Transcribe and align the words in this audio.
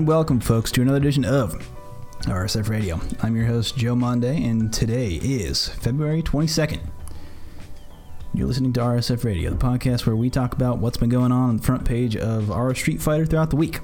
And 0.00 0.08
welcome, 0.08 0.40
folks, 0.40 0.72
to 0.72 0.80
another 0.80 0.96
edition 0.96 1.26
of 1.26 1.52
RSF 2.22 2.70
Radio. 2.70 2.98
I'm 3.22 3.36
your 3.36 3.44
host, 3.44 3.76
Joe 3.76 3.94
Monday, 3.94 4.42
and 4.42 4.72
today 4.72 5.20
is 5.22 5.68
February 5.68 6.22
22nd. 6.22 6.80
You're 8.32 8.46
listening 8.46 8.72
to 8.72 8.80
RSF 8.80 9.24
Radio, 9.24 9.50
the 9.50 9.56
podcast 9.56 10.06
where 10.06 10.16
we 10.16 10.30
talk 10.30 10.54
about 10.54 10.78
what's 10.78 10.96
been 10.96 11.10
going 11.10 11.32
on 11.32 11.50
on 11.50 11.56
the 11.58 11.62
front 11.62 11.84
page 11.84 12.16
of 12.16 12.50
our 12.50 12.74
Street 12.74 13.02
Fighter 13.02 13.26
throughout 13.26 13.50
the 13.50 13.56
week. 13.56 13.80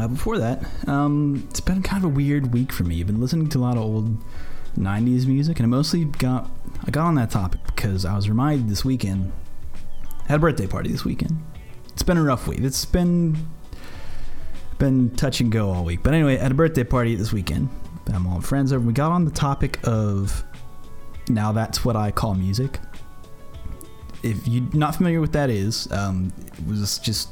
Uh, 0.00 0.08
before 0.08 0.38
that, 0.38 0.64
um, 0.88 1.46
it's 1.50 1.60
been 1.60 1.82
kind 1.82 2.02
of 2.02 2.10
a 2.10 2.14
weird 2.14 2.54
week 2.54 2.72
for 2.72 2.84
me. 2.84 2.98
I've 3.00 3.06
been 3.06 3.20
listening 3.20 3.50
to 3.50 3.58
a 3.58 3.60
lot 3.60 3.76
of 3.76 3.82
old 3.82 4.16
90s 4.78 5.26
music, 5.26 5.58
and 5.60 5.66
I 5.66 5.68
mostly 5.68 6.06
got 6.06 6.50
I 6.86 6.90
got 6.90 7.04
on 7.04 7.14
that 7.16 7.30
topic 7.30 7.60
because 7.66 8.06
I 8.06 8.16
was 8.16 8.30
reminded 8.30 8.70
this 8.70 8.86
weekend. 8.86 9.32
I 10.24 10.28
had 10.28 10.36
a 10.36 10.38
birthday 10.38 10.66
party 10.66 10.90
this 10.90 11.04
weekend. 11.04 11.44
It's 11.92 12.02
been 12.02 12.16
a 12.16 12.22
rough 12.22 12.48
week. 12.48 12.60
It's 12.60 12.86
been 12.86 13.50
been 14.78 15.10
touch 15.16 15.40
and 15.40 15.50
go 15.50 15.70
all 15.70 15.84
week. 15.84 16.00
But 16.02 16.14
anyway, 16.14 16.36
at 16.38 16.52
a 16.52 16.54
birthday 16.54 16.84
party 16.84 17.14
this 17.14 17.32
weekend, 17.32 17.68
I'm 18.12 18.26
all 18.26 18.40
friends 18.40 18.72
over. 18.72 18.84
We 18.84 18.92
got 18.92 19.12
on 19.12 19.24
the 19.24 19.30
topic 19.30 19.78
of 19.84 20.44
now 21.28 21.52
that's 21.52 21.84
what 21.84 21.96
I 21.96 22.10
call 22.10 22.34
music. 22.34 22.78
If 24.22 24.46
you're 24.46 24.68
not 24.72 24.96
familiar 24.96 25.20
with 25.20 25.32
that 25.32 25.50
is, 25.50 25.90
um, 25.92 26.32
it 26.46 26.66
was 26.66 26.98
just 26.98 27.28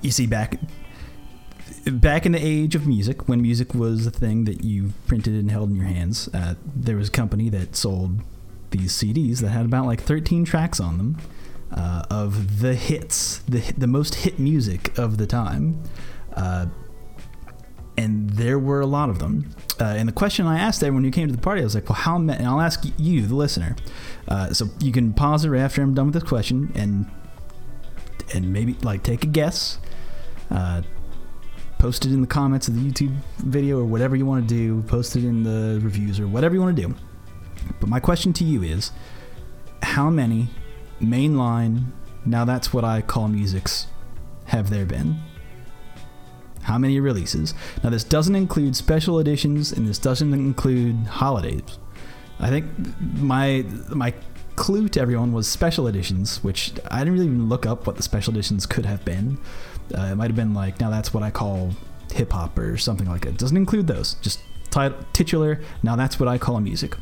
you 0.00 0.10
see 0.10 0.26
back 0.26 0.58
back 1.86 2.26
in 2.26 2.32
the 2.32 2.44
age 2.44 2.74
of 2.74 2.86
music, 2.86 3.28
when 3.28 3.40
music 3.42 3.74
was 3.74 4.06
a 4.06 4.10
thing 4.10 4.44
that 4.44 4.62
you 4.64 4.92
printed 5.06 5.34
and 5.34 5.50
held 5.50 5.70
in 5.70 5.76
your 5.76 5.86
hands, 5.86 6.28
uh, 6.34 6.54
there 6.74 6.96
was 6.96 7.08
a 7.08 7.12
company 7.12 7.48
that 7.48 7.74
sold 7.74 8.20
these 8.70 8.92
CDs 8.92 9.40
that 9.40 9.50
had 9.50 9.64
about 9.64 9.86
like 9.86 10.00
13 10.00 10.44
tracks 10.44 10.80
on 10.80 10.98
them 10.98 11.18
uh, 11.72 12.04
of 12.10 12.60
the 12.60 12.74
hits, 12.74 13.38
the 13.48 13.60
the 13.76 13.86
most 13.86 14.16
hit 14.16 14.38
music 14.38 14.96
of 14.98 15.18
the 15.18 15.26
time. 15.26 15.82
Uh, 16.34 16.66
and 17.96 18.30
there 18.30 18.58
were 18.58 18.80
a 18.80 18.86
lot 18.86 19.10
of 19.10 19.18
them. 19.18 19.50
Uh, 19.80 19.84
and 19.84 20.08
the 20.08 20.12
question 20.12 20.46
I 20.46 20.58
asked 20.58 20.82
everyone 20.82 21.04
who 21.04 21.10
came 21.10 21.28
to 21.28 21.34
the 21.34 21.40
party, 21.40 21.60
I 21.60 21.64
was 21.64 21.74
like, 21.74 21.88
"Well, 21.88 21.96
how 21.96 22.18
many?" 22.18 22.38
And 22.38 22.48
I'll 22.48 22.60
ask 22.60 22.84
you, 22.96 23.26
the 23.26 23.34
listener. 23.34 23.76
Uh, 24.28 24.52
so 24.52 24.66
you 24.80 24.92
can 24.92 25.12
pause 25.12 25.44
it 25.44 25.50
right 25.50 25.60
after 25.60 25.82
I'm 25.82 25.94
done 25.94 26.06
with 26.06 26.14
this 26.14 26.22
question, 26.22 26.72
and 26.74 27.06
and 28.34 28.52
maybe 28.52 28.76
like 28.82 29.02
take 29.02 29.24
a 29.24 29.26
guess. 29.26 29.78
Uh, 30.50 30.82
post 31.78 32.04
it 32.06 32.12
in 32.12 32.20
the 32.20 32.26
comments 32.26 32.68
of 32.68 32.74
the 32.74 32.80
YouTube 32.80 33.14
video 33.38 33.78
or 33.78 33.84
whatever 33.84 34.14
you 34.14 34.24
want 34.24 34.48
to 34.48 34.54
do. 34.54 34.82
Post 34.82 35.16
it 35.16 35.24
in 35.24 35.42
the 35.42 35.80
reviews 35.82 36.20
or 36.20 36.28
whatever 36.28 36.54
you 36.54 36.60
want 36.60 36.76
to 36.76 36.82
do. 36.82 36.94
But 37.80 37.88
my 37.88 38.00
question 38.00 38.32
to 38.34 38.44
you 38.44 38.62
is, 38.62 38.90
how 39.82 40.08
many 40.08 40.48
mainline? 41.00 41.86
Now 42.24 42.44
that's 42.44 42.72
what 42.72 42.84
I 42.84 43.02
call 43.02 43.28
musics. 43.28 43.88
Have 44.46 44.70
there 44.70 44.84
been? 44.84 45.16
How 46.62 46.78
many 46.78 47.00
releases? 47.00 47.54
Now, 47.82 47.90
this 47.90 48.04
doesn't 48.04 48.34
include 48.34 48.76
special 48.76 49.18
editions 49.18 49.72
and 49.72 49.86
this 49.86 49.98
doesn't 49.98 50.32
include 50.32 51.06
holidays. 51.06 51.78
I 52.38 52.48
think 52.48 52.66
my 52.98 53.64
my 53.88 54.14
clue 54.56 54.88
to 54.88 55.00
everyone 55.00 55.32
was 55.32 55.48
special 55.48 55.86
editions, 55.86 56.42
which 56.44 56.72
I 56.90 56.98
didn't 57.00 57.14
really 57.14 57.26
even 57.26 57.48
look 57.48 57.66
up 57.66 57.86
what 57.86 57.96
the 57.96 58.02
special 58.02 58.32
editions 58.32 58.66
could 58.66 58.86
have 58.86 59.04
been. 59.04 59.38
Uh, 59.96 60.10
it 60.12 60.14
might 60.16 60.26
have 60.26 60.36
been 60.36 60.54
like, 60.54 60.80
now 60.80 60.90
that's 60.90 61.14
what 61.14 61.22
I 61.22 61.30
call 61.30 61.72
hip 62.12 62.32
hop 62.32 62.58
or 62.58 62.76
something 62.76 63.08
like 63.08 63.22
that. 63.22 63.30
It 63.30 63.38
doesn't 63.38 63.56
include 63.56 63.86
those. 63.86 64.14
Just 64.14 64.40
titular, 65.12 65.60
now 65.82 65.96
that's 65.96 66.18
what 66.18 66.28
I 66.28 66.38
call 66.38 66.60
music. 66.60 66.96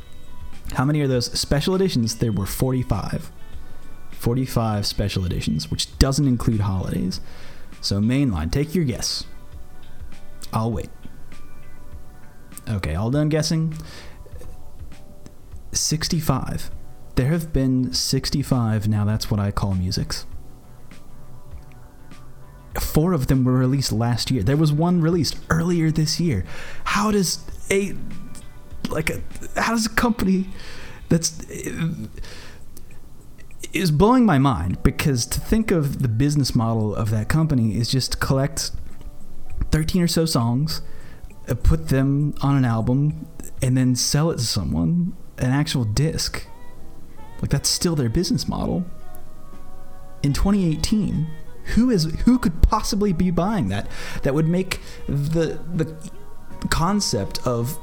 How 0.72 0.84
many 0.84 1.00
are 1.00 1.08
those 1.08 1.26
special 1.38 1.74
editions? 1.74 2.16
There 2.16 2.32
were 2.32 2.46
45. 2.46 3.30
45 4.12 4.86
special 4.86 5.24
editions, 5.24 5.70
which 5.70 5.98
doesn't 5.98 6.26
include 6.26 6.60
holidays. 6.60 7.20
So, 7.80 8.00
mainline, 8.00 8.52
take 8.52 8.74
your 8.74 8.84
guess. 8.84 9.24
I'll 10.52 10.70
wait. 10.70 10.90
Okay, 12.68 12.94
all 12.94 13.10
done 13.10 13.28
guessing. 13.28 13.76
65. 15.72 16.70
There 17.16 17.28
have 17.28 17.52
been 17.52 17.92
65, 17.92 18.88
now 18.88 19.04
that's 19.04 19.30
what 19.30 19.40
I 19.40 19.50
call 19.50 19.74
musics. 19.74 20.26
Four 22.78 23.12
of 23.12 23.26
them 23.26 23.44
were 23.44 23.52
released 23.52 23.92
last 23.92 24.30
year. 24.30 24.42
There 24.42 24.56
was 24.56 24.72
one 24.72 25.00
released 25.00 25.36
earlier 25.50 25.90
this 25.90 26.20
year. 26.20 26.44
How 26.84 27.10
does 27.10 27.44
a 27.70 27.94
like 28.88 29.10
a 29.10 29.20
how 29.60 29.72
does 29.72 29.86
a 29.86 29.90
company 29.90 30.46
that's 31.08 31.44
is 33.72 33.90
blowing 33.90 34.24
my 34.24 34.38
mind 34.38 34.82
because 34.82 35.26
to 35.26 35.40
think 35.40 35.70
of 35.70 36.02
the 36.02 36.08
business 36.08 36.54
model 36.54 36.94
of 36.94 37.10
that 37.10 37.28
company 37.28 37.76
is 37.76 37.88
just 37.88 38.20
collect 38.20 38.72
13 39.70 40.02
or 40.02 40.08
so 40.08 40.24
songs, 40.24 40.82
uh, 41.48 41.54
put 41.54 41.88
them 41.88 42.34
on 42.42 42.56
an 42.56 42.64
album, 42.64 43.26
and 43.62 43.76
then 43.76 43.94
sell 43.94 44.30
it 44.30 44.38
to 44.38 44.44
someone, 44.44 45.16
an 45.38 45.50
actual 45.50 45.84
disc. 45.84 46.46
Like 47.40 47.50
that's 47.50 47.68
still 47.68 47.96
their 47.96 48.08
business 48.08 48.46
model. 48.46 48.84
In 50.22 50.32
2018, 50.32 51.26
who 51.74 51.90
is 51.90 52.04
who 52.24 52.38
could 52.38 52.62
possibly 52.62 53.12
be 53.12 53.30
buying 53.30 53.68
that? 53.68 53.88
That 54.22 54.34
would 54.34 54.48
make 54.48 54.80
the 55.06 55.60
the 55.74 56.10
concept 56.68 57.46
of 57.46 57.78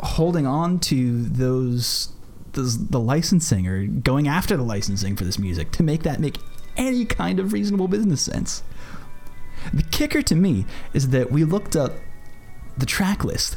holding 0.00 0.46
on 0.46 0.78
to 0.78 1.22
those, 1.24 2.12
those 2.52 2.88
the 2.88 3.00
licensing 3.00 3.66
or 3.66 3.86
going 3.86 4.28
after 4.28 4.56
the 4.56 4.62
licensing 4.62 5.16
for 5.16 5.24
this 5.24 5.38
music 5.38 5.72
to 5.72 5.82
make 5.82 6.04
that 6.04 6.20
make 6.20 6.38
any 6.76 7.04
kind 7.04 7.40
of 7.40 7.52
reasonable 7.52 7.88
business 7.88 8.22
sense. 8.22 8.62
The 9.72 9.82
kicker 9.82 10.22
to 10.22 10.34
me 10.34 10.66
is 10.92 11.10
that 11.10 11.30
we 11.30 11.44
looked 11.44 11.76
up 11.76 11.92
the 12.76 12.86
track 12.86 13.24
list 13.24 13.56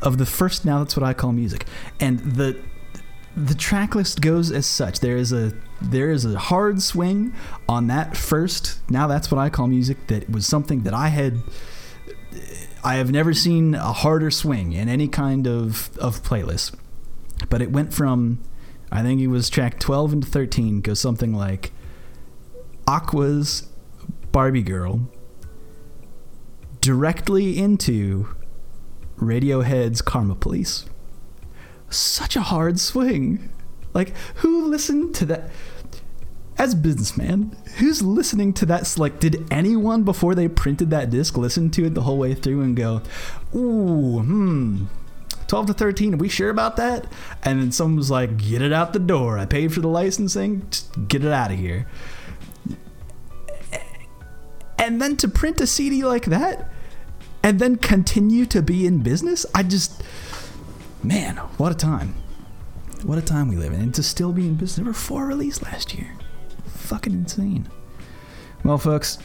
of 0.00 0.18
the 0.18 0.26
first 0.26 0.64
now 0.64 0.80
that's 0.80 0.96
what 0.96 1.04
I 1.04 1.14
call 1.14 1.32
music 1.32 1.66
and 2.00 2.18
the 2.20 2.60
the 3.36 3.54
track 3.54 3.94
list 3.94 4.20
goes 4.20 4.50
as 4.50 4.66
such. 4.66 5.00
There 5.00 5.16
is 5.16 5.32
a 5.32 5.52
there 5.80 6.10
is 6.10 6.24
a 6.24 6.38
hard 6.38 6.82
swing 6.82 7.32
on 7.68 7.86
that 7.86 8.16
first 8.16 8.78
now 8.90 9.06
that's 9.06 9.30
what 9.30 9.38
I 9.38 9.48
call 9.48 9.66
music 9.68 10.06
that 10.08 10.28
was 10.30 10.46
something 10.46 10.82
that 10.82 10.94
I 10.94 11.08
had 11.08 11.38
I 12.84 12.96
have 12.96 13.10
never 13.10 13.32
seen 13.32 13.74
a 13.74 13.92
harder 13.92 14.30
swing 14.30 14.72
in 14.72 14.88
any 14.88 15.08
kind 15.08 15.46
of 15.46 15.96
of 15.98 16.22
playlist. 16.22 16.74
But 17.48 17.62
it 17.62 17.72
went 17.72 17.94
from 17.94 18.40
I 18.90 19.02
think 19.02 19.20
it 19.20 19.28
was 19.28 19.48
track 19.48 19.78
12 19.80 20.12
and 20.12 20.26
13 20.26 20.80
goes 20.82 21.00
something 21.00 21.32
like 21.32 21.72
Aqua's 22.86 23.68
Barbie 24.30 24.62
Girl 24.62 25.08
directly 26.82 27.58
into 27.58 28.28
Radiohead's 29.16 30.02
Karma 30.02 30.34
Police. 30.34 30.84
Such 31.88 32.36
a 32.36 32.42
hard 32.42 32.78
swing. 32.78 33.50
Like, 33.94 34.14
who 34.36 34.66
listened 34.66 35.14
to 35.16 35.26
that? 35.26 35.50
As 36.58 36.74
a 36.74 36.76
businessman, 36.76 37.56
who's 37.78 38.02
listening 38.02 38.52
to 38.54 38.66
that? 38.66 38.98
Like, 38.98 39.20
did 39.20 39.46
anyone 39.50 40.02
before 40.02 40.34
they 40.34 40.48
printed 40.48 40.90
that 40.90 41.08
disc 41.08 41.36
listen 41.38 41.70
to 41.70 41.86
it 41.86 41.94
the 41.94 42.02
whole 42.02 42.18
way 42.18 42.34
through 42.34 42.60
and 42.60 42.76
go, 42.76 43.00
ooh, 43.54 44.20
hmm, 44.20 44.84
12 45.46 45.66
to 45.68 45.74
13, 45.74 46.14
are 46.14 46.18
we 46.18 46.28
sure 46.28 46.50
about 46.50 46.76
that? 46.76 47.06
And 47.42 47.60
then 47.60 47.72
someone 47.72 47.96
was 47.96 48.10
like, 48.10 48.36
get 48.36 48.60
it 48.60 48.72
out 48.72 48.92
the 48.92 48.98
door. 48.98 49.38
I 49.38 49.46
paid 49.46 49.72
for 49.72 49.80
the 49.80 49.88
licensing, 49.88 50.66
just 50.70 51.08
get 51.08 51.24
it 51.24 51.32
out 51.32 51.52
of 51.52 51.58
here. 51.58 51.86
And 54.82 55.00
then 55.00 55.16
to 55.18 55.28
print 55.28 55.60
a 55.60 55.66
CD 55.68 56.02
like 56.02 56.24
that 56.24 56.68
and 57.44 57.60
then 57.60 57.76
continue 57.76 58.44
to 58.46 58.60
be 58.60 58.84
in 58.84 58.98
business, 58.98 59.46
I 59.54 59.62
just, 59.62 60.02
man, 61.04 61.36
what 61.56 61.70
a 61.70 61.76
time. 61.76 62.16
What 63.04 63.16
a 63.16 63.22
time 63.22 63.46
we 63.46 63.54
live 63.54 63.72
in. 63.72 63.80
And 63.80 63.94
to 63.94 64.02
still 64.02 64.32
be 64.32 64.48
in 64.48 64.56
business. 64.56 64.76
There 64.76 64.84
were 64.84 64.92
four 64.92 65.26
released 65.26 65.62
last 65.62 65.94
year. 65.94 66.16
Fucking 66.66 67.12
insane. 67.12 67.68
Well, 68.64 68.76
folks, 68.76 69.18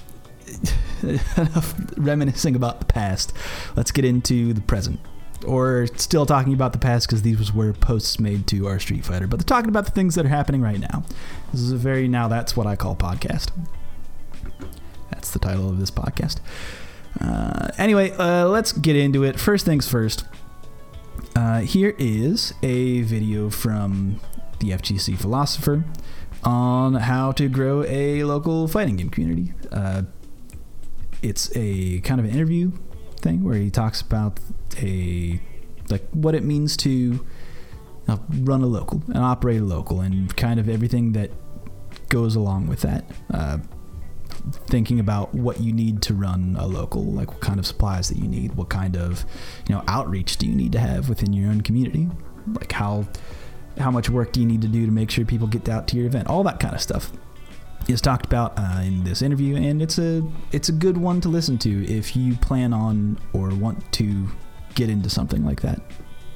enough 1.01 1.73
reminiscing 1.97 2.55
about 2.55 2.79
the 2.79 2.85
past. 2.85 3.33
Let's 3.75 3.91
get 3.91 4.05
into 4.05 4.53
the 4.53 4.61
present. 4.61 4.99
Or 5.43 5.87
still 5.95 6.27
talking 6.27 6.53
about 6.53 6.73
the 6.73 6.79
past 6.79 7.07
because 7.07 7.23
these 7.23 7.51
were 7.51 7.73
posts 7.73 8.19
made 8.19 8.45
to 8.47 8.67
our 8.67 8.77
Street 8.77 9.05
Fighter. 9.05 9.25
But 9.25 9.39
they're 9.39 9.57
talking 9.57 9.69
about 9.69 9.85
the 9.85 9.91
things 9.91 10.13
that 10.15 10.25
are 10.25 10.29
happening 10.29 10.61
right 10.61 10.79
now. 10.79 11.03
This 11.51 11.61
is 11.61 11.71
a 11.71 11.77
very 11.77 12.07
now 12.07 12.27
that's 12.27 12.55
what 12.55 12.67
I 12.67 12.75
call 12.75 12.95
podcast. 12.95 13.49
The 15.37 15.47
title 15.47 15.69
of 15.69 15.79
this 15.79 15.91
podcast. 15.91 16.39
Uh, 17.21 17.69
anyway, 17.77 18.09
uh, 18.11 18.47
let's 18.47 18.71
get 18.71 18.95
into 18.95 19.23
it. 19.23 19.39
First 19.39 19.65
things 19.65 19.87
first. 19.87 20.25
Uh, 21.35 21.59
here 21.59 21.93
is 21.99 22.55
a 22.63 23.01
video 23.01 23.51
from 23.51 24.19
the 24.59 24.71
FGC 24.71 25.15
philosopher 25.15 25.85
on 26.43 26.95
how 26.95 27.31
to 27.33 27.47
grow 27.49 27.83
a 27.83 28.23
local 28.23 28.67
fighting 28.67 28.95
game 28.95 29.11
community. 29.11 29.53
Uh, 29.71 30.03
it's 31.21 31.55
a 31.55 31.99
kind 31.99 32.19
of 32.19 32.25
an 32.25 32.31
interview 32.31 32.71
thing 33.17 33.43
where 33.43 33.57
he 33.57 33.69
talks 33.69 34.01
about 34.01 34.39
a 34.81 35.39
like 35.91 36.07
what 36.13 36.33
it 36.33 36.43
means 36.43 36.75
to 36.77 37.23
uh, 38.07 38.17
run 38.39 38.63
a 38.63 38.67
local 38.67 39.03
and 39.05 39.17
operate 39.19 39.61
a 39.61 39.63
local 39.63 40.01
and 40.01 40.35
kind 40.35 40.59
of 40.59 40.67
everything 40.67 41.11
that 41.11 41.29
goes 42.09 42.35
along 42.35 42.65
with 42.65 42.81
that. 42.81 43.05
Thinking 44.67 44.99
about 44.99 45.33
what 45.33 45.59
you 45.61 45.73
need 45.73 46.01
to 46.03 46.13
run 46.13 46.55
a 46.59 46.65
local, 46.65 47.03
like 47.03 47.31
what 47.31 47.41
kind 47.41 47.59
of 47.59 47.65
supplies 47.65 48.09
that 48.09 48.17
you 48.17 48.27
need, 48.27 48.55
what 48.55 48.69
kind 48.69 48.95
of 48.95 49.25
you 49.67 49.75
know 49.75 49.83
outreach 49.87 50.37
do 50.37 50.47
you 50.47 50.55
need 50.55 50.71
to 50.73 50.79
have 50.79 51.09
within 51.09 51.33
your 51.33 51.49
own 51.49 51.61
community, 51.61 52.09
like 52.53 52.71
how 52.71 53.07
how 53.77 53.91
much 53.91 54.09
work 54.09 54.31
do 54.31 54.39
you 54.39 54.45
need 54.45 54.61
to 54.61 54.67
do 54.67 54.85
to 54.85 54.91
make 54.91 55.11
sure 55.11 55.25
people 55.25 55.47
get 55.47 55.69
out 55.69 55.87
to 55.89 55.97
your 55.97 56.07
event, 56.07 56.27
all 56.27 56.43
that 56.43 56.59
kind 56.59 56.73
of 56.73 56.81
stuff 56.81 57.11
is 57.87 58.01
talked 58.01 58.25
about 58.25 58.53
uh, 58.57 58.81
in 58.83 59.03
this 59.03 59.21
interview, 59.21 59.55
and 59.55 59.81
it's 59.81 59.97
a 59.97 60.23
it's 60.51 60.69
a 60.69 60.71
good 60.71 60.97
one 60.97 61.21
to 61.21 61.29
listen 61.29 61.57
to 61.59 61.85
if 61.85 62.15
you 62.15 62.35
plan 62.35 62.73
on 62.73 63.19
or 63.33 63.49
want 63.49 63.91
to 63.93 64.27
get 64.75 64.89
into 64.89 65.09
something 65.09 65.45
like 65.45 65.61
that. 65.61 65.79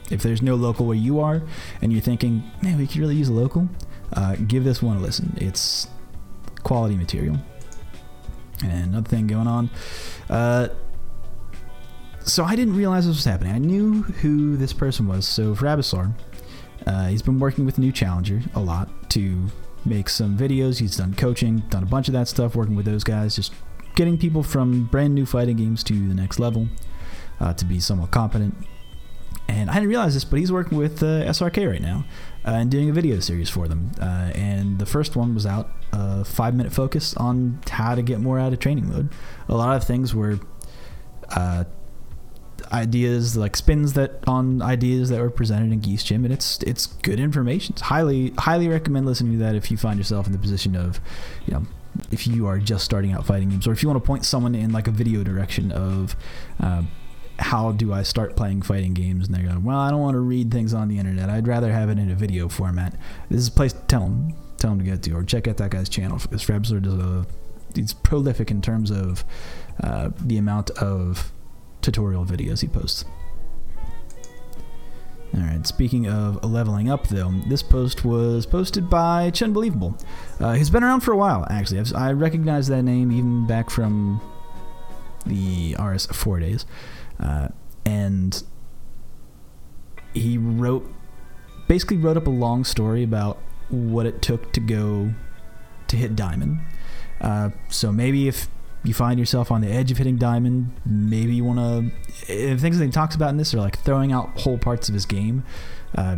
If 0.09 0.23
there's 0.23 0.41
no 0.41 0.55
local 0.55 0.85
where 0.85 0.97
you 0.97 1.19
are, 1.19 1.41
and 1.81 1.91
you're 1.91 2.01
thinking, 2.01 2.43
man, 2.61 2.77
we 2.77 2.87
could 2.87 2.97
really 2.97 3.15
use 3.15 3.29
a 3.29 3.33
local, 3.33 3.69
uh, 4.13 4.35
give 4.35 4.63
this 4.63 4.81
one 4.81 4.97
a 4.97 4.99
listen. 4.99 5.33
It's 5.37 5.87
quality 6.63 6.95
material. 6.95 7.37
And 8.63 8.85
another 8.85 9.09
thing 9.09 9.27
going 9.27 9.47
on. 9.47 9.69
Uh, 10.29 10.69
so 12.23 12.43
I 12.43 12.55
didn't 12.55 12.75
realize 12.75 13.07
this 13.07 13.15
was 13.15 13.25
happening. 13.25 13.53
I 13.53 13.57
knew 13.57 14.03
who 14.03 14.55
this 14.55 14.73
person 14.73 15.07
was. 15.07 15.27
So 15.27 15.55
Frabisaur, 15.55 16.13
uh, 16.85 17.07
he's 17.07 17.21
been 17.21 17.39
working 17.39 17.65
with 17.65 17.77
New 17.77 17.91
Challenger 17.91 18.41
a 18.53 18.59
lot 18.59 19.09
to 19.11 19.47
make 19.85 20.09
some 20.09 20.37
videos. 20.37 20.79
He's 20.79 20.97
done 20.97 21.13
coaching, 21.15 21.59
done 21.69 21.83
a 21.83 21.87
bunch 21.87 22.07
of 22.07 22.13
that 22.13 22.27
stuff, 22.27 22.55
working 22.55 22.75
with 22.75 22.85
those 22.85 23.03
guys, 23.03 23.35
just 23.35 23.53
getting 23.95 24.17
people 24.17 24.43
from 24.43 24.85
brand 24.85 25.15
new 25.15 25.25
fighting 25.25 25.57
games 25.57 25.83
to 25.85 25.93
the 25.93 26.13
next 26.13 26.39
level 26.39 26.67
uh, 27.39 27.53
to 27.53 27.65
be 27.65 27.79
somewhat 27.79 28.11
competent. 28.11 28.55
And 29.47 29.69
I 29.69 29.75
didn't 29.75 29.89
realize 29.89 30.13
this, 30.13 30.23
but 30.23 30.39
he's 30.39 30.51
working 30.51 30.77
with 30.77 31.03
uh, 31.03 31.25
SRK 31.25 31.69
right 31.69 31.81
now 31.81 32.05
and 32.43 32.71
doing 32.71 32.89
a 32.89 32.93
video 32.93 33.19
series 33.19 33.49
for 33.49 33.67
them. 33.67 33.91
Uh, 33.99 34.31
and 34.35 34.79
the 34.79 34.85
first 34.85 35.15
one 35.15 35.33
was 35.33 35.45
out, 35.45 35.69
a 35.91 36.25
five 36.25 36.55
minute 36.55 36.73
focus 36.73 37.15
on 37.15 37.59
how 37.69 37.95
to 37.95 38.01
get 38.01 38.19
more 38.19 38.39
out 38.39 38.53
of 38.53 38.59
training 38.59 38.89
mode. 38.89 39.09
A 39.49 39.55
lot 39.55 39.75
of 39.75 39.83
things 39.83 40.15
were 40.15 40.39
uh, 41.29 41.65
ideas 42.71 43.35
like 43.35 43.55
spins 43.55 43.93
that 43.93 44.23
on 44.27 44.61
ideas 44.61 45.09
that 45.09 45.19
were 45.19 45.29
presented 45.29 45.71
in 45.71 45.79
Geese 45.79 46.03
Gym, 46.03 46.23
and 46.25 46.33
it's 46.33 46.61
it's 46.63 46.87
good 46.87 47.19
information. 47.19 47.73
It's 47.73 47.81
highly 47.83 48.31
highly 48.37 48.67
recommend 48.67 49.05
listening 49.05 49.33
to 49.33 49.39
that 49.39 49.55
if 49.55 49.69
you 49.69 49.77
find 49.77 49.97
yourself 49.97 50.25
in 50.25 50.31
the 50.31 50.39
position 50.39 50.75
of, 50.75 50.99
you 51.45 51.53
know, 51.53 51.63
if 52.11 52.27
you 52.27 52.47
are 52.47 52.57
just 52.57 52.85
starting 52.85 53.11
out 53.11 53.25
fighting 53.25 53.49
games, 53.49 53.67
or 53.67 53.71
if 53.71 53.83
you 53.83 53.89
want 53.89 54.01
to 54.01 54.07
point 54.07 54.25
someone 54.25 54.55
in 54.55 54.71
like 54.71 54.87
a 54.87 54.91
video 54.91 55.23
direction 55.23 55.71
of. 55.71 56.15
Uh, 56.59 56.83
how 57.39 57.71
do 57.71 57.93
I 57.93 58.03
start 58.03 58.35
playing 58.35 58.61
fighting 58.61 58.93
games? 58.93 59.27
And 59.27 59.35
they're 59.35 59.43
going, 59.43 59.63
well, 59.63 59.77
I 59.77 59.89
don't 59.89 60.01
want 60.01 60.15
to 60.15 60.19
read 60.19 60.51
things 60.51 60.73
on 60.73 60.87
the 60.87 60.97
internet. 60.97 61.29
I'd 61.29 61.47
rather 61.47 61.71
have 61.71 61.89
it 61.89 61.97
in 61.97 62.09
a 62.11 62.15
video 62.15 62.49
format. 62.49 62.95
This 63.29 63.41
is 63.41 63.47
a 63.47 63.51
place 63.51 63.73
to 63.73 63.81
tell 63.87 64.01
them, 64.01 64.35
tell 64.57 64.71
them 64.71 64.79
to 64.79 64.85
get 64.85 65.03
to, 65.03 65.13
or 65.13 65.23
check 65.23 65.47
out 65.47 65.57
that 65.57 65.71
guy's 65.71 65.89
channel. 65.89 66.19
Because 66.19 66.45
Frabisaur 66.45 66.81
does 66.81 66.93
a, 66.93 67.25
he's 67.75 67.93
prolific 67.93 68.51
in 68.51 68.61
terms 68.61 68.91
of 68.91 69.23
uh, 69.83 70.09
the 70.19 70.37
amount 70.37 70.69
of 70.71 71.31
tutorial 71.81 72.25
videos 72.25 72.61
he 72.61 72.67
posts. 72.67 73.05
Alright, 75.33 75.65
speaking 75.65 76.07
of 76.09 76.43
leveling 76.43 76.89
up, 76.89 77.07
though, 77.07 77.31
this 77.47 77.63
post 77.63 78.03
was 78.03 78.45
posted 78.45 78.89
by 78.89 79.31
Chunbelievable. 79.31 80.03
Uh, 80.41 80.53
he's 80.53 80.69
been 80.69 80.83
around 80.83 81.01
for 81.01 81.13
a 81.13 81.17
while, 81.17 81.47
actually. 81.49 81.79
I've, 81.79 81.95
i 81.95 82.11
recognize 82.11 82.67
that 82.67 82.83
name 82.83 83.13
even 83.13 83.47
back 83.47 83.69
from 83.69 84.19
the 85.25 85.73
RS4 85.75 86.41
days. 86.41 86.65
Uh, 87.21 87.49
and 87.85 88.43
he 90.13 90.37
wrote, 90.37 90.85
basically 91.67 91.97
wrote 91.97 92.17
up 92.17 92.27
a 92.27 92.31
long 92.31 92.63
story 92.63 93.03
about 93.03 93.37
what 93.69 94.05
it 94.05 94.21
took 94.21 94.51
to 94.53 94.59
go 94.59 95.11
to 95.87 95.95
hit 95.95 96.15
Diamond. 96.15 96.59
Uh, 97.21 97.51
so 97.69 97.91
maybe 97.91 98.27
if 98.27 98.47
you 98.83 98.93
find 98.93 99.19
yourself 99.19 99.51
on 99.51 99.61
the 99.61 99.69
edge 99.69 99.91
of 99.91 99.97
hitting 99.97 100.17
diamond, 100.17 100.71
maybe 100.85 101.35
you 101.35 101.43
want 101.43 101.59
to. 102.25 102.57
Things 102.57 102.79
that 102.79 102.85
he 102.85 102.91
talks 102.91 103.15
about 103.15 103.29
in 103.29 103.37
this 103.37 103.53
are 103.53 103.59
like 103.59 103.77
throwing 103.79 104.11
out 104.11 104.39
whole 104.39 104.57
parts 104.57 104.89
of 104.89 104.95
his 104.95 105.05
game. 105.05 105.43
Uh, 105.93 106.17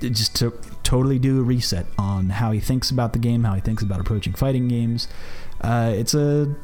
just 0.00 0.34
to 0.36 0.50
totally 0.82 1.18
do 1.18 1.40
a 1.40 1.42
reset 1.42 1.86
on 1.96 2.28
how 2.28 2.50
he 2.50 2.60
thinks 2.60 2.90
about 2.90 3.12
the 3.12 3.18
game, 3.18 3.44
how 3.44 3.54
he 3.54 3.60
thinks 3.60 3.82
about 3.82 4.00
approaching 4.00 4.32
fighting 4.32 4.68
games. 4.68 5.08
Uh, 5.60 5.92
it's 5.94 6.12
a 6.12 6.54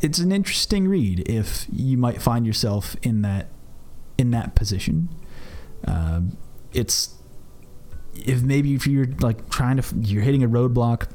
it's 0.00 0.18
an 0.18 0.32
interesting 0.32 0.88
read 0.88 1.28
if 1.28 1.66
you 1.72 1.96
might 1.96 2.22
find 2.22 2.46
yourself 2.46 2.96
in 3.02 3.22
that 3.22 3.48
in 4.16 4.30
that 4.30 4.54
position. 4.54 5.08
Uh, 5.86 6.20
it's 6.72 7.14
if 8.14 8.42
maybe 8.42 8.74
if 8.74 8.86
you're 8.86 9.06
like 9.20 9.48
trying 9.50 9.76
to 9.76 9.96
you're 9.96 10.22
hitting 10.22 10.42
a 10.42 10.48
roadblock 10.48 11.08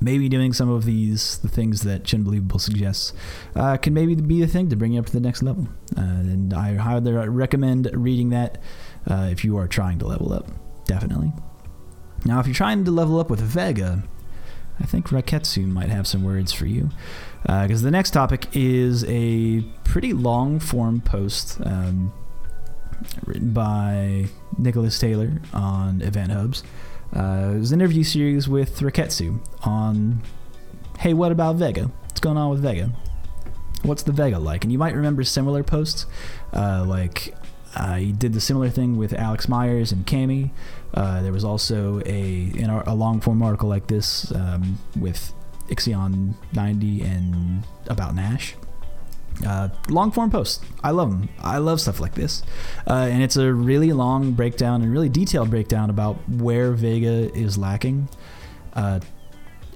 maybe 0.00 0.28
doing 0.28 0.52
some 0.52 0.68
of 0.68 0.84
these 0.84 1.38
the 1.38 1.48
things 1.48 1.82
that 1.82 2.02
Chunbelievable 2.02 2.60
suggests 2.60 3.12
uh, 3.54 3.76
can 3.76 3.94
maybe 3.94 4.14
be 4.14 4.40
the 4.40 4.46
thing 4.46 4.68
to 4.70 4.76
bring 4.76 4.92
you 4.92 5.00
up 5.00 5.06
to 5.06 5.12
the 5.12 5.20
next 5.20 5.42
level. 5.42 5.68
Uh, 5.96 6.00
and 6.00 6.52
I 6.52 6.74
highly 6.74 7.12
recommend 7.12 7.88
reading 7.92 8.30
that 8.30 8.60
uh, 9.08 9.28
if 9.30 9.44
you 9.44 9.56
are 9.56 9.68
trying 9.68 9.98
to 10.00 10.06
level 10.06 10.32
up. 10.32 10.48
Definitely. 10.86 11.32
Now, 12.24 12.40
if 12.40 12.46
you're 12.46 12.54
trying 12.54 12.84
to 12.84 12.90
level 12.90 13.18
up 13.18 13.30
with 13.30 13.40
Vega, 13.40 14.04
I 14.82 14.86
think 14.86 15.08
Reiketsu 15.08 15.66
might 15.66 15.90
have 15.90 16.06
some 16.06 16.24
words 16.24 16.52
for 16.52 16.66
you. 16.66 16.90
Because 17.42 17.82
uh, 17.82 17.86
the 17.86 17.90
next 17.90 18.10
topic 18.10 18.48
is 18.52 19.04
a 19.04 19.62
pretty 19.84 20.12
long 20.12 20.58
form 20.58 21.00
post 21.00 21.60
um, 21.64 22.12
written 23.24 23.52
by 23.52 24.26
Nicholas 24.58 24.98
Taylor 24.98 25.40
on 25.54 26.02
Event 26.02 26.32
Hubs. 26.32 26.62
Uh, 27.14 27.52
it 27.54 27.58
was 27.58 27.72
an 27.72 27.80
interview 27.80 28.02
series 28.02 28.48
with 28.48 28.80
Reiketsu 28.80 29.38
on, 29.64 30.22
hey, 30.98 31.14
what 31.14 31.30
about 31.30 31.56
Vega? 31.56 31.90
What's 32.08 32.20
going 32.20 32.36
on 32.36 32.50
with 32.50 32.60
Vega? 32.60 32.90
What's 33.82 34.02
the 34.02 34.12
Vega 34.12 34.38
like? 34.38 34.64
And 34.64 34.72
you 34.72 34.78
might 34.78 34.94
remember 34.94 35.22
similar 35.24 35.62
posts, 35.62 36.06
uh, 36.52 36.84
like 36.86 37.34
uh, 37.74 37.96
he 37.96 38.12
did 38.12 38.32
the 38.32 38.40
similar 38.40 38.68
thing 38.68 38.96
with 38.96 39.12
Alex 39.12 39.48
Myers 39.48 39.92
and 39.92 40.06
Cammy. 40.06 40.50
Uh, 40.94 41.22
there 41.22 41.32
was 41.32 41.44
also 41.44 42.00
a 42.04 42.52
in 42.54 42.68
a, 42.68 42.82
a 42.86 42.94
long 42.94 43.20
form 43.20 43.42
article 43.42 43.68
like 43.68 43.86
this 43.86 44.32
um, 44.32 44.78
with 44.98 45.32
Ixion 45.68 46.34
90 46.52 47.02
and 47.02 47.64
about 47.88 48.14
Nash. 48.14 48.54
Uh, 49.46 49.68
long 49.88 50.12
form 50.12 50.30
posts. 50.30 50.64
I 50.84 50.90
love 50.90 51.10
them. 51.10 51.28
I 51.40 51.58
love 51.58 51.80
stuff 51.80 52.00
like 52.00 52.14
this. 52.14 52.42
Uh, 52.86 53.08
and 53.10 53.22
it's 53.22 53.36
a 53.36 53.52
really 53.52 53.92
long 53.92 54.32
breakdown 54.32 54.82
and 54.82 54.92
really 54.92 55.08
detailed 55.08 55.50
breakdown 55.50 55.88
about 55.88 56.16
where 56.28 56.72
Vega 56.72 57.34
is 57.34 57.56
lacking. 57.56 58.08
Uh, 58.74 59.00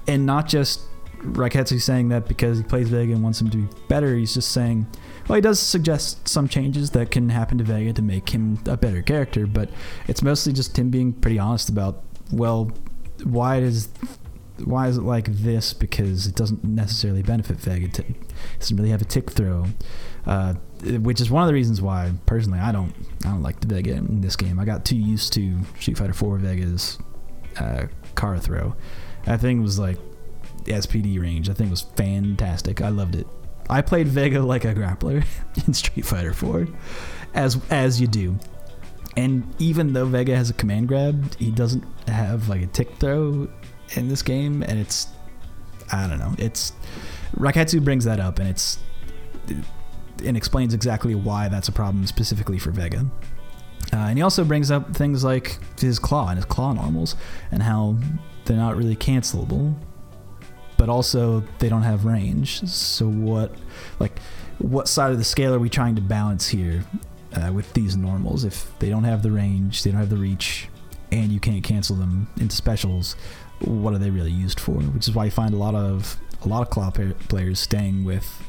and 0.07 0.27
not 0.27 0.47
just 0.47 0.83
Reiketsu 1.21 1.81
saying 1.81 2.11
that 2.11 2.29
because 2.29 2.59
he 2.59 2.65
plays 2.65 2.91
Vega 2.91 3.13
and 3.13 3.23
wants 3.23 3.41
him 3.41 3.51
to 3.51 3.57
be 3.57 3.69
better. 3.89 4.15
He's 4.15 4.35
just 4.35 4.53
saying, 4.53 4.87
well, 5.29 5.37
he 5.37 5.41
does 5.41 5.59
suggest 5.59 6.29
some 6.29 6.49
changes 6.49 6.91
that 6.91 7.11
can 7.11 7.31
happen 7.31 7.59
to 7.59 7.65
Vega 7.65 7.93
to 7.93 8.03
make 8.03 8.31
him 8.31 8.59
a 8.67 8.77
better 8.77 9.03
character, 9.03 9.47
but 9.47 9.71
it's 10.07 10.23
mostly 10.23 10.53
just 10.53 10.79
him 10.79 10.91
being 10.91 11.13
pretty 11.13 11.39
honest 11.39 11.69
about, 11.69 12.03
well, 12.33 12.73
why 13.25 13.61
does 13.61 13.89
why 14.65 14.89
is 14.89 14.97
it 14.97 15.03
like 15.03 15.27
this? 15.27 15.75
Because 15.75 16.27
it 16.27 16.35
doesn't 16.35 16.65
necessarily 16.65 17.23
benefit 17.23 17.59
Vega. 17.59 17.87
It 17.87 18.15
doesn't 18.59 18.77
really 18.77 18.91
have 18.91 19.03
a 19.03 19.07
tick 19.07 19.31
throw, 19.31 19.67
uh, 20.25 20.55
which 20.83 21.21
is 21.21 21.31
one 21.31 21.43
of 21.43 21.47
the 21.47 21.55
reasons 21.55 21.83
why 21.83 22.13
personally 22.25 22.59
I 22.59 22.73
don't 22.73 22.95
I 23.25 23.29
don't 23.29 23.43
like 23.43 23.61
the 23.61 23.67
Vega 23.67 23.93
in 23.93 24.21
this 24.21 24.37
game. 24.37 24.59
I 24.59 24.65
got 24.65 24.85
too 24.85 24.97
used 24.97 25.33
to 25.35 25.59
Street 25.79 25.99
Fighter 25.99 26.15
4 26.15 26.39
Vega's 26.39 26.99
uh, 27.59 27.87
car 28.15 28.39
throw. 28.39 28.75
That 29.25 29.41
thing 29.41 29.63
was 29.63 29.79
like 29.79 29.99
SPD 30.65 31.21
range. 31.21 31.49
That 31.49 31.57
thing 31.57 31.71
was 31.71 31.83
fantastic. 31.83 32.81
I 32.81 32.89
loved 32.89 33.17
it. 33.17 33.27
I 33.69 33.83
played 33.83 34.09
Vega 34.09 34.41
like 34.43 34.65
a 34.65 34.75
grappler 34.75 35.25
in 35.67 35.75
Street 35.75 36.05
Fighter 36.05 36.33
4, 36.33 36.69
as 37.35 37.59
as 37.71 38.01
you 38.01 38.07
do. 38.07 38.39
And 39.17 39.47
even 39.59 39.93
though 39.93 40.05
Vega 40.05 40.37
has 40.37 40.51
a 40.51 40.53
command 40.53 40.89
grab, 40.89 41.35
he 41.37 41.51
doesn't 41.51 41.85
have 42.07 42.49
like 42.49 42.63
a 42.63 42.67
tick 42.67 42.97
throw 42.99 43.49
in 43.95 44.09
this 44.09 44.23
game, 44.23 44.63
and 44.63 44.79
it's 44.79 45.09
I 45.93 46.07
don't 46.07 46.19
know. 46.19 46.35
It's 46.39 46.73
Reiketsu 47.37 47.83
brings 47.83 48.05
that 48.05 48.21
up, 48.21 48.39
and 48.39 48.49
it's 48.49 48.79
and 50.25 50.37
explains 50.37 50.75
exactly 50.75 51.15
why 51.15 51.49
that's 51.49 51.69
a 51.69 51.73
problem 51.73 52.07
specifically 52.07 52.59
for 52.59 52.71
Vega. 52.71 53.07
Uh, 53.93 53.97
and 53.97 54.19
he 54.19 54.23
also 54.23 54.45
brings 54.45 54.71
up 54.71 54.97
things 54.97 55.23
like 55.23 55.59
his 55.79 55.99
claw 55.99 56.29
and 56.29 56.37
his 56.37 56.45
claw 56.45 56.73
normals, 56.73 57.17
and 57.51 57.63
how 57.63 57.97
they're 58.45 58.57
not 58.57 58.77
really 58.77 58.97
cancelable, 58.97 59.75
but 60.77 60.89
also 60.89 61.43
they 61.59 61.69
don't 61.69 61.83
have 61.83 62.05
range. 62.05 62.67
So 62.69 63.09
what, 63.09 63.55
like, 63.99 64.19
what 64.59 64.89
side 64.89 65.13
of 65.13 65.19
the 65.19 65.25
scale 65.25 65.55
are 65.55 65.59
we 65.59 65.69
trying 65.69 65.97
to 65.97 66.03
balance 66.03 66.49
here 66.49 66.85
uh, 67.35 67.53
with 67.53 67.73
these 67.75 67.97
normals? 67.97 68.45
If 68.45 68.79
they 68.79 68.89
don't 68.89 69.05
have 69.05 69.23
the 69.23 69.31
range, 69.31 69.83
they 69.83 69.91
don't 69.91 70.01
have 70.01 70.11
the 70.11 70.17
reach, 70.17 70.69
and 71.13 71.33
you 71.33 71.41
can't 71.41 71.63
cancel 71.63 71.97
them 71.97 72.29
into 72.39 72.57
specials, 72.57 73.17
what 73.61 73.95
are 73.95 73.99
they 73.99 74.11
really 74.11 74.31
used 74.31 74.61
for? 74.61 74.75
Which 74.75 75.09
is 75.09 75.15
why 75.15 75.27
you 75.27 75.31
find 75.31 75.55
a 75.55 75.59
lot 75.59 75.75
of 75.75 76.19
a 76.43 76.49
lot 76.49 76.63
of 76.63 76.71
claw 76.71 76.91
players 76.91 77.59
staying 77.59 78.05
with 78.05 78.43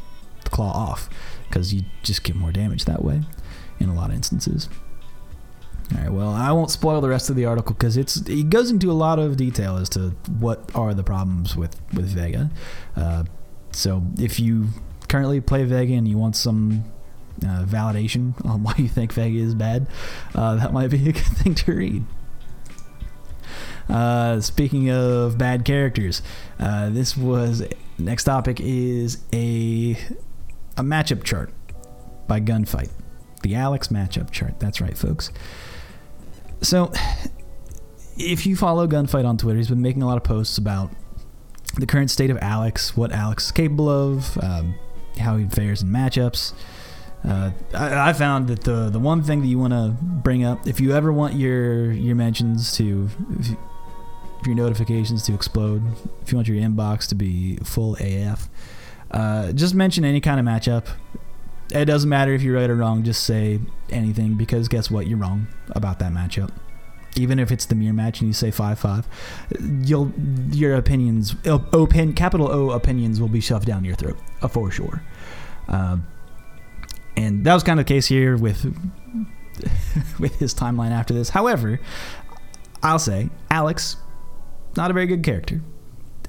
the 0.43 0.49
claw 0.49 0.71
off 0.71 1.09
because 1.47 1.73
you 1.73 1.83
just 2.03 2.23
get 2.23 2.35
more 2.35 2.51
damage 2.51 2.85
that 2.85 3.03
way 3.03 3.21
in 3.79 3.89
a 3.89 3.93
lot 3.93 4.09
of 4.09 4.15
instances. 4.15 4.69
All 5.95 6.01
right, 6.01 6.11
well, 6.11 6.29
I 6.31 6.51
won't 6.51 6.69
spoil 6.69 6.99
the 6.99 7.07
rest 7.07 7.29
of 7.29 7.37
the 7.37 7.45
article 7.45 7.73
because 7.73 7.95
it's 7.95 8.17
it 8.17 8.49
goes 8.49 8.69
into 8.71 8.91
a 8.91 8.93
lot 8.93 9.19
of 9.19 9.37
detail 9.37 9.77
as 9.77 9.87
to 9.89 10.09
what 10.39 10.69
are 10.75 10.93
the 10.93 11.03
problems 11.03 11.55
with 11.55 11.79
with 11.93 12.07
Vega. 12.07 12.49
Uh, 12.95 13.23
so 13.71 14.03
if 14.19 14.39
you 14.39 14.67
currently 15.07 15.39
play 15.39 15.63
Vega 15.63 15.93
and 15.93 16.07
you 16.07 16.17
want 16.17 16.35
some 16.35 16.83
uh, 17.43 17.63
validation 17.63 18.33
on 18.45 18.63
why 18.63 18.73
you 18.77 18.89
think 18.89 19.13
Vega 19.13 19.39
is 19.39 19.55
bad, 19.55 19.87
uh, 20.35 20.55
that 20.55 20.73
might 20.73 20.89
be 20.89 21.09
a 21.09 21.13
good 21.13 21.23
thing 21.37 21.55
to 21.55 21.73
read. 21.73 22.03
Uh, 23.87 24.41
speaking 24.41 24.89
of 24.89 25.37
bad 25.37 25.63
characters, 25.63 26.21
uh, 26.59 26.89
this 26.89 27.15
was 27.15 27.63
next 27.97 28.25
topic 28.25 28.59
is 28.59 29.23
a 29.31 29.97
a 30.75 30.83
matchup 30.83 31.23
chart 31.23 31.51
by 32.27 32.41
Gunfight, 32.41 32.89
the 33.41 33.55
Alex 33.55 33.87
matchup 33.87 34.31
chart. 34.31 34.59
That's 34.59 34.81
right, 34.81 34.97
folks. 34.97 35.31
So, 36.61 36.91
if 38.17 38.45
you 38.45 38.55
follow 38.55 38.87
Gunfight 38.87 39.25
on 39.25 39.37
Twitter, 39.37 39.57
he's 39.57 39.69
been 39.69 39.81
making 39.81 40.01
a 40.01 40.07
lot 40.07 40.17
of 40.17 40.23
posts 40.23 40.57
about 40.57 40.91
the 41.75 41.85
current 41.85 42.09
state 42.09 42.29
of 42.29 42.37
Alex, 42.41 42.97
what 42.97 43.11
Alex 43.11 43.45
is 43.45 43.51
capable 43.51 43.89
of, 43.89 44.37
um, 44.43 44.75
how 45.19 45.37
he 45.37 45.45
fares 45.47 45.81
in 45.81 45.89
matchups. 45.89 46.53
Uh, 47.27 47.51
I, 47.73 48.09
I, 48.09 48.13
found 48.13 48.47
that 48.47 48.61
the 48.63 48.89
the 48.89 48.99
one 48.99 49.23
thing 49.23 49.41
that 49.41 49.47
you 49.47 49.57
want 49.57 49.73
to 49.73 49.95
bring 50.01 50.43
up, 50.43 50.67
if 50.67 50.79
you 50.79 50.93
ever 50.93 51.11
want 51.11 51.33
your 51.33 51.91
your 51.91 52.15
mentions 52.15 52.71
to, 52.77 53.09
your 54.45 54.55
notifications 54.55 55.23
to 55.23 55.33
explode, 55.33 55.81
if 56.21 56.31
you 56.31 56.37
want 56.37 56.47
your 56.47 56.57
inbox 56.57 57.07
to 57.09 57.15
be 57.15 57.57
full 57.57 57.95
AF, 57.99 58.47
uh, 59.11 59.51
just 59.51 59.73
mention 59.73 60.05
any 60.05 60.21
kind 60.21 60.39
of 60.39 60.45
matchup. 60.45 60.87
It 61.71 61.85
doesn't 61.85 62.09
matter 62.09 62.33
if 62.33 62.41
you're 62.41 62.55
right 62.55 62.69
or 62.69 62.75
wrong. 62.75 63.03
Just 63.03 63.23
say 63.23 63.59
anything 63.89 64.35
because 64.35 64.67
guess 64.67 64.89
what? 64.89 65.07
You're 65.07 65.17
wrong 65.17 65.47
about 65.71 65.99
that 65.99 66.11
matchup. 66.11 66.51
Even 67.15 67.39
if 67.39 67.51
it's 67.51 67.65
the 67.65 67.75
mirror 67.75 67.93
match 67.93 68.21
and 68.21 68.27
you 68.27 68.33
say 68.33 68.51
five 68.51 68.79
five, 68.79 69.07
you'll 69.59 70.11
your 70.51 70.75
opinions, 70.75 71.35
open 71.45 72.13
capital 72.13 72.49
O 72.51 72.71
opinions, 72.71 73.19
will 73.19 73.27
be 73.27 73.41
shoved 73.41 73.65
down 73.65 73.83
your 73.83 73.95
throat 73.95 74.17
uh, 74.41 74.47
for 74.47 74.71
sure. 74.71 75.01
Uh, 75.67 75.97
and 77.15 77.43
that 77.43 77.53
was 77.53 77.63
kind 77.63 77.79
of 77.79 77.85
the 77.85 77.93
case 77.93 78.05
here 78.05 78.37
with 78.37 78.63
with 80.19 80.35
his 80.39 80.53
timeline 80.53 80.91
after 80.91 81.13
this. 81.13 81.29
However, 81.29 81.79
I'll 82.83 82.99
say 82.99 83.29
Alex, 83.49 83.97
not 84.77 84.91
a 84.91 84.93
very 84.93 85.07
good 85.07 85.23
character, 85.23 85.61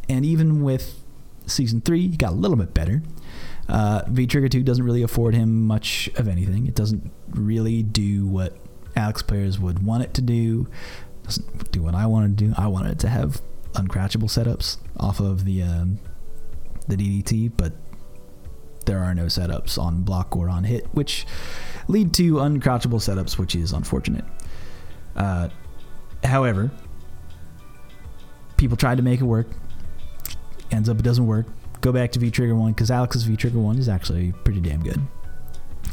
and 0.09 0.25
even 0.25 0.63
with 0.63 1.05
season 1.47 1.81
three, 1.81 2.09
he 2.09 2.17
got 2.17 2.33
a 2.33 2.37
little 2.37 2.57
bit 2.57 2.75
better. 2.75 3.03
Uh, 3.69 4.03
v 4.09 4.27
Trigger 4.27 4.49
2 4.49 4.63
doesn't 4.63 4.85
really 4.85 5.03
afford 5.03 5.35
him 5.35 5.67
much 5.67 6.09
of 6.17 6.27
anything. 6.27 6.67
It 6.67 6.75
doesn't 6.75 7.11
really 7.29 7.83
do 7.83 8.27
what 8.27 8.57
Alex 8.97 9.23
players 9.23 9.59
would 9.59 9.85
want 9.85 10.03
it 10.03 10.15
to 10.15 10.23
do. 10.23 10.67
It 11.23 11.27
doesn't 11.27 11.71
do 11.73 11.83
what 11.83 11.95
I 11.95 12.07
wanted 12.07 12.39
to 12.39 12.45
do. 12.47 12.55
I 12.57 12.67
wanted 12.67 12.93
it 12.93 12.99
to 13.01 13.09
have 13.09 13.43
uncrouchable 13.75 14.29
setups 14.29 14.79
off 14.99 15.21
of 15.21 15.45
the 15.45 15.63
um, 15.63 16.01
the 16.89 16.97
DDT, 16.97 17.53
but 17.57 17.75
there 18.87 18.99
are 18.99 19.15
no 19.15 19.27
setups 19.27 19.79
on 19.79 20.03
block 20.03 20.35
or 20.35 20.49
on 20.49 20.65
hit, 20.65 20.87
which 20.93 21.27
lead 21.89 22.15
to 22.15 22.35
uncrouchable 22.35 22.99
setups, 22.99 23.37
which 23.37 23.55
is 23.55 23.73
unfortunate. 23.73 24.25
Uh, 25.15 25.51
however, 26.25 26.71
people 28.57 28.77
tried 28.77 28.97
to 28.97 29.03
make 29.03 29.21
it 29.21 29.25
work. 29.25 29.47
Ends 30.71 30.89
up 30.89 30.99
it 30.99 31.03
doesn't 31.03 31.27
work. 31.27 31.47
Go 31.81 31.93
back 31.93 32.13
to 32.13 32.19
V 32.19 32.31
Trigger 32.31 32.55
One 32.55 32.73
because 32.73 32.91
Alex's 32.91 33.25
V 33.25 33.37
Trigger 33.37 33.59
One 33.59 33.79
is 33.79 33.89
actually 33.89 34.33
pretty 34.45 34.61
damn 34.61 34.83
good. 34.83 35.01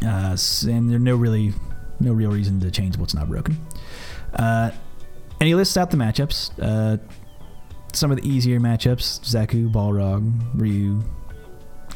Uh, 0.04 0.36
and 0.68 0.90
there's 0.90 1.02
no 1.02 1.16
really 1.16 1.54
no 2.00 2.12
real 2.12 2.32
reason 2.32 2.60
to 2.60 2.72
change 2.72 2.98
what's 2.98 3.14
not 3.14 3.30
broken. 3.30 3.58
Uh, 4.34 4.72
and 5.40 5.48
he 5.48 5.56
lists 5.56 5.78
out 5.78 5.92
the 5.92 5.98
matchups. 5.98 6.52
Uh, 6.62 6.98
some 7.94 8.12
of 8.12 8.22
the 8.22 8.28
easier 8.28 8.60
matchups: 8.60 9.22
Zeku, 9.22 9.72
Balrog, 9.72 10.34
Ryu, 10.56 11.04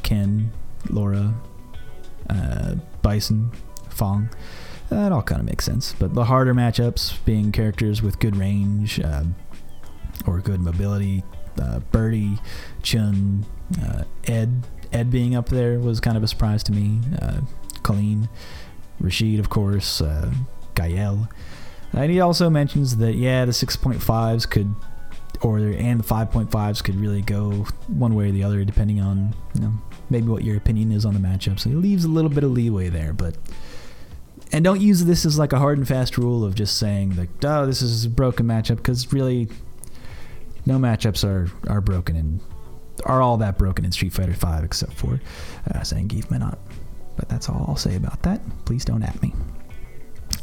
Ken, 0.03 0.51
Laura, 0.89 1.34
uh, 2.29 2.75
Bison, 3.01 3.51
Fong. 3.89 4.29
That 4.89 5.12
all 5.12 5.22
kind 5.22 5.39
of 5.39 5.46
makes 5.46 5.65
sense. 5.65 5.93
But 6.00 6.13
the 6.13 6.25
harder 6.25 6.53
matchups 6.53 7.24
being 7.25 7.51
characters 7.51 8.01
with 8.01 8.19
good 8.19 8.36
range 8.36 9.00
uh, 9.00 9.24
or 10.25 10.39
good 10.39 10.62
mobility, 10.62 11.24
uh, 11.62 11.79
Birdie, 11.91 12.38
Chun, 12.84 13.46
uh, 13.82 14.03
Ed. 14.25 14.63
Ed 14.91 15.12
being 15.12 15.36
up 15.36 15.50
there 15.50 15.77
was 15.77 16.00
kind 16.00 16.18
of 16.18 16.24
a 16.24 16.27
surprise 16.27 16.63
to 16.63 16.72
me. 16.72 17.00
Uh, 17.22 17.41
Kolin, 17.84 18.27
Rashid, 19.00 19.39
of 19.39 19.50
course, 19.50 20.01
uh, 20.01 20.32
Gael. 20.75 21.29
And 21.94 22.12
he 22.12 22.20
also 22.20 22.50
mentions 22.50 22.98
that, 22.98 23.13
yeah, 23.13 23.46
the 23.46 23.51
6.5s 23.51 24.50
could, 24.50 24.74
or 25.41 25.60
and 25.60 26.00
the 26.00 26.03
5.5s 26.03 26.84
could 26.84 26.96
really 26.96 27.22
go 27.22 27.65
one 27.88 28.15
way 28.15 28.29
or 28.29 28.32
the 28.32 28.44
other 28.44 28.63
depending 28.63 29.00
on, 29.00 29.36
you 29.53 29.62
know, 29.62 29.74
maybe 30.10 30.27
what 30.27 30.44
your 30.44 30.58
opinion 30.58 30.91
is 30.91 31.06
on 31.06 31.13
the 31.13 31.20
matchup. 31.20 31.60
So 31.60 31.70
he 31.70 31.75
leaves 31.75 32.03
a 32.03 32.10
little 32.10 32.29
bit 32.29 32.44
of 32.44 32.51
leeway 32.51 32.89
there, 32.89 33.13
but 33.13 33.36
and 34.51 34.63
don't 34.63 34.82
use 34.82 35.06
this 35.06 35.25
as 35.25 35.38
like 35.38 35.53
a 35.53 35.60
hard 35.60 35.77
and 35.77 35.88
fast 35.88 36.18
rule 36.18 36.44
of 36.44 36.56
just 36.56 36.77
saying 36.77 37.15
like, 37.15 37.29
oh, 37.44 37.65
this 37.65 37.82
is 37.82 38.06
a 38.06 38.10
broken 38.10 38.48
matchup 38.48 38.77
because 38.77 39.12
really, 39.13 39.48
no 40.69 40.77
matchups 40.77 41.23
are 41.25 41.51
are 41.67 41.81
broken 41.81 42.15
and 42.15 42.39
are 43.05 43.21
all 43.21 43.38
that 43.38 43.57
broken 43.57 43.83
in 43.83 43.91
Street 43.91 44.13
Fighter 44.13 44.33
Five 44.33 44.63
except 44.63 44.93
for 44.93 45.19
uh, 45.73 45.79
Zangief 45.79 46.27
Menat. 46.27 46.57
But 47.17 47.27
that's 47.27 47.49
all 47.49 47.65
I'll 47.67 47.75
say 47.75 47.95
about 47.95 48.21
that. 48.23 48.39
Please 48.65 48.85
don't 48.85 49.03
at 49.03 49.21
me. 49.21 49.33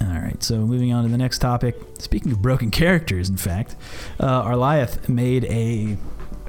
All 0.02 0.08
right, 0.08 0.42
so 0.42 0.58
moving 0.58 0.92
on 0.92 1.04
to 1.04 1.08
the 1.08 1.16
next 1.16 1.38
topic. 1.38 1.76
Speaking 1.98 2.32
of 2.32 2.42
broken 2.42 2.70
characters, 2.70 3.30
in 3.30 3.38
fact, 3.38 3.76
uh, 4.20 4.42
Arliath 4.42 5.08
made 5.08 5.44
a 5.46 5.96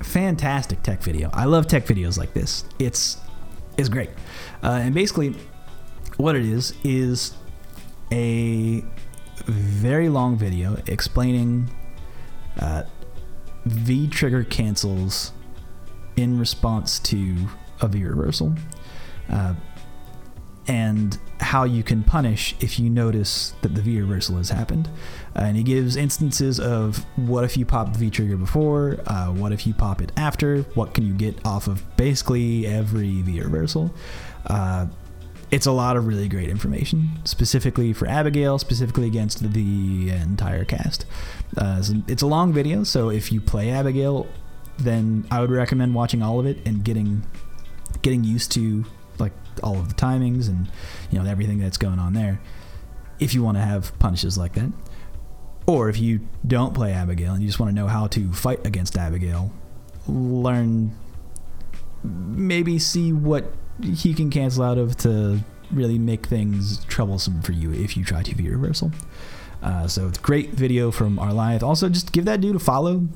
fantastic 0.04 0.84
tech 0.84 1.02
video. 1.02 1.30
I 1.32 1.46
love 1.46 1.68
tech 1.68 1.86
videos 1.86 2.18
like 2.18 2.34
this. 2.34 2.66
It's 2.78 3.18
it's 3.78 3.90
great. 3.90 4.10
Uh, 4.64 4.80
and 4.82 4.94
basically, 4.94 5.36
what 6.18 6.36
it 6.36 6.46
is 6.46 6.74
is 6.84 7.36
a 8.12 8.84
very 9.46 10.10
long 10.10 10.36
video 10.36 10.78
explaining 10.88 11.70
uh, 12.60 12.84
V 13.68 14.08
trigger 14.08 14.44
cancels 14.44 15.32
in 16.16 16.40
response 16.40 17.00
to 17.00 17.36
a 17.82 17.88
V 17.88 18.04
reversal. 18.04 18.56
Uh, 19.30 19.54
and 20.68 21.18
how 21.40 21.64
you 21.64 21.82
can 21.82 22.04
punish 22.04 22.56
if 22.60 22.78
you 22.80 22.90
notice 22.90 23.54
that 23.62 23.74
the 23.74 23.82
V 23.82 24.02
reversal 24.02 24.38
has 24.38 24.50
happened. 24.50 24.90
Uh, 25.36 25.42
and 25.44 25.56
he 25.56 25.64
gives 25.64 25.96
instances 25.96 26.60
of 26.60 27.06
what 27.16 27.44
if 27.44 27.56
you 27.56 27.66
pop 27.66 27.94
the 27.94 28.00
V 28.00 28.10
trigger 28.10 28.36
before, 28.36 28.98
uh, 29.08 29.28
what 29.28 29.52
if 29.52 29.66
you 29.66 29.74
pop 29.74 30.02
it 30.02 30.12
after, 30.18 30.64
what 30.74 30.94
can 30.94 31.06
you 31.06 31.14
get 31.14 31.46
off 31.46 31.68
of 31.68 31.84
basically 31.96 32.66
every 32.66 33.22
V 33.22 33.40
reversal. 33.42 33.94
It's 35.50 35.66
a 35.66 35.72
lot 35.72 35.96
of 35.96 36.08
really 36.08 36.28
great 36.28 36.50
information, 36.50 37.20
specifically 37.24 37.94
for 37.94 38.06
Abigail, 38.06 38.60
specifically 38.60 39.08
against 39.08 39.54
the 39.54 40.10
entire 40.10 40.66
cast. 40.66 41.06
Uh, 41.56 41.82
it's 42.08 42.22
a 42.22 42.28
long 42.28 42.52
video, 42.52 42.84
so 42.84 43.10
if 43.10 43.32
you 43.32 43.40
play 43.40 43.70
Abigail, 43.70 44.28
then 44.78 45.26
I 45.32 45.42
would 45.42 45.52
recommend 45.52 45.96
watching 45.96 46.22
all 46.22 46.40
of 46.40 46.46
it 46.46 46.60
and 46.66 46.84
getting 46.84 47.24
getting 48.02 48.24
used 48.24 48.52
to 48.52 48.86
like 49.20 49.32
all 49.64 49.78
of 49.78 49.90
the 49.90 49.96
timings 49.96 50.48
and 50.48 50.70
you 51.10 51.20
know 51.20 51.30
everything 51.30 51.58
that's 51.58 51.78
going 51.78 52.00
on 52.00 52.14
there 52.14 52.40
if 53.20 53.34
you 53.34 53.42
want 53.42 53.58
to 53.58 53.64
have 53.64 53.98
punishes 53.98 54.38
like 54.38 54.54
that 54.54 54.72
or 55.66 55.90
if 55.90 56.00
you 56.00 56.20
don't 56.46 56.74
play 56.74 56.92
abigail 56.92 57.34
and 57.34 57.42
you 57.42 57.48
just 57.48 57.60
want 57.60 57.70
to 57.70 57.76
know 57.76 57.88
how 57.88 58.06
to 58.06 58.32
fight 58.34 58.66
against 58.68 58.98
abigail 58.98 59.52
learn 60.08 60.96
maybe 62.04 62.78
see 62.78 63.12
what 63.12 63.52
he 63.84 64.14
can 64.14 64.30
cancel 64.30 64.64
out 64.64 64.78
of 64.78 64.98
to 64.98 65.40
really 65.72 66.00
make 66.00 66.26
things 66.26 66.84
troublesome 66.86 67.42
for 67.42 67.52
you 67.52 67.74
if 67.74 67.98
you 67.98 68.04
try 68.04 68.24
to 68.24 68.34
v 68.34 68.50
reversal 68.50 68.92
uh, 69.62 69.88
so 69.88 70.08
it's 70.08 70.18
great 70.18 70.52
video 70.52 70.92
from 70.92 71.18
Arliath. 71.18 71.64
Also, 71.64 71.90
just 71.90 72.12
give 72.12 72.26
that 72.26 72.42
dude 72.42 72.56
a 72.56 72.60
follow 72.60 73.08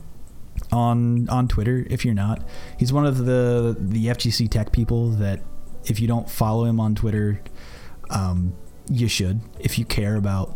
on 0.71 1.29
on 1.29 1.47
Twitter 1.47 1.85
if 1.89 2.03
you're 2.03 2.13
not. 2.13 2.43
He's 2.77 2.91
one 2.91 3.05
of 3.05 3.25
the 3.25 3.75
the 3.79 4.07
FGC 4.07 4.49
tech 4.49 4.71
people 4.71 5.09
that 5.11 5.41
if 5.85 5.99
you 5.99 6.07
don't 6.07 6.29
follow 6.29 6.65
him 6.65 6.79
on 6.79 6.95
Twitter, 6.95 7.41
um, 8.09 8.53
you 8.89 9.07
should 9.07 9.41
if 9.59 9.77
you 9.77 9.85
care 9.85 10.15
about 10.15 10.55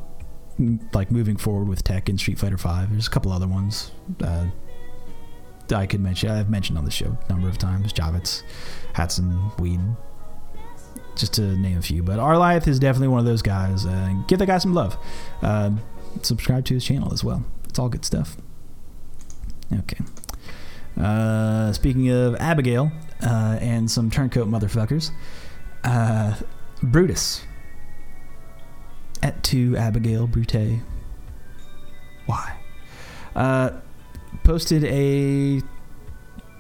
like 0.94 1.12
moving 1.12 1.38
forward 1.38 1.68
with 1.68 1.84
tech 1.84 2.10
in 2.10 2.18
Street 2.18 2.40
Fighter 2.40 2.58
Five. 2.58 2.92
There's 2.92 3.08
a 3.08 3.12
couple 3.12 3.32
other 3.32 3.48
ones 3.48 3.92
uh, 4.24 4.48
I 5.72 5.86
could 5.86 6.02
mention. 6.02 6.30
I've 6.30 6.50
mentioned 6.50 6.78
on 6.78 6.86
the 6.86 6.92
show 6.92 7.18
a 7.28 7.32
number 7.32 7.50
of 7.50 7.58
times. 7.58 7.94
Javits, 7.94 8.44
Hatson, 8.94 9.58
Weed, 9.60 9.80
just 11.16 11.34
to 11.34 11.42
name 11.58 11.78
a 11.78 11.82
few. 11.82 12.04
But 12.04 12.20
Arliath 12.20 12.68
is 12.68 12.80
definitely 12.80 13.10
one 13.10 13.20
of 13.20 13.26
those 13.26 13.42
guys. 13.42 13.86
Uh, 13.86 14.14
give 14.28 14.40
the 14.40 14.46
guy 14.46 14.58
some 14.58 14.74
love. 14.74 14.98
Uh, 15.42 15.72
subscribe 16.22 16.66
to 16.66 16.74
his 16.76 16.86
channel 16.86 17.14
as 17.14 17.24
well. 17.24 17.44
It's 17.68 17.80
all 17.80 17.90
good 17.90 18.06
stuff. 18.06 18.38
Okay. 19.74 20.00
Uh, 21.00 21.74
speaking 21.74 22.10
of 22.10 22.36
Abigail 22.36 22.92
uh, 23.22 23.58
and 23.60 23.90
some 23.90 24.10
turncoat 24.10 24.48
motherfuckers, 24.48 25.12
uh, 25.84 26.36
Brutus. 26.82 27.42
Et 29.24 29.44
tu, 29.44 29.76
Abigail 29.76 30.28
Brute. 30.28 30.80
Why? 32.28 32.58
Posted 34.44 34.84
a 34.86 35.62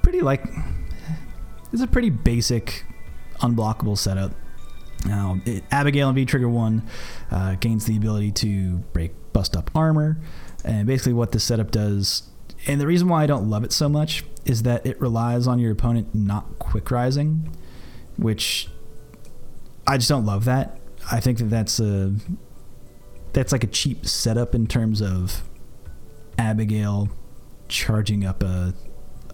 pretty 0.02 0.22
like 0.22 0.44
it's 1.72 1.82
a 1.82 1.88
pretty 1.88 2.10
basic, 2.10 2.86
unblockable 3.40 3.98
setup. 3.98 4.32
Now, 5.06 5.40
it, 5.46 5.64
Abigail 5.72 6.10
and 6.10 6.16
V 6.16 6.26
Trigger 6.26 6.50
1 6.50 6.84
uh, 7.32 7.56
gains 7.56 7.86
the 7.86 7.98
ability 7.98 8.32
to 8.32 8.78
break 8.94 9.12
bust 9.34 9.56
up 9.56 9.70
armor. 9.76 10.18
And 10.64 10.88
basically, 10.88 11.14
what 11.14 11.32
this 11.32 11.44
setup 11.44 11.72
does, 11.72 12.24
and 12.66 12.80
the 12.82 12.88
reason 12.88 13.08
why 13.08 13.24
I 13.24 13.28
don't 13.28 13.50
love 13.50 13.64
it 13.64 13.72
so 13.72 13.90
much, 13.90 14.24
is 14.46 14.64
that 14.64 14.86
it 14.86 15.00
relies 15.02 15.48
on 15.48 15.60
your 15.60 15.72
opponent 15.72 16.16
not 16.16 16.60
quick 16.60 16.90
rising, 16.90 17.56
which 18.18 18.70
I 19.86 19.98
just 19.98 20.10
don't 20.10 20.26
love 20.26 20.46
that. 20.46 20.80
I 21.12 21.20
think 21.20 21.38
that 21.40 21.50
that's 21.50 21.80
a 21.80 22.16
that's 23.34 23.52
like 23.52 23.64
a 23.64 23.68
cheap 23.68 24.08
setup 24.08 24.56
in 24.56 24.66
terms 24.66 25.02
of 25.02 25.44
Abigail 26.38 27.10
charging 27.68 28.26
up 28.26 28.44
a 28.44 28.74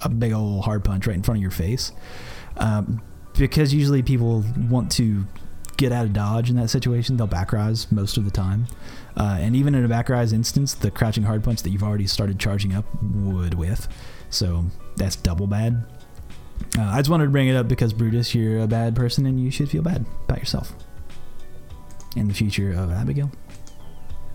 a 0.01 0.09
big 0.09 0.33
old 0.33 0.65
hard 0.65 0.83
punch 0.83 1.05
right 1.05 1.15
in 1.15 1.21
front 1.21 1.37
of 1.37 1.41
your 1.41 1.51
face, 1.51 1.91
um, 2.57 3.01
because 3.37 3.73
usually 3.73 4.01
people 4.01 4.43
want 4.69 4.91
to 4.93 5.25
get 5.77 5.91
out 5.91 6.05
of 6.05 6.13
dodge 6.13 6.49
in 6.49 6.55
that 6.55 6.69
situation. 6.69 7.17
They'll 7.17 7.27
back 7.27 7.53
rise 7.53 7.91
most 7.91 8.17
of 8.17 8.25
the 8.25 8.31
time, 8.31 8.67
uh, 9.15 9.37
and 9.39 9.55
even 9.55 9.75
in 9.75 9.85
a 9.85 9.87
back 9.87 10.09
rise 10.09 10.33
instance, 10.33 10.73
the 10.73 10.91
crouching 10.91 11.23
hard 11.23 11.43
punch 11.43 11.61
that 11.63 11.69
you've 11.69 11.83
already 11.83 12.07
started 12.07 12.39
charging 12.39 12.73
up 12.73 12.85
would 13.01 13.53
with. 13.53 13.87
So 14.29 14.65
that's 14.95 15.15
double 15.15 15.47
bad. 15.47 15.85
Uh, 16.77 16.83
I 16.83 16.99
just 16.99 17.09
wanted 17.09 17.25
to 17.25 17.31
bring 17.31 17.47
it 17.47 17.55
up 17.55 17.67
because 17.67 17.91
Brutus, 17.91 18.33
you're 18.33 18.59
a 18.59 18.67
bad 18.67 18.95
person 18.95 19.25
and 19.25 19.39
you 19.43 19.51
should 19.51 19.69
feel 19.69 19.81
bad 19.81 20.05
about 20.25 20.39
yourself. 20.39 20.73
In 22.15 22.27
the 22.27 22.33
future 22.33 22.71
of 22.71 22.91
Abigail. 22.91 23.31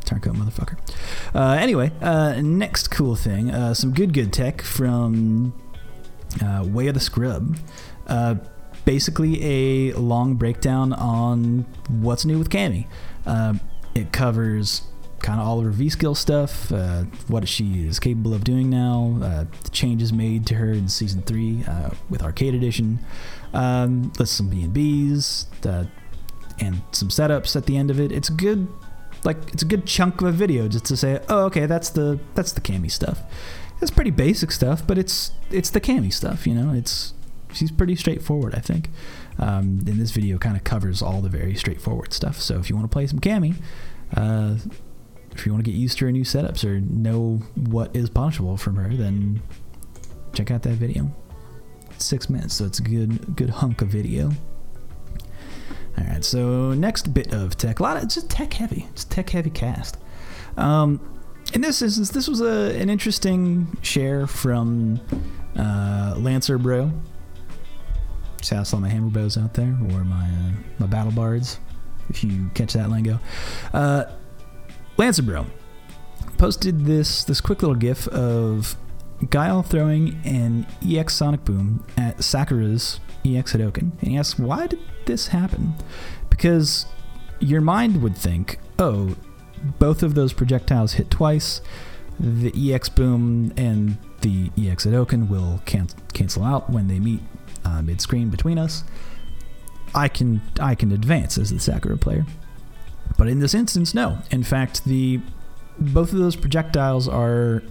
Turncoat 0.06 0.34
motherfucker. 0.34 0.78
Uh, 1.34 1.58
anyway, 1.60 1.92
uh, 2.00 2.40
next 2.40 2.90
cool 2.90 3.16
thing 3.16 3.50
uh, 3.50 3.74
some 3.74 3.92
good, 3.92 4.12
good 4.12 4.32
tech 4.32 4.62
from 4.62 5.52
uh, 6.42 6.64
Way 6.66 6.86
of 6.86 6.94
the 6.94 7.00
Scrub. 7.00 7.58
Uh, 8.06 8.36
basically, 8.84 9.42
a 9.42 9.92
long 9.94 10.34
breakdown 10.34 10.92
on 10.92 11.66
what's 11.88 12.24
new 12.24 12.38
with 12.38 12.50
Cammy. 12.50 12.86
it 13.94 14.12
covers 14.12 14.82
kind 15.20 15.40
of 15.40 15.46
all 15.46 15.58
of 15.58 15.64
her 15.64 15.70
V 15.70 15.88
skill 15.88 16.14
stuff, 16.14 16.70
uh, 16.70 17.02
what 17.26 17.48
she 17.48 17.86
is 17.86 17.98
capable 17.98 18.34
of 18.34 18.44
doing 18.44 18.70
now, 18.70 19.18
uh, 19.22 19.44
the 19.64 19.70
changes 19.70 20.12
made 20.12 20.46
to 20.46 20.54
her 20.54 20.70
in 20.72 20.88
season 20.88 21.22
three 21.22 21.64
uh, 21.66 21.90
with 22.08 22.22
Arcade 22.22 22.54
Edition, 22.54 23.00
um, 23.52 24.12
lists 24.18 24.36
some 24.36 24.48
B 24.48 24.62
and 24.62 24.74
Bs, 24.74 25.46
and 26.60 26.80
some 26.92 27.08
setups 27.08 27.56
at 27.56 27.66
the 27.66 27.76
end 27.76 27.90
of 27.90 27.98
it. 27.98 28.12
It's 28.12 28.28
good, 28.28 28.68
like 29.24 29.36
it's 29.52 29.62
a 29.62 29.66
good 29.66 29.86
chunk 29.86 30.20
of 30.20 30.28
a 30.28 30.32
video 30.32 30.68
just 30.68 30.84
to 30.86 30.96
say, 30.96 31.20
oh, 31.28 31.44
okay, 31.44 31.66
that's 31.66 31.90
the 31.90 32.18
that's 32.34 32.52
the 32.52 32.60
Cammy 32.60 32.90
stuff. 32.90 33.22
It's 33.80 33.90
pretty 33.90 34.10
basic 34.10 34.50
stuff, 34.52 34.86
but 34.86 34.98
it's 34.98 35.32
it's 35.50 35.70
the 35.70 35.80
Cammy 35.80 36.12
stuff. 36.12 36.46
You 36.46 36.54
know, 36.54 36.72
it's 36.72 37.14
she's 37.52 37.70
pretty 37.70 37.96
straightforward, 37.96 38.54
I 38.54 38.60
think. 38.60 38.90
Um, 39.38 39.84
and 39.86 40.00
this 40.00 40.12
video 40.12 40.38
kind 40.38 40.56
of 40.56 40.64
covers 40.64 41.02
all 41.02 41.20
the 41.20 41.28
very 41.28 41.54
straightforward 41.54 42.12
stuff. 42.12 42.40
So 42.40 42.58
if 42.58 42.70
you 42.70 42.76
want 42.76 42.90
to 42.90 42.92
play 42.92 43.06
some 43.06 43.20
Cammy, 43.20 43.56
uh, 44.14 44.56
if 45.32 45.44
you 45.44 45.52
want 45.52 45.64
to 45.64 45.70
get 45.70 45.76
used 45.76 45.98
to 45.98 46.06
her 46.06 46.12
new 46.12 46.24
setups 46.24 46.64
or 46.64 46.80
know 46.80 47.42
what 47.54 47.94
is 47.94 48.08
punishable 48.08 48.56
from 48.56 48.76
her, 48.76 48.94
then 48.94 49.42
check 50.32 50.50
out 50.50 50.62
that 50.62 50.74
video. 50.74 51.10
It's 51.90 52.04
six 52.04 52.30
minutes, 52.30 52.54
so 52.54 52.64
it's 52.64 52.78
a 52.78 52.82
good 52.82 53.36
good 53.36 53.50
hunk 53.50 53.82
of 53.82 53.88
video. 53.88 54.32
All 55.98 56.04
right, 56.04 56.24
so 56.24 56.72
next 56.74 57.12
bit 57.14 57.32
of 57.32 57.56
tech. 57.56 57.80
A 57.80 57.82
lot 57.82 57.96
of 57.96 58.04
it's 58.04 58.14
just 58.14 58.30
tech 58.30 58.52
heavy. 58.54 58.86
It's 58.90 59.04
tech 59.04 59.30
heavy 59.30 59.50
cast. 59.50 59.96
Um, 60.56 61.00
in 61.54 61.60
this 61.60 61.80
instance, 61.80 62.10
this 62.10 62.28
was 62.28 62.40
a, 62.40 62.78
an 62.80 62.90
interesting 62.90 63.76
share 63.82 64.26
from 64.26 65.00
uh, 65.56 66.14
Lancer 66.18 66.58
Bro. 66.58 66.92
Shout 68.42 68.60
out 68.60 68.74
all 68.74 68.80
my 68.80 68.88
hammer 68.88 69.10
bows 69.10 69.36
out 69.38 69.54
there, 69.54 69.76
or 69.92 70.04
my 70.04 70.26
uh, 70.26 70.52
my 70.78 70.86
battle 70.86 71.12
bards, 71.12 71.58
if 72.08 72.22
you 72.22 72.50
catch 72.54 72.74
that 72.74 72.90
lingo. 72.90 73.18
Uh, 73.72 74.04
Lancer 74.96 75.22
Bro 75.22 75.46
posted 76.36 76.84
this 76.84 77.24
this 77.24 77.40
quick 77.40 77.62
little 77.62 77.76
gif 77.76 78.06
of 78.08 78.76
Guile 79.30 79.62
throwing 79.62 80.20
an 80.24 80.66
EX 80.86 81.14
Sonic 81.14 81.44
Boom 81.44 81.84
at 81.96 82.22
Sakura's 82.22 83.00
EX 83.24 83.54
Hadoken. 83.54 83.92
And 84.00 84.10
he 84.10 84.18
asks, 84.18 84.38
why 84.38 84.66
did 84.66 84.80
this 85.06 85.28
happen? 85.28 85.74
Because 86.30 86.86
your 87.40 87.60
mind 87.60 88.02
would 88.02 88.16
think, 88.16 88.58
oh, 88.78 89.16
both 89.78 90.02
of 90.02 90.14
those 90.14 90.32
projectiles 90.32 90.94
hit 90.94 91.10
twice, 91.10 91.60
the 92.18 92.52
EX 92.72 92.88
Boom 92.88 93.52
and 93.56 93.98
the 94.20 94.50
EX 94.56 94.86
Hadoken 94.86 95.28
will 95.28 95.60
can- 95.66 95.88
cancel 96.12 96.44
out 96.44 96.70
when 96.70 96.88
they 96.88 96.98
meet 96.98 97.20
uh, 97.64 97.82
mid 97.82 98.00
screen 98.00 98.30
between 98.30 98.58
us. 98.58 98.84
I 99.94 100.08
can 100.08 100.42
I 100.60 100.74
can 100.74 100.92
advance 100.92 101.38
as 101.38 101.50
the 101.50 101.58
Sakura 101.58 101.96
player. 101.96 102.26
But 103.16 103.28
in 103.28 103.40
this 103.40 103.54
instance, 103.54 103.94
no. 103.94 104.18
In 104.30 104.42
fact, 104.42 104.84
the 104.84 105.20
both 105.78 106.12
of 106.12 106.18
those 106.18 106.36
projectiles 106.36 107.08
are 107.08 107.62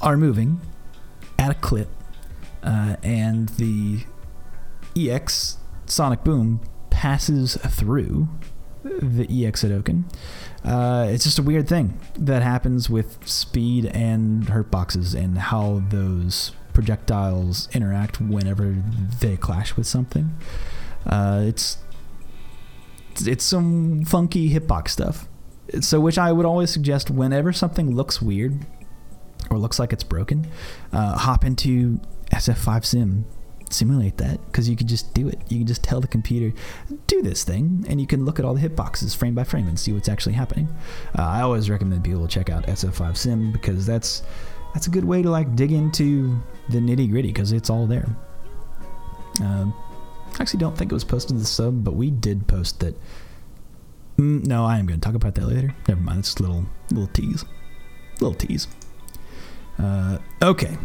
are 0.00 0.16
moving 0.16 0.60
at 1.38 1.50
a 1.50 1.54
clip, 1.54 1.88
uh, 2.62 2.96
and 3.02 3.48
the 3.50 4.04
EX 4.96 5.58
Sonic 5.86 6.24
Boom 6.24 6.60
passes 6.90 7.56
through 7.56 8.28
the 8.82 9.46
EX 9.46 9.62
Hadoken. 9.62 10.04
Uh, 10.64 11.06
it's 11.08 11.24
just 11.24 11.38
a 11.38 11.42
weird 11.42 11.68
thing 11.68 11.98
that 12.16 12.42
happens 12.42 12.88
with 12.88 13.26
speed 13.26 13.86
and 13.86 14.48
hurt 14.48 14.70
boxes 14.70 15.14
and 15.14 15.38
how 15.38 15.82
those 15.88 16.52
projectiles 16.72 17.68
interact 17.72 18.20
whenever 18.20 18.76
they 19.20 19.36
clash 19.36 19.76
with 19.76 19.86
something. 19.86 20.30
Uh, 21.06 21.42
it's 21.46 21.78
it's 23.26 23.44
some 23.44 24.04
funky 24.04 24.50
hitbox 24.50 24.88
stuff. 24.88 25.28
So, 25.80 26.00
which 26.00 26.18
I 26.18 26.32
would 26.32 26.46
always 26.46 26.70
suggest 26.70 27.10
whenever 27.10 27.52
something 27.52 27.94
looks 27.94 28.20
weird 28.20 28.66
or 29.50 29.58
looks 29.58 29.78
like 29.78 29.92
it's 29.92 30.04
broken, 30.04 30.46
uh, 30.92 31.16
hop 31.18 31.44
into 31.44 32.00
SF5 32.32 32.84
Sim, 32.84 33.24
simulate 33.72 34.16
that 34.18 34.44
because 34.46 34.68
you 34.68 34.76
can 34.76 34.86
just 34.86 35.14
do 35.14 35.28
it. 35.28 35.40
You 35.48 35.58
can 35.58 35.66
just 35.66 35.82
tell 35.82 36.00
the 36.00 36.08
computer, 36.08 36.56
do 37.06 37.22
this 37.22 37.44
thing, 37.44 37.84
and 37.88 38.00
you 38.00 38.06
can 38.06 38.24
look 38.24 38.38
at 38.38 38.44
all 38.44 38.54
the 38.54 38.68
hitboxes 38.68 39.16
frame 39.16 39.34
by 39.34 39.44
frame 39.44 39.68
and 39.68 39.78
see 39.78 39.92
what's 39.92 40.08
actually 40.08 40.34
happening. 40.34 40.68
Uh, 41.18 41.22
I 41.22 41.42
always 41.42 41.70
recommend 41.70 42.04
people 42.04 42.26
check 42.28 42.50
out 42.50 42.66
SF5 42.66 43.16
Sim 43.16 43.52
because 43.52 43.86
that's 43.86 44.22
that's 44.74 44.86
a 44.86 44.90
good 44.90 45.04
way 45.04 45.22
to 45.22 45.30
like 45.30 45.54
dig 45.54 45.72
into 45.72 46.40
the 46.70 46.78
nitty 46.78 47.10
gritty 47.10 47.28
because 47.28 47.52
it's 47.52 47.70
all 47.70 47.86
there. 47.86 48.08
Uh, 49.40 49.66
I 49.66 50.42
actually 50.42 50.60
don't 50.60 50.76
think 50.76 50.90
it 50.92 50.94
was 50.94 51.04
posted 51.04 51.32
in 51.32 51.38
the 51.38 51.44
sub, 51.44 51.84
but 51.84 51.94
we 51.94 52.10
did 52.10 52.46
post 52.46 52.80
that. 52.80 52.96
Mm, 54.18 54.46
no, 54.46 54.64
I 54.64 54.78
am 54.78 54.86
going 54.86 55.00
to 55.00 55.04
talk 55.04 55.14
about 55.14 55.34
that 55.34 55.46
later. 55.46 55.74
Never 55.88 56.00
mind. 56.00 56.20
It's 56.20 56.34
a 56.36 56.42
little 56.42 56.66
little 56.90 57.08
tease, 57.08 57.44
little 58.20 58.34
tease. 58.34 58.66
Uh, 59.78 60.18
okay, 60.42 60.76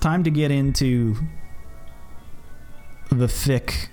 time 0.00 0.24
to 0.24 0.30
get 0.30 0.50
into 0.50 1.16
the 3.10 3.28
thick 3.28 3.90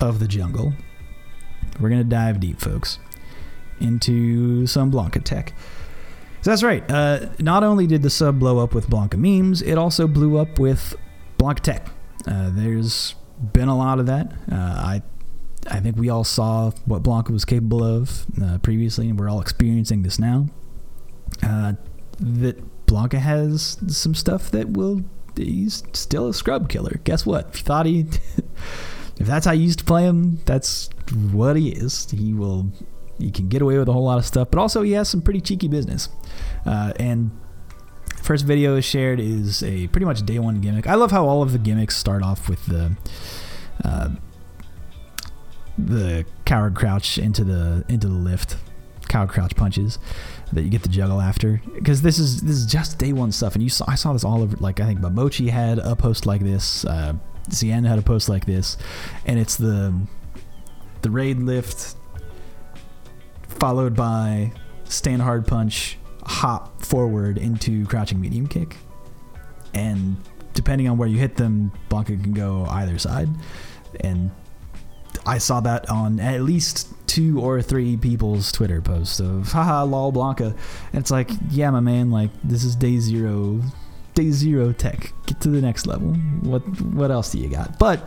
of 0.00 0.18
the 0.18 0.28
jungle. 0.28 0.72
We're 1.80 1.88
gonna 1.88 2.04
dive 2.04 2.40
deep, 2.40 2.60
folks, 2.60 2.98
into 3.80 4.66
some 4.66 4.90
Blanka 4.90 5.22
tech. 5.22 5.54
So 6.42 6.50
that's 6.50 6.62
right. 6.62 6.88
Uh, 6.90 7.30
not 7.38 7.64
only 7.64 7.86
did 7.86 8.02
the 8.02 8.10
sub 8.10 8.38
blow 8.38 8.58
up 8.58 8.74
with 8.74 8.88
Blanka 8.88 9.16
memes, 9.16 9.62
it 9.62 9.78
also 9.78 10.06
blew 10.06 10.36
up 10.36 10.58
with 10.58 10.94
Blanka 11.38 11.60
tech. 11.60 11.88
Uh, 12.26 12.50
there's 12.52 13.14
been 13.52 13.68
a 13.68 13.76
lot 13.76 13.98
of 13.98 14.06
that. 14.06 14.32
Uh, 14.50 14.54
I 14.54 15.02
I 15.70 15.80
think 15.80 15.96
we 15.96 16.10
all 16.10 16.24
saw 16.24 16.70
what 16.84 17.02
Blanka 17.02 17.30
was 17.30 17.44
capable 17.44 17.82
of 17.82 18.26
uh, 18.42 18.58
previously, 18.58 19.08
and 19.08 19.18
we're 19.18 19.28
all 19.28 19.40
experiencing 19.40 20.02
this 20.02 20.18
now. 20.18 20.46
Uh, 21.42 21.74
that 22.20 22.86
Blanka 22.86 23.18
has 23.18 23.78
some 23.88 24.14
stuff 24.14 24.50
that 24.50 24.70
will. 24.70 25.02
He's 25.36 25.82
still 25.92 26.28
a 26.28 26.34
scrub 26.34 26.68
killer. 26.68 27.00
Guess 27.04 27.26
what? 27.26 27.48
If 27.50 27.58
you 27.58 27.64
thought 27.64 27.86
he. 27.86 28.00
if 29.18 29.26
that's 29.26 29.46
how 29.46 29.52
you 29.52 29.64
used 29.64 29.80
to 29.80 29.84
play 29.84 30.04
him, 30.04 30.40
that's 30.44 30.90
what 31.32 31.56
he 31.56 31.70
is. 31.70 32.10
He 32.10 32.32
will. 32.34 32.70
He 33.18 33.30
can 33.30 33.48
get 33.48 33.62
away 33.62 33.78
with 33.78 33.88
a 33.88 33.92
whole 33.92 34.04
lot 34.04 34.18
of 34.18 34.26
stuff, 34.26 34.48
but 34.50 34.58
also 34.58 34.82
he 34.82 34.92
has 34.92 35.08
some 35.08 35.22
pretty 35.22 35.40
cheeky 35.40 35.68
business. 35.68 36.08
Uh, 36.66 36.92
and 36.98 37.30
First 38.24 38.46
video 38.46 38.80
shared 38.80 39.20
is 39.20 39.62
a 39.62 39.86
pretty 39.88 40.06
much 40.06 40.24
day 40.24 40.38
one 40.38 40.62
gimmick. 40.62 40.86
I 40.86 40.94
love 40.94 41.10
how 41.10 41.26
all 41.26 41.42
of 41.42 41.52
the 41.52 41.58
gimmicks 41.58 41.94
start 41.94 42.22
off 42.22 42.48
with 42.48 42.64
the 42.64 42.96
uh, 43.84 44.08
the 45.76 46.24
coward 46.46 46.74
crouch 46.74 47.18
into 47.18 47.44
the 47.44 47.84
into 47.86 48.08
the 48.08 48.14
lift, 48.14 48.56
coward 49.08 49.28
crouch 49.28 49.54
punches 49.56 49.98
that 50.54 50.62
you 50.62 50.70
get 50.70 50.82
the 50.82 50.88
juggle 50.88 51.20
after. 51.20 51.60
Because 51.74 52.02
this 52.02 52.18
is 52.18 52.40
this 52.40 52.56
is 52.56 52.66
just 52.66 52.98
day 52.98 53.12
one 53.12 53.32
stuff, 53.32 53.54
and 53.54 53.62
you 53.62 53.68
saw 53.70 53.84
I 53.88 53.94
saw 53.94 54.12
this 54.12 54.24
all 54.24 54.42
over. 54.42 54.56
Like 54.58 54.80
I 54.80 54.86
think 54.86 55.00
Bamochi 55.00 55.48
had 55.48 55.78
a 55.78 55.94
post 55.96 56.26
like 56.26 56.42
this. 56.42 56.84
Uh, 56.84 57.14
Cien 57.50 57.86
had 57.86 57.98
a 57.98 58.02
post 58.02 58.28
like 58.28 58.46
this, 58.46 58.76
and 59.26 59.38
it's 59.38 59.56
the 59.56 59.94
the 61.02 61.10
raid 61.10 61.38
lift 61.38 61.96
followed 63.48 63.94
by 63.94 64.52
stand 64.84 65.22
hard 65.22 65.46
punch 65.46 65.98
hop 66.24 66.82
forward 66.82 67.38
into 67.38 67.86
crouching 67.86 68.20
medium 68.20 68.46
kick. 68.46 68.76
And 69.74 70.16
depending 70.54 70.88
on 70.88 70.96
where 70.96 71.08
you 71.08 71.18
hit 71.18 71.36
them, 71.36 71.72
Blanka 71.88 72.22
can 72.22 72.32
go 72.32 72.64
either 72.66 72.98
side. 72.98 73.28
And 74.00 74.30
I 75.26 75.38
saw 75.38 75.60
that 75.60 75.88
on 75.88 76.20
at 76.20 76.42
least 76.42 76.88
two 77.06 77.40
or 77.40 77.62
three 77.62 77.96
people's 77.96 78.52
Twitter 78.52 78.80
posts 78.80 79.20
of 79.20 79.52
haha 79.52 79.84
lol 79.84 80.12
Blanka. 80.12 80.54
And 80.92 81.00
it's 81.00 81.10
like, 81.10 81.30
yeah, 81.50 81.70
my 81.70 81.80
man, 81.80 82.10
like 82.10 82.30
this 82.42 82.64
is 82.64 82.76
day 82.76 82.98
zero, 82.98 83.60
day 84.14 84.30
zero 84.30 84.72
tech. 84.72 85.12
Get 85.26 85.40
to 85.42 85.48
the 85.48 85.60
next 85.60 85.86
level. 85.86 86.08
What 86.42 86.62
what 86.82 87.10
else 87.10 87.32
do 87.32 87.38
you 87.38 87.48
got? 87.48 87.78
But 87.78 88.00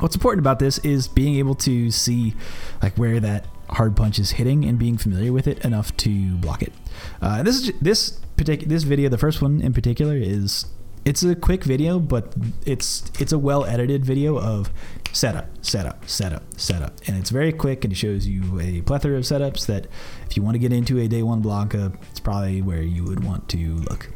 what's 0.00 0.14
important 0.14 0.40
about 0.40 0.58
this 0.58 0.78
is 0.78 1.08
being 1.08 1.36
able 1.36 1.54
to 1.56 1.90
see 1.90 2.34
like 2.82 2.96
where 2.96 3.20
that 3.20 3.46
hard 3.70 3.96
punch 3.96 4.18
is 4.18 4.32
hitting 4.32 4.64
and 4.64 4.78
being 4.78 4.98
familiar 4.98 5.32
with 5.32 5.46
it 5.46 5.64
enough 5.64 5.96
to 5.98 6.34
block 6.36 6.62
it. 6.62 6.72
Uh, 7.20 7.42
this 7.42 7.56
is 7.56 7.72
this 7.80 8.20
particular 8.36 8.68
this 8.68 8.82
video, 8.82 9.08
the 9.08 9.18
first 9.18 9.42
one 9.42 9.60
in 9.60 9.72
particular, 9.72 10.16
is 10.16 10.66
it's 11.04 11.22
a 11.22 11.34
quick 11.34 11.64
video, 11.64 11.98
but 11.98 12.34
it's 12.64 13.10
it's 13.18 13.32
a 13.32 13.38
well 13.38 13.64
edited 13.64 14.04
video 14.04 14.38
of 14.38 14.70
setup, 15.12 15.46
setup, 15.62 16.08
setup, 16.08 16.42
setup, 16.56 16.92
and 17.06 17.16
it's 17.16 17.30
very 17.30 17.52
quick 17.52 17.84
and 17.84 17.92
it 17.92 17.96
shows 17.96 18.26
you 18.26 18.60
a 18.60 18.80
plethora 18.82 19.16
of 19.16 19.24
setups 19.24 19.66
that 19.66 19.86
if 20.28 20.36
you 20.36 20.42
want 20.42 20.54
to 20.54 20.58
get 20.58 20.72
into 20.72 20.98
a 20.98 21.06
day 21.06 21.22
one 21.22 21.42
Blanka, 21.42 21.94
it's 22.10 22.20
probably 22.20 22.62
where 22.62 22.82
you 22.82 23.04
would 23.04 23.22
want 23.22 23.48
to 23.50 23.76
look. 23.90 24.10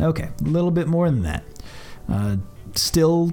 Okay, 0.00 0.28
a 0.40 0.44
little 0.44 0.70
bit 0.70 0.86
more 0.86 1.10
than 1.10 1.22
that. 1.22 1.44
Uh, 2.08 2.36
still, 2.74 3.32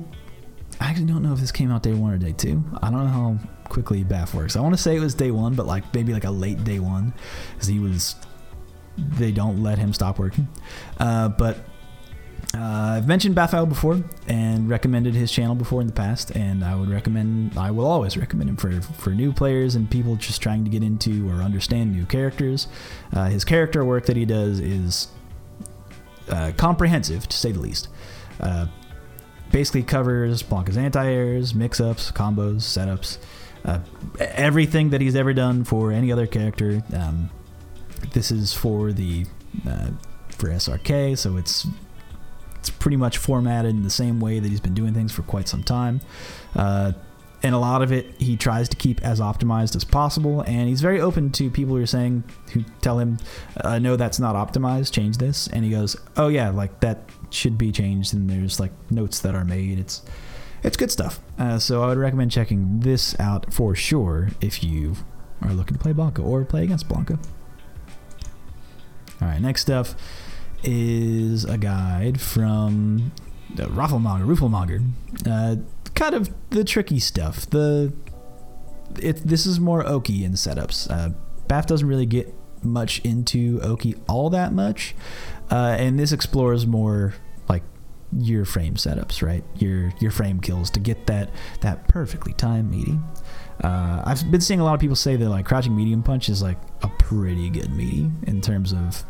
I 0.79 0.89
actually 0.89 1.05
don't 1.05 1.21
know 1.21 1.33
if 1.33 1.39
this 1.39 1.51
came 1.51 1.71
out 1.71 1.83
day 1.83 1.93
one 1.93 2.13
or 2.13 2.17
day 2.17 2.33
two. 2.33 2.63
I 2.81 2.89
don't 2.89 3.03
know 3.03 3.07
how 3.07 3.37
quickly 3.69 4.03
BAF 4.03 4.33
works. 4.33 4.55
I 4.55 4.61
want 4.61 4.75
to 4.75 4.81
say 4.81 4.95
it 4.95 4.99
was 4.99 5.13
day 5.13 5.31
one, 5.31 5.55
but 5.55 5.67
like 5.67 5.93
maybe 5.93 6.13
like 6.13 6.23
a 6.23 6.31
late 6.31 6.63
day 6.63 6.79
one, 6.79 7.13
because 7.53 7.67
he 7.67 7.79
was. 7.79 8.15
They 8.97 9.33
don't 9.33 9.61
let 9.61 9.77
him 9.77 9.91
stop 9.91 10.19
working, 10.19 10.47
uh, 11.01 11.27
but 11.27 11.57
uh, 12.55 12.97
I've 12.97 13.07
mentioned 13.07 13.35
Bafael 13.35 13.67
before 13.67 14.01
and 14.27 14.69
recommended 14.69 15.13
his 15.13 15.31
channel 15.31 15.55
before 15.55 15.81
in 15.81 15.87
the 15.87 15.93
past, 15.93 16.31
and 16.31 16.63
I 16.63 16.75
would 16.75 16.89
recommend, 16.89 17.57
I 17.57 17.71
will 17.71 17.85
always 17.85 18.17
recommend 18.17 18.49
him 18.49 18.55
for, 18.55 18.81
for 18.81 19.09
new 19.11 19.33
players 19.33 19.75
and 19.75 19.89
people 19.89 20.15
just 20.15 20.41
trying 20.41 20.63
to 20.63 20.69
get 20.69 20.83
into 20.83 21.29
or 21.29 21.41
understand 21.41 21.91
new 21.91 22.05
characters. 22.05 22.67
Uh, 23.13 23.25
his 23.25 23.43
character 23.43 23.83
work 23.83 24.05
that 24.05 24.15
he 24.15 24.25
does 24.25 24.59
is 24.59 25.07
uh, 26.29 26.51
comprehensive, 26.57 27.27
to 27.27 27.37
say 27.37 27.51
the 27.51 27.59
least. 27.59 27.87
Uh, 28.39 28.67
basically 29.51 29.83
covers 29.83 30.43
Blanka's 30.43 30.77
anti-airs, 30.77 31.55
mix-ups, 31.55 32.11
combos, 32.11 32.61
setups, 32.61 33.17
uh, 33.65 33.79
everything 34.19 34.91
that 34.91 35.01
he's 35.01 35.15
ever 35.15 35.33
done 35.33 35.63
for 35.63 35.91
any 35.91 36.11
other 36.11 36.27
character. 36.27 36.83
Um, 36.93 37.29
this 38.13 38.31
is 38.31 38.53
for 38.53 38.91
the 38.91 39.25
uh, 39.67 39.89
for 40.29 40.49
SRK, 40.49 41.17
so 41.17 41.37
it's 41.37 41.65
it's 42.65 42.71
pretty 42.71 42.97
much 42.97 43.19
formatted 43.19 43.69
in 43.69 43.83
the 43.83 43.91
same 43.91 44.19
way 44.19 44.39
that 44.39 44.49
he's 44.49 44.59
been 44.59 44.73
doing 44.73 44.91
things 44.91 45.11
for 45.11 45.21
quite 45.21 45.47
some 45.47 45.61
time. 45.61 46.01
Uh, 46.55 46.93
and 47.43 47.53
a 47.53 47.59
lot 47.59 47.83
of 47.83 47.91
it 47.91 48.19
he 48.19 48.35
tries 48.35 48.67
to 48.69 48.75
keep 48.75 48.99
as 49.05 49.19
optimized 49.19 49.75
as 49.75 49.83
possible. 49.83 50.41
And 50.41 50.67
he's 50.67 50.81
very 50.81 50.99
open 50.99 51.31
to 51.33 51.51
people 51.51 51.75
who 51.75 51.83
are 51.83 51.85
saying, 51.85 52.23
who 52.53 52.63
tell 52.81 52.97
him, 52.97 53.19
uh, 53.57 53.77
no, 53.77 53.95
that's 53.95 54.19
not 54.19 54.33
optimized, 54.33 54.91
change 54.91 55.17
this. 55.17 55.47
And 55.47 55.63
he 55.63 55.69
goes, 55.69 55.95
oh, 56.17 56.27
yeah, 56.27 56.49
like 56.49 56.79
that 56.79 57.07
should 57.29 57.55
be 57.55 57.71
changed. 57.71 58.15
And 58.15 58.27
there's 58.27 58.59
like 58.59 58.71
notes 58.89 59.19
that 59.19 59.35
are 59.35 59.45
made. 59.45 59.77
It's. 59.77 60.01
It's 60.63 60.77
good 60.77 60.89
stuff. 60.89 61.19
Uh, 61.37 61.59
so 61.59 61.83
I 61.83 61.87
would 61.89 61.99
recommend 61.99 62.31
checking 62.31 62.79
this 62.79 63.15
out 63.19 63.53
for 63.53 63.75
sure 63.75 64.29
if 64.41 64.63
you 64.63 64.95
are 65.43 65.53
looking 65.53 65.77
to 65.77 65.83
play 65.83 65.93
Blanka 65.93 66.25
or 66.25 66.43
play 66.43 66.63
against 66.63 66.89
Blanka. 66.89 67.19
All 69.21 69.27
right, 69.27 69.39
next 69.39 69.69
up 69.69 69.89
is 70.65 71.45
a 71.45 71.57
guide 71.57 72.19
from 72.19 73.11
uh, 73.53 73.65
Rafflemonger. 73.67 74.83
Uh, 75.25 75.55
kind 75.93 76.15
of 76.15 76.29
the 76.49 76.63
tricky 76.63 76.99
stuff. 76.99 77.49
The 77.49 77.93
it 79.01 79.17
this 79.27 79.45
is 79.45 79.59
more 79.59 79.85
Oki 79.85 80.23
in 80.23 80.33
setups. 80.33 80.89
Uh, 80.89 81.11
BAF 81.47 81.65
doesn't 81.65 81.87
really 81.87 82.05
get 82.05 82.33
much 82.63 82.99
into 82.99 83.59
Oki 83.61 83.95
all 84.07 84.29
that 84.31 84.53
much, 84.53 84.95
uh, 85.51 85.75
and 85.77 85.99
this 85.99 86.11
explores 86.11 86.65
more 86.65 87.13
like 87.47 87.63
your 88.11 88.45
frame 88.45 88.75
setups, 88.75 89.21
right? 89.21 89.43
Your 89.57 89.93
your 89.99 90.11
frame 90.11 90.39
kills 90.39 90.69
to 90.71 90.79
get 90.79 91.07
that 91.07 91.29
that 91.61 91.87
perfectly 91.87 92.33
timed 92.33 92.71
meaty. 92.71 92.99
Uh, 93.63 94.03
I've 94.05 94.29
been 94.31 94.41
seeing 94.41 94.59
a 94.59 94.63
lot 94.63 94.73
of 94.73 94.79
people 94.79 94.95
say 94.95 95.15
that 95.15 95.29
like 95.29 95.45
crouching 95.45 95.75
medium 95.75 96.03
punch 96.03 96.27
is 96.27 96.41
like 96.41 96.57
a 96.81 96.89
pretty 96.99 97.49
good 97.49 97.71
meaty 97.73 98.11
in 98.27 98.41
terms 98.41 98.73
of 98.73 99.05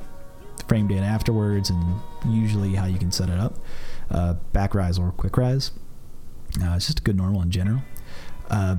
framed 0.68 0.92
in 0.92 1.04
afterwards, 1.04 1.70
and 1.70 2.00
usually 2.28 2.76
how 2.76 2.86
you 2.86 2.98
can 2.98 3.12
set 3.12 3.30
it 3.30 3.40
up. 3.40 3.56
Uh, 4.10 4.34
back 4.54 4.76
rise 4.76 5.00
or 5.00 5.12
quick 5.12 5.38
rise. 5.38 5.72
Uh, 6.62 6.74
it's 6.76 6.88
just 6.88 7.00
a 7.00 7.04
good 7.04 7.18
normal 7.18 7.42
in 7.42 7.52
general. 7.52 7.82
Uh, 8.50 8.78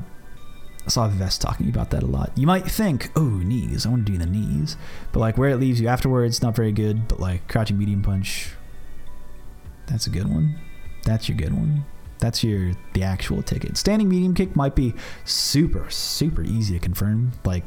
I 0.86 0.88
saw 0.88 1.08
Vest 1.08 1.42
talking 1.42 1.68
about 1.68 1.90
that 1.90 2.04
a 2.04 2.06
lot. 2.06 2.30
You 2.36 2.46
might 2.46 2.64
think, 2.64 3.10
oh, 3.16 3.20
knees. 3.20 3.84
I 3.84 3.88
want 3.88 4.06
to 4.06 4.12
do 4.12 4.18
the 4.18 4.26
knees. 4.26 4.76
But 5.12 5.20
like 5.20 5.36
where 5.36 5.50
it 5.50 5.56
leaves 5.56 5.80
you 5.80 5.88
afterwards, 5.88 6.42
not 6.42 6.54
very 6.54 6.70
good. 6.70 7.08
But 7.08 7.18
like 7.18 7.48
crouching 7.48 7.76
medium 7.76 8.02
punch, 8.02 8.52
that's 9.86 10.06
a 10.06 10.10
good 10.10 10.28
one. 10.28 10.58
That's 11.04 11.28
your 11.28 11.36
good 11.36 11.52
one. 11.52 11.84
That's 12.18 12.44
your 12.44 12.72
the 12.94 13.02
actual 13.02 13.42
ticket. 13.42 13.76
Standing 13.76 14.08
medium 14.08 14.34
kick 14.34 14.54
might 14.54 14.76
be 14.76 14.94
super, 15.24 15.90
super 15.90 16.42
easy 16.42 16.74
to 16.74 16.80
confirm. 16.80 17.32
Like 17.44 17.64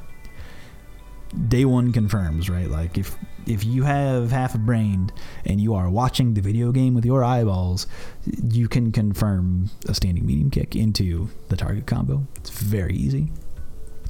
day 1.48 1.66
one 1.66 1.92
confirms, 1.92 2.50
right? 2.50 2.70
Like 2.70 2.98
if 2.98 3.16
if 3.46 3.66
you 3.66 3.84
have 3.84 4.32
half 4.32 4.54
a 4.56 4.58
brain 4.58 5.12
and 5.46 5.60
you 5.60 5.74
are 5.74 5.90
watching 5.90 6.34
the 6.34 6.42
video 6.42 6.72
game 6.72 6.94
with 6.94 7.06
your 7.06 7.24
eyeballs, 7.24 7.88
you 8.26 8.68
can 8.68 8.92
confirm 8.92 9.70
a 9.88 9.94
standing 9.94 10.26
medium 10.26 10.52
kick 10.52 10.76
into 10.76 11.30
the 11.50 11.58
target 11.58 11.88
combo. 11.88 12.28
It's 12.36 12.50
very 12.50 12.94
easy. 12.96 13.32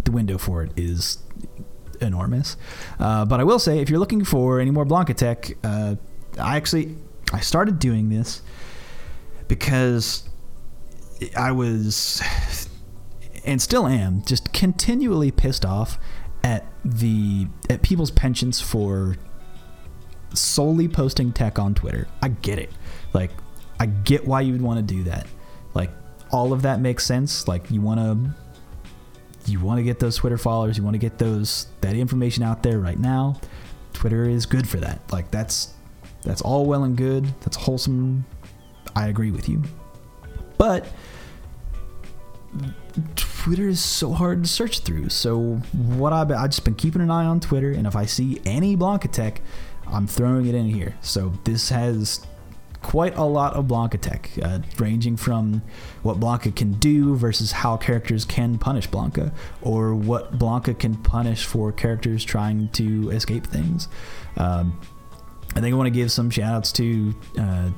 The 0.04 0.12
window 0.12 0.38
for 0.38 0.64
it 0.64 0.72
is 0.76 1.20
enormous. 2.02 2.58
Uh, 3.00 3.26
but 3.26 3.40
I 3.40 3.44
will 3.44 3.60
say, 3.60 3.80
if 3.80 3.90
you're 3.90 4.00
looking 4.00 4.24
for 4.24 4.60
any 4.60 4.72
more 4.72 4.86
Blanka 4.86 5.16
tech, 5.16 5.52
uh, 5.64 5.96
I 6.40 6.56
actually 6.58 6.96
I 7.32 7.40
started 7.40 7.80
doing 7.80 8.10
this 8.10 8.42
because 9.48 10.28
I 11.38 11.52
was 11.52 12.22
and 13.46 13.62
still 13.62 13.88
am 13.88 14.24
just 14.26 14.54
continually 14.54 15.32
pissed 15.32 15.66
off 15.66 15.98
at 16.44 16.66
the 16.86 17.48
at 17.70 17.82
people's 17.82 18.12
penchants 18.12 18.62
for 18.62 19.18
solely 20.34 20.88
posting 20.88 21.32
tech 21.32 21.60
on 21.60 21.74
Twitter. 21.74 22.08
I 22.22 22.30
get 22.30 22.60
it. 22.60 22.72
Like 23.14 23.32
I 23.80 23.88
get 23.88 24.26
why 24.26 24.42
you 24.42 24.54
would 24.54 24.62
want 24.62 24.78
to 24.86 24.94
do 24.96 25.04
that. 25.04 25.28
Like 25.74 25.92
all 26.32 26.54
of 26.54 26.62
that 26.64 26.80
makes 26.80 27.06
sense. 27.06 27.48
Like 27.48 27.70
you 27.72 27.82
want 27.82 28.00
to 28.00 28.36
you 29.50 29.60
want 29.60 29.80
to 29.80 29.84
get 29.84 30.00
those 30.00 30.18
Twitter 30.18 30.38
followers, 30.38 30.78
you 30.78 30.84
want 30.84 30.94
to 30.94 31.00
get 31.00 31.18
those 31.18 31.68
that 31.82 31.96
information 31.96 32.44
out 32.44 32.64
there 32.64 32.80
right 32.80 33.00
now. 33.00 33.40
Twitter 33.94 34.26
is 34.26 34.46
good 34.46 34.68
for 34.68 34.78
that. 34.78 35.02
Like 35.12 35.32
that's 35.32 35.74
that's 36.24 36.42
all 36.42 36.66
well 36.66 36.84
and 36.84 36.96
good. 36.96 37.26
That's 37.42 37.58
wholesome. 37.58 38.26
I 38.96 39.08
agree 39.08 39.32
with 39.32 39.48
you. 39.48 39.64
But 40.58 40.86
Twitter 43.50 43.68
is 43.68 43.84
so 43.84 44.14
hard 44.14 44.44
to 44.44 44.48
search 44.48 44.82
through. 44.82 45.10
So 45.10 45.56
what 45.74 46.14
I've 46.14 46.30
I 46.30 46.46
just 46.46 46.64
been 46.64 46.76
keeping 46.76 47.02
an 47.02 47.10
eye 47.10 47.26
on 47.26 47.40
Twitter, 47.40 47.72
and 47.72 47.88
if 47.88 47.96
I 47.96 48.06
see 48.06 48.40
any 48.46 48.78
Blanka 48.78 49.12
tech, 49.12 49.42
I'm 49.88 50.06
throwing 50.06 50.46
it 50.46 50.54
in 50.54 50.70
here. 50.70 50.98
So 51.02 51.34
this 51.46 51.70
has 51.70 52.28
quite 52.84 53.18
a 53.18 53.24
lot 53.24 53.56
of 53.56 53.66
Blanka 53.66 54.00
tech, 54.00 54.30
uh, 54.44 54.60
ranging 54.78 55.18
from 55.18 55.64
what 56.04 56.20
Blanka 56.20 56.56
can 56.56 56.74
do 56.74 57.16
versus 57.16 57.52
how 57.52 57.76
characters 57.76 58.24
can 58.24 58.60
punish 58.60 58.88
Blanka, 58.88 59.34
or 59.64 59.96
what 59.96 60.38
Blanka 60.38 60.78
can 60.78 60.96
punish 60.98 61.44
for 61.44 61.72
characters 61.72 62.24
trying 62.24 62.70
to 62.74 63.10
escape 63.10 63.48
things. 63.48 63.88
Um, 64.38 64.80
I 65.56 65.62
think 65.62 65.74
I 65.74 65.76
want 65.76 65.88
to 65.88 66.00
give 66.00 66.12
some 66.12 66.30
shout 66.30 66.54
outs 66.54 66.72
to 66.74 67.16
uh, 67.40 67.72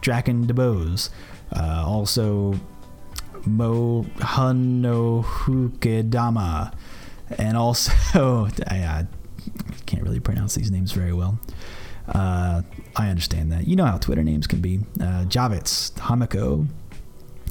Draken 0.00 0.46
DeBose, 0.46 1.10
uh, 1.54 1.84
also 1.86 2.58
Mo 3.46 4.04
Hanohukedama, 4.18 6.74
and 7.38 7.56
also 7.56 7.92
I, 8.66 9.06
can't 9.86 10.02
really 10.02 10.20
pronounce 10.20 10.54
these 10.54 10.70
names 10.70 10.92
very 10.92 11.12
well. 11.12 11.40
Uh, 12.08 12.62
I 12.96 13.08
understand 13.08 13.52
that. 13.52 13.66
You 13.66 13.76
know 13.76 13.86
how 13.86 13.98
Twitter 13.98 14.22
names 14.22 14.46
can 14.46 14.60
be. 14.60 14.80
Uh, 15.00 15.24
Javits, 15.26 15.92
Hamiko. 15.94 16.66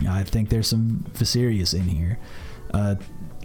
I 0.07 0.23
think 0.23 0.49
there's 0.49 0.67
some 0.67 1.05
Viserius 1.13 1.73
in 1.73 1.83
here. 1.83 2.19
Uh, 2.73 2.95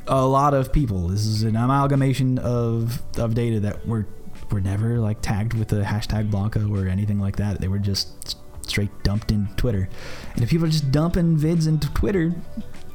a 0.06 0.26
lot 0.26 0.54
of 0.54 0.72
people. 0.72 1.08
This 1.08 1.26
is 1.26 1.42
an 1.42 1.56
amalgamation 1.56 2.38
of 2.38 3.02
of 3.18 3.34
data 3.34 3.60
that 3.60 3.86
were 3.86 4.06
were 4.50 4.60
never 4.60 4.98
like 4.98 5.20
tagged 5.20 5.54
with 5.54 5.68
the 5.68 5.82
hashtag 5.82 6.30
Blanka 6.30 6.70
or 6.70 6.88
anything 6.88 7.18
like 7.18 7.36
that. 7.36 7.60
They 7.60 7.68
were 7.68 7.78
just 7.78 8.38
straight 8.68 8.90
dumped 9.02 9.30
in 9.30 9.48
Twitter. 9.56 9.88
And 10.34 10.42
if 10.42 10.50
people 10.50 10.66
are 10.66 10.70
just 10.70 10.90
dumping 10.90 11.36
vids 11.36 11.66
into 11.68 11.92
Twitter, 11.94 12.34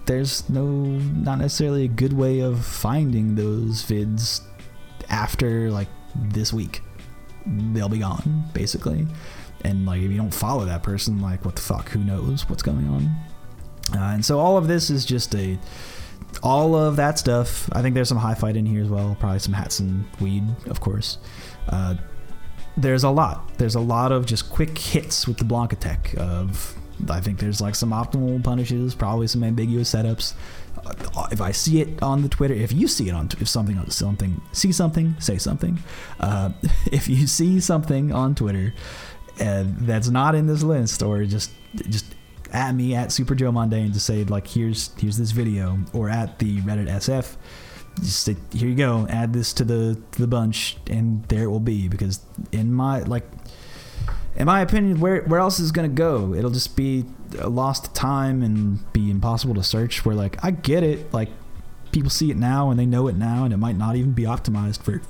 there's 0.05 0.49
no 0.49 0.65
not 0.65 1.37
necessarily 1.39 1.85
a 1.85 1.87
good 1.87 2.13
way 2.13 2.39
of 2.39 2.65
finding 2.65 3.35
those 3.35 3.83
vids 3.83 4.41
after 5.09 5.69
like 5.71 5.87
this 6.15 6.51
week. 6.53 6.81
They'll 7.45 7.89
be 7.89 7.99
gone, 7.99 8.45
basically. 8.53 9.07
and 9.63 9.85
like 9.85 10.01
if 10.01 10.11
you 10.11 10.17
don't 10.17 10.33
follow 10.33 10.65
that 10.65 10.83
person, 10.83 11.21
like 11.21 11.45
what 11.45 11.55
the 11.55 11.61
fuck? 11.61 11.89
Who 11.89 11.99
knows 11.99 12.49
what's 12.49 12.63
going 12.63 12.87
on? 12.87 13.03
Uh, 13.95 14.13
and 14.13 14.23
so 14.23 14.39
all 14.39 14.57
of 14.57 14.67
this 14.67 14.89
is 14.89 15.05
just 15.05 15.33
a 15.35 15.57
all 16.43 16.75
of 16.75 16.95
that 16.97 17.17
stuff. 17.17 17.69
I 17.71 17.81
think 17.81 17.95
there's 17.95 18.07
some 18.07 18.17
high 18.17 18.35
fight 18.35 18.55
in 18.55 18.65
here 18.65 18.81
as 18.81 18.89
well. 18.89 19.17
Probably 19.19 19.39
some 19.39 19.53
hats 19.53 19.79
and 19.79 20.05
weed, 20.21 20.43
of 20.67 20.79
course. 20.79 21.17
Uh, 21.67 21.95
there's 22.81 23.03
a 23.03 23.09
lot. 23.09 23.57
There's 23.57 23.75
a 23.75 23.79
lot 23.79 24.11
of 24.11 24.25
just 24.25 24.49
quick 24.49 24.77
hits 24.77 25.27
with 25.27 25.37
the 25.37 25.45
Blanka 25.45 25.77
tech. 25.79 26.13
Of 26.17 26.75
I 27.09 27.19
think 27.19 27.39
there's 27.39 27.61
like 27.61 27.75
some 27.75 27.91
optimal 27.91 28.43
punishes, 28.43 28.95
probably 28.95 29.27
some 29.27 29.43
ambiguous 29.43 29.93
setups. 29.93 30.33
Uh, 30.85 31.27
if 31.31 31.41
I 31.41 31.51
see 31.51 31.81
it 31.81 32.01
on 32.01 32.21
the 32.21 32.29
Twitter, 32.29 32.53
if 32.53 32.71
you 32.71 32.87
see 32.87 33.09
it 33.09 33.13
on, 33.13 33.29
if 33.39 33.47
something, 33.47 33.89
something, 33.89 34.41
see 34.53 34.71
something, 34.71 35.15
say 35.19 35.37
something. 35.37 35.79
Uh, 36.19 36.51
if 36.91 37.07
you 37.07 37.27
see 37.27 37.59
something 37.59 38.11
on 38.11 38.35
Twitter 38.35 38.73
uh, 39.39 39.65
that's 39.65 40.09
not 40.09 40.35
in 40.35 40.47
this 40.47 40.63
list, 40.63 41.01
or 41.03 41.23
just 41.25 41.51
just 41.89 42.05
at 42.51 42.73
me 42.73 42.95
at 42.95 43.11
Super 43.11 43.35
Joe 43.35 43.51
Monday 43.51 43.81
and 43.81 43.95
say 43.95 44.23
like, 44.23 44.47
here's 44.47 44.91
here's 44.99 45.17
this 45.17 45.31
video, 45.31 45.79
or 45.93 46.09
at 46.09 46.39
the 46.39 46.57
Reddit 46.61 46.87
SF 46.87 47.35
just 47.99 48.27
here 48.27 48.69
you 48.69 48.75
go 48.75 49.05
add 49.09 49.33
this 49.33 49.53
to 49.53 49.63
the 49.63 50.01
to 50.11 50.21
the 50.21 50.27
bunch 50.27 50.77
and 50.89 51.23
there 51.25 51.43
it 51.43 51.47
will 51.47 51.59
be 51.59 51.87
because 51.87 52.21
in 52.51 52.73
my 52.73 52.99
like 53.01 53.23
in 54.35 54.45
my 54.45 54.61
opinion 54.61 54.99
where 54.99 55.23
where 55.23 55.39
else 55.39 55.59
is 55.59 55.71
to 55.71 55.87
go? 55.87 56.33
It'll 56.33 56.51
just 56.51 56.75
be 56.75 57.05
lost 57.43 57.93
time 57.93 58.41
and 58.41 58.91
be 58.93 59.11
impossible 59.11 59.53
to 59.55 59.63
search 59.63 60.03
where 60.03 60.15
like 60.15 60.43
i 60.43 60.49
get 60.49 60.81
it 60.81 61.13
like 61.13 61.29
people 61.91 62.09
see 62.09 62.31
it 62.31 62.37
now 62.37 62.71
and 62.71 62.79
they 62.79 62.85
know 62.85 63.07
it 63.07 63.15
now 63.15 63.43
and 63.43 63.53
it 63.53 63.57
might 63.57 63.77
not 63.77 63.95
even 63.95 64.11
be 64.13 64.23
optimized 64.23 64.81
for 64.81 65.01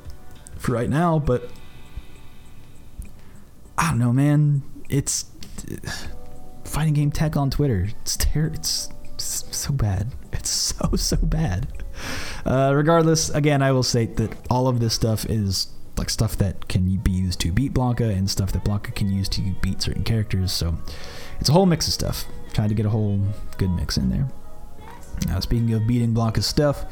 for 0.58 0.73
right 0.73 0.89
now 0.89 1.17
but 1.17 1.49
i 3.78 3.89
don't 3.89 3.99
know 3.99 4.12
man. 4.12 4.63
It's 4.89 5.25
fighting 6.65 6.93
game 6.93 7.12
tech 7.12 7.38
on 7.38 7.49
twitter 7.49 7.88
it's 8.02 8.17
ter- 8.17 8.52
it's 8.54 8.89
so 9.17 9.73
bad. 9.73 10.13
It's 10.32 10.49
so 10.49 10.95
so 10.95 11.17
bad 11.17 11.67
uh, 12.45 12.73
regardless, 12.75 13.30
again, 13.30 13.62
I 13.62 13.71
will 13.71 13.84
state 13.84 14.17
that 14.17 14.32
all 14.49 14.67
of 14.67 14.80
this 14.80 14.93
stuff 14.93 15.25
is 15.25 15.67
like 15.97 16.10
stuff 16.10 16.38
that 16.38 16.67
can 16.69 16.95
be 16.97 17.12
used 17.12 17.39
to 17.41 17.52
beat 17.52 17.73
Blanka 17.73 18.10
and 18.10 18.30
stuff 18.30 18.52
that 18.54 18.63
Blanka 18.63 18.95
can 18.95 19.12
use 19.12 19.28
to 19.30 19.41
beat 19.62 19.82
certain 19.82 20.04
characters. 20.04 20.52
So 20.52 20.75
it's 21.39 21.49
a 21.49 21.52
whole 21.52 21.65
mix 21.65 21.88
of 21.88 21.93
stuff. 21.93 22.25
Trying 22.54 22.69
to 22.69 22.75
get 22.75 22.86
a 22.86 22.89
whole 22.89 23.21
good 23.58 23.69
mix 23.69 23.97
in 23.97 24.10
there. 24.10 24.28
Now, 25.28 25.39
speaking 25.39 25.73
of 25.73 25.86
beating 25.86 26.13
Blanka's 26.13 26.45
stuff, 26.45 26.86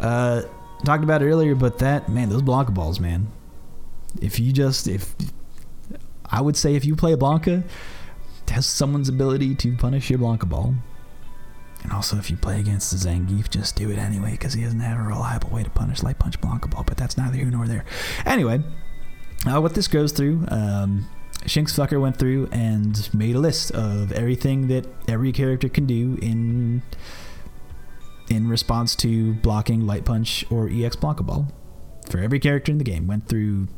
uh, 0.00 0.42
talked 0.84 1.04
about 1.04 1.22
it 1.22 1.26
earlier, 1.26 1.54
but 1.54 1.78
that 1.78 2.08
man, 2.08 2.28
those 2.28 2.42
Blanka 2.42 2.74
balls, 2.74 3.00
man. 3.00 3.28
If 4.20 4.40
you 4.40 4.52
just 4.52 4.88
if 4.88 5.14
I 6.26 6.40
would 6.40 6.56
say 6.56 6.74
if 6.74 6.84
you 6.84 6.96
play 6.96 7.14
Blanka, 7.14 7.64
test 8.46 8.74
someone's 8.74 9.08
ability 9.08 9.54
to 9.56 9.76
punish 9.76 10.10
your 10.10 10.18
Blanka 10.18 10.48
ball. 10.48 10.74
And 11.82 11.92
also, 11.92 12.18
if 12.18 12.30
you 12.30 12.36
play 12.36 12.60
against 12.60 12.90
the 12.90 13.08
Zangief, 13.08 13.48
just 13.50 13.76
do 13.76 13.90
it 13.90 13.98
anyway 13.98 14.32
because 14.32 14.54
he 14.54 14.62
doesn't 14.62 14.80
have 14.80 14.98
a 14.98 15.02
reliable 15.02 15.50
way 15.50 15.62
to 15.62 15.70
punish 15.70 16.02
Light 16.02 16.18
Punch 16.18 16.40
Blanka 16.40 16.70
Ball. 16.70 16.84
But 16.84 16.96
that's 16.96 17.16
neither 17.16 17.36
here 17.36 17.50
nor 17.50 17.66
there. 17.66 17.84
Anyway, 18.26 18.60
uh, 19.46 19.60
what 19.60 19.74
this 19.74 19.86
goes 19.86 20.12
through, 20.12 20.44
um, 20.48 21.08
Shinx 21.44 21.72
Fucker 21.78 22.00
went 22.00 22.16
through 22.16 22.48
and 22.50 23.08
made 23.14 23.36
a 23.36 23.38
list 23.38 23.70
of 23.70 24.12
everything 24.12 24.68
that 24.68 24.86
every 25.08 25.32
character 25.32 25.68
can 25.68 25.86
do 25.86 26.18
in 26.20 26.82
in 28.28 28.48
response 28.48 28.94
to 28.94 29.32
blocking 29.34 29.86
Light 29.86 30.04
Punch 30.04 30.44
or 30.50 30.68
EX 30.68 30.96
Blanka 30.96 31.24
Ball 31.24 31.48
for 32.10 32.18
every 32.18 32.38
character 32.38 32.70
in 32.70 32.78
the 32.78 32.84
game. 32.84 33.06
Went 33.06 33.28
through 33.28 33.68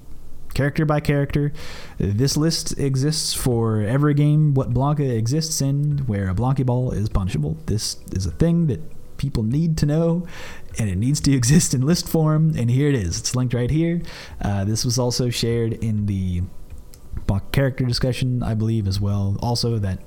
character 0.54 0.84
by 0.84 1.00
character. 1.00 1.52
This 1.98 2.36
list 2.36 2.78
exists 2.78 3.34
for 3.34 3.82
every 3.82 4.14
game 4.14 4.54
what 4.54 4.72
Blanka 4.72 5.16
exists 5.16 5.60
in, 5.60 5.98
where 6.06 6.28
a 6.28 6.34
Blanka 6.34 6.64
Ball 6.66 6.92
is 6.92 7.08
punishable. 7.08 7.56
This 7.66 7.96
is 8.12 8.26
a 8.26 8.30
thing 8.30 8.66
that 8.66 8.80
people 9.16 9.42
need 9.42 9.76
to 9.78 9.86
know, 9.86 10.26
and 10.78 10.88
it 10.88 10.96
needs 10.96 11.20
to 11.20 11.32
exist 11.40 11.74
in 11.74 11.82
list 11.82 12.08
form. 12.08 12.54
And 12.56 12.70
here 12.70 12.88
it 12.88 12.94
is. 12.94 13.18
It's 13.18 13.36
linked 13.36 13.54
right 13.54 13.70
here. 13.70 14.02
Uh, 14.40 14.64
this 14.64 14.84
was 14.84 14.98
also 14.98 15.30
shared 15.30 15.72
in 15.74 16.06
the 16.06 16.42
character 17.52 17.84
discussion, 17.84 18.42
I 18.42 18.54
believe, 18.54 18.88
as 18.88 19.00
well. 19.00 19.36
Also, 19.40 19.78
that 19.78 20.00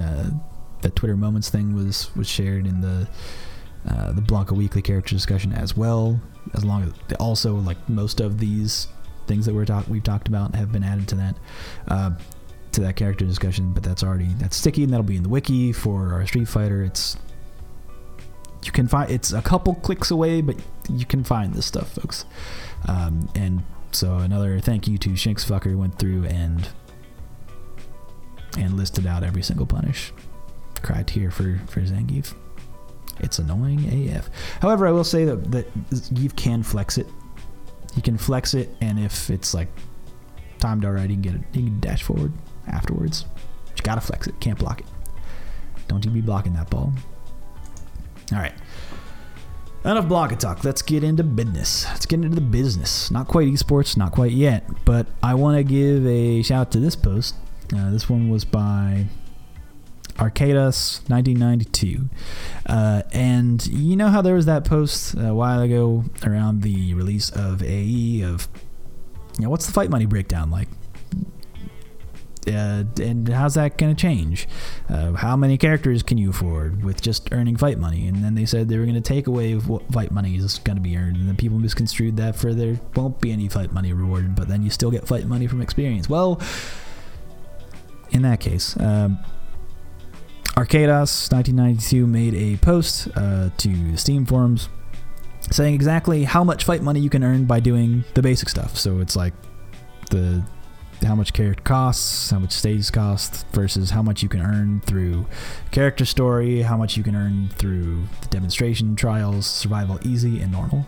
uh, 0.00 0.30
that 0.82 0.96
Twitter 0.96 1.16
Moments 1.16 1.48
thing 1.48 1.74
was 1.74 2.14
was 2.14 2.28
shared 2.28 2.66
in 2.66 2.80
the 2.80 3.08
uh, 3.88 4.12
the 4.12 4.20
Blanka 4.20 4.52
Weekly 4.52 4.82
character 4.82 5.14
discussion 5.14 5.52
as 5.52 5.76
well. 5.76 6.20
As 6.54 6.64
long 6.64 6.82
as 6.82 7.16
also 7.18 7.54
like 7.54 7.88
most 7.88 8.20
of 8.20 8.38
these 8.38 8.88
things 9.30 9.46
that 9.46 9.54
we're 9.54 9.64
talk 9.64 9.86
we've 9.88 10.02
talked 10.02 10.26
about 10.26 10.56
have 10.56 10.72
been 10.72 10.82
added 10.82 11.06
to 11.08 11.14
that 11.14 11.36
uh, 11.86 12.10
to 12.72 12.80
that 12.80 12.96
character 12.96 13.24
discussion. 13.24 13.72
But 13.72 13.84
that's 13.84 14.02
already 14.02 14.28
that's 14.38 14.56
sticky, 14.56 14.82
and 14.82 14.92
that'll 14.92 15.04
be 15.04 15.16
in 15.16 15.22
the 15.22 15.28
wiki 15.28 15.72
for 15.72 16.12
our 16.12 16.26
Street 16.26 16.48
Fighter. 16.48 16.82
It's 16.82 17.16
you 18.64 18.72
can 18.72 18.88
find 18.88 19.08
it's 19.10 19.32
a 19.32 19.40
couple 19.40 19.76
clicks 19.76 20.10
away, 20.10 20.40
but 20.40 20.56
you 20.90 21.06
can 21.06 21.22
find 21.22 21.54
this 21.54 21.64
stuff, 21.64 21.92
folks. 21.92 22.24
Um, 22.88 23.30
and 23.36 23.62
so 23.92 24.16
another 24.16 24.58
thank 24.58 24.88
you 24.88 24.98
to 24.98 25.10
Shinx 25.10 25.46
Fucker 25.46 25.76
went 25.76 25.98
through 25.98 26.24
and 26.24 26.68
and 28.58 28.76
listed 28.76 29.06
out 29.06 29.22
every 29.22 29.42
single 29.42 29.66
punish 29.66 30.12
Cried 30.82 31.06
criteria 31.06 31.30
for 31.30 31.60
for 31.68 31.80
Zangief. 31.82 32.34
It's 33.20 33.38
annoying 33.38 34.08
AF. 34.10 34.28
However, 34.60 34.88
I 34.88 34.92
will 34.92 35.04
say 35.04 35.24
that 35.24 35.52
that 35.52 35.66
you 36.12 36.30
can 36.30 36.64
flex 36.64 36.98
it 36.98 37.06
you 37.94 38.02
can 38.02 38.18
flex 38.18 38.54
it, 38.54 38.70
and 38.80 38.98
if 38.98 39.30
it's 39.30 39.54
like 39.54 39.68
timed 40.58 40.84
already, 40.84 41.14
you 41.14 41.20
can 41.20 41.22
get 41.22 41.34
it. 41.34 41.40
You 41.52 41.64
can 41.64 41.80
dash 41.80 42.02
forward 42.02 42.32
afterwards. 42.66 43.24
But 43.66 43.78
you 43.78 43.82
gotta 43.82 44.00
flex 44.00 44.26
it. 44.26 44.38
Can't 44.40 44.58
block 44.58 44.80
it. 44.80 44.86
Don't 45.88 46.04
you 46.04 46.10
be 46.10 46.20
blocking 46.20 46.52
that 46.54 46.70
ball. 46.70 46.92
All 48.32 48.38
right. 48.38 48.52
Enough 49.84 50.04
Blanka 50.04 50.38
talk. 50.38 50.62
Let's 50.62 50.82
get 50.82 51.02
into 51.02 51.24
business. 51.24 51.86
Let's 51.86 52.04
get 52.04 52.16
into 52.16 52.34
the 52.34 52.42
business. 52.42 53.10
Not 53.10 53.28
quite 53.28 53.48
esports, 53.48 53.96
not 53.96 54.12
quite 54.12 54.32
yet, 54.32 54.68
but 54.84 55.06
I 55.22 55.34
want 55.34 55.56
to 55.56 55.64
give 55.64 56.06
a 56.06 56.42
shout 56.42 56.60
out 56.60 56.70
to 56.72 56.80
this 56.80 56.94
post. 56.94 57.34
Uh, 57.74 57.90
this 57.90 58.08
one 58.08 58.28
was 58.28 58.44
by 58.44 59.06
Arcadas 60.20 61.00
1992. 61.08 62.10
Uh, 62.66 63.02
and 63.12 63.66
you 63.66 63.96
know 63.96 64.08
how 64.08 64.20
there 64.20 64.34
was 64.34 64.46
that 64.46 64.64
post 64.64 65.14
a 65.14 65.32
while 65.34 65.62
ago 65.62 66.04
around 66.24 66.62
the 66.62 66.92
release 66.94 67.30
of 67.30 67.62
AE 67.62 68.22
of, 68.22 68.46
you 69.38 69.44
know, 69.44 69.50
what's 69.50 69.66
the 69.66 69.72
fight 69.72 69.88
money 69.88 70.04
breakdown 70.04 70.50
like? 70.50 70.68
Uh, 72.46 72.84
and 73.00 73.28
how's 73.28 73.54
that 73.54 73.78
going 73.78 73.94
to 73.94 74.00
change? 74.00 74.46
Uh, 74.88 75.12
how 75.12 75.36
many 75.36 75.56
characters 75.56 76.02
can 76.02 76.18
you 76.18 76.30
afford 76.30 76.82
with 76.82 77.00
just 77.00 77.32
earning 77.32 77.56
fight 77.56 77.78
money? 77.78 78.06
And 78.06 78.22
then 78.22 78.34
they 78.34 78.44
said 78.44 78.68
they 78.68 78.76
were 78.76 78.84
going 78.84 78.94
to 78.94 79.00
take 79.00 79.26
away 79.26 79.54
what 79.54 79.90
fight 79.92 80.10
money 80.10 80.36
is 80.36 80.58
going 80.58 80.76
to 80.76 80.82
be 80.82 80.96
earned, 80.96 81.16
and 81.16 81.28
then 81.28 81.36
people 81.36 81.58
misconstrued 81.58 82.16
that 82.16 82.36
for 82.36 82.52
there 82.52 82.78
won't 82.94 83.20
be 83.20 83.30
any 83.32 83.48
fight 83.48 83.72
money 83.72 83.92
rewarded, 83.92 84.34
but 84.34 84.48
then 84.48 84.62
you 84.62 84.70
still 84.70 84.90
get 84.90 85.06
fight 85.06 85.26
money 85.26 85.46
from 85.46 85.62
experience. 85.62 86.08
Well, 86.08 86.40
in 88.10 88.22
that 88.22 88.40
case, 88.40 88.78
um, 88.80 89.18
Arcadas 90.60 91.32
1992 91.32 92.06
made 92.06 92.34
a 92.34 92.58
post 92.58 93.08
uh, 93.16 93.48
to 93.56 93.92
the 93.92 93.96
Steam 93.96 94.26
forums 94.26 94.68
saying 95.50 95.74
exactly 95.74 96.24
how 96.24 96.44
much 96.44 96.64
fight 96.64 96.82
money 96.82 97.00
you 97.00 97.08
can 97.08 97.24
earn 97.24 97.46
by 97.46 97.60
doing 97.60 98.04
the 98.12 98.20
basic 98.20 98.50
stuff. 98.50 98.76
So 98.76 99.00
it's 99.00 99.16
like 99.16 99.32
the 100.10 100.44
how 101.02 101.14
much 101.14 101.32
character 101.32 101.62
costs, 101.62 102.28
how 102.28 102.40
much 102.40 102.52
stages 102.52 102.90
cost, 102.90 103.46
versus 103.52 103.88
how 103.88 104.02
much 104.02 104.22
you 104.22 104.28
can 104.28 104.42
earn 104.42 104.82
through 104.84 105.24
character 105.70 106.04
story, 106.04 106.60
how 106.60 106.76
much 106.76 106.94
you 106.94 107.02
can 107.02 107.16
earn 107.16 107.48
through 107.56 108.02
the 108.20 108.28
demonstration 108.28 108.94
trials, 108.96 109.46
survival 109.46 109.98
easy 110.04 110.42
and 110.42 110.52
normal. 110.52 110.84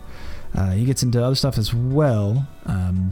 Uh, 0.53 0.73
he 0.73 0.85
gets 0.85 1.01
into 1.01 1.23
other 1.23 1.33
stuff 1.33 1.57
as 1.57 1.73
well, 1.73 2.47
um, 2.67 3.11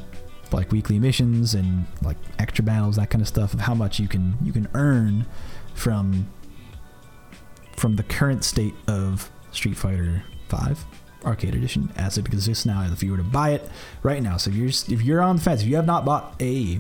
like 0.51 0.71
weekly 0.71 0.99
missions 0.99 1.55
and 1.55 1.87
like 2.03 2.17
extra 2.37 2.63
battles, 2.63 2.97
that 2.97 3.09
kind 3.09 3.23
of 3.23 3.27
stuff 3.27 3.51
of 3.55 3.61
how 3.61 3.73
much 3.73 3.99
you 3.99 4.07
can 4.07 4.37
you 4.43 4.53
can 4.53 4.67
earn 4.75 5.25
from 5.73 6.27
from 7.81 7.95
the 7.95 8.03
current 8.03 8.43
state 8.43 8.75
of 8.87 9.31
Street 9.51 9.75
Fighter 9.75 10.23
Five 10.49 10.85
Arcade 11.25 11.55
Edition 11.55 11.91
as 11.97 12.15
it 12.15 12.27
exists 12.27 12.63
now. 12.63 12.83
If 12.83 13.01
you 13.01 13.09
were 13.09 13.17
to 13.17 13.23
buy 13.23 13.49
it 13.53 13.67
right 14.03 14.21
now, 14.21 14.37
so 14.37 14.51
if 14.51 14.55
you're 14.55 14.67
if 14.67 15.01
you're 15.01 15.19
on 15.19 15.37
the 15.37 15.41
fence, 15.41 15.63
if 15.63 15.67
you 15.67 15.77
have 15.77 15.87
not 15.87 16.05
bought 16.05 16.35
a, 16.39 16.79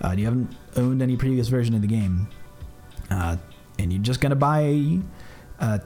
uh, 0.00 0.14
you 0.18 0.24
haven't 0.24 0.56
owned 0.74 1.02
any 1.02 1.16
previous 1.16 1.46
version 1.46 1.72
of 1.76 1.82
the 1.82 1.86
game, 1.86 2.26
uh, 3.10 3.36
and 3.78 3.92
you're 3.92 4.02
just 4.02 4.20
gonna 4.20 4.34
buy 4.34 4.98
uh, 5.60 5.78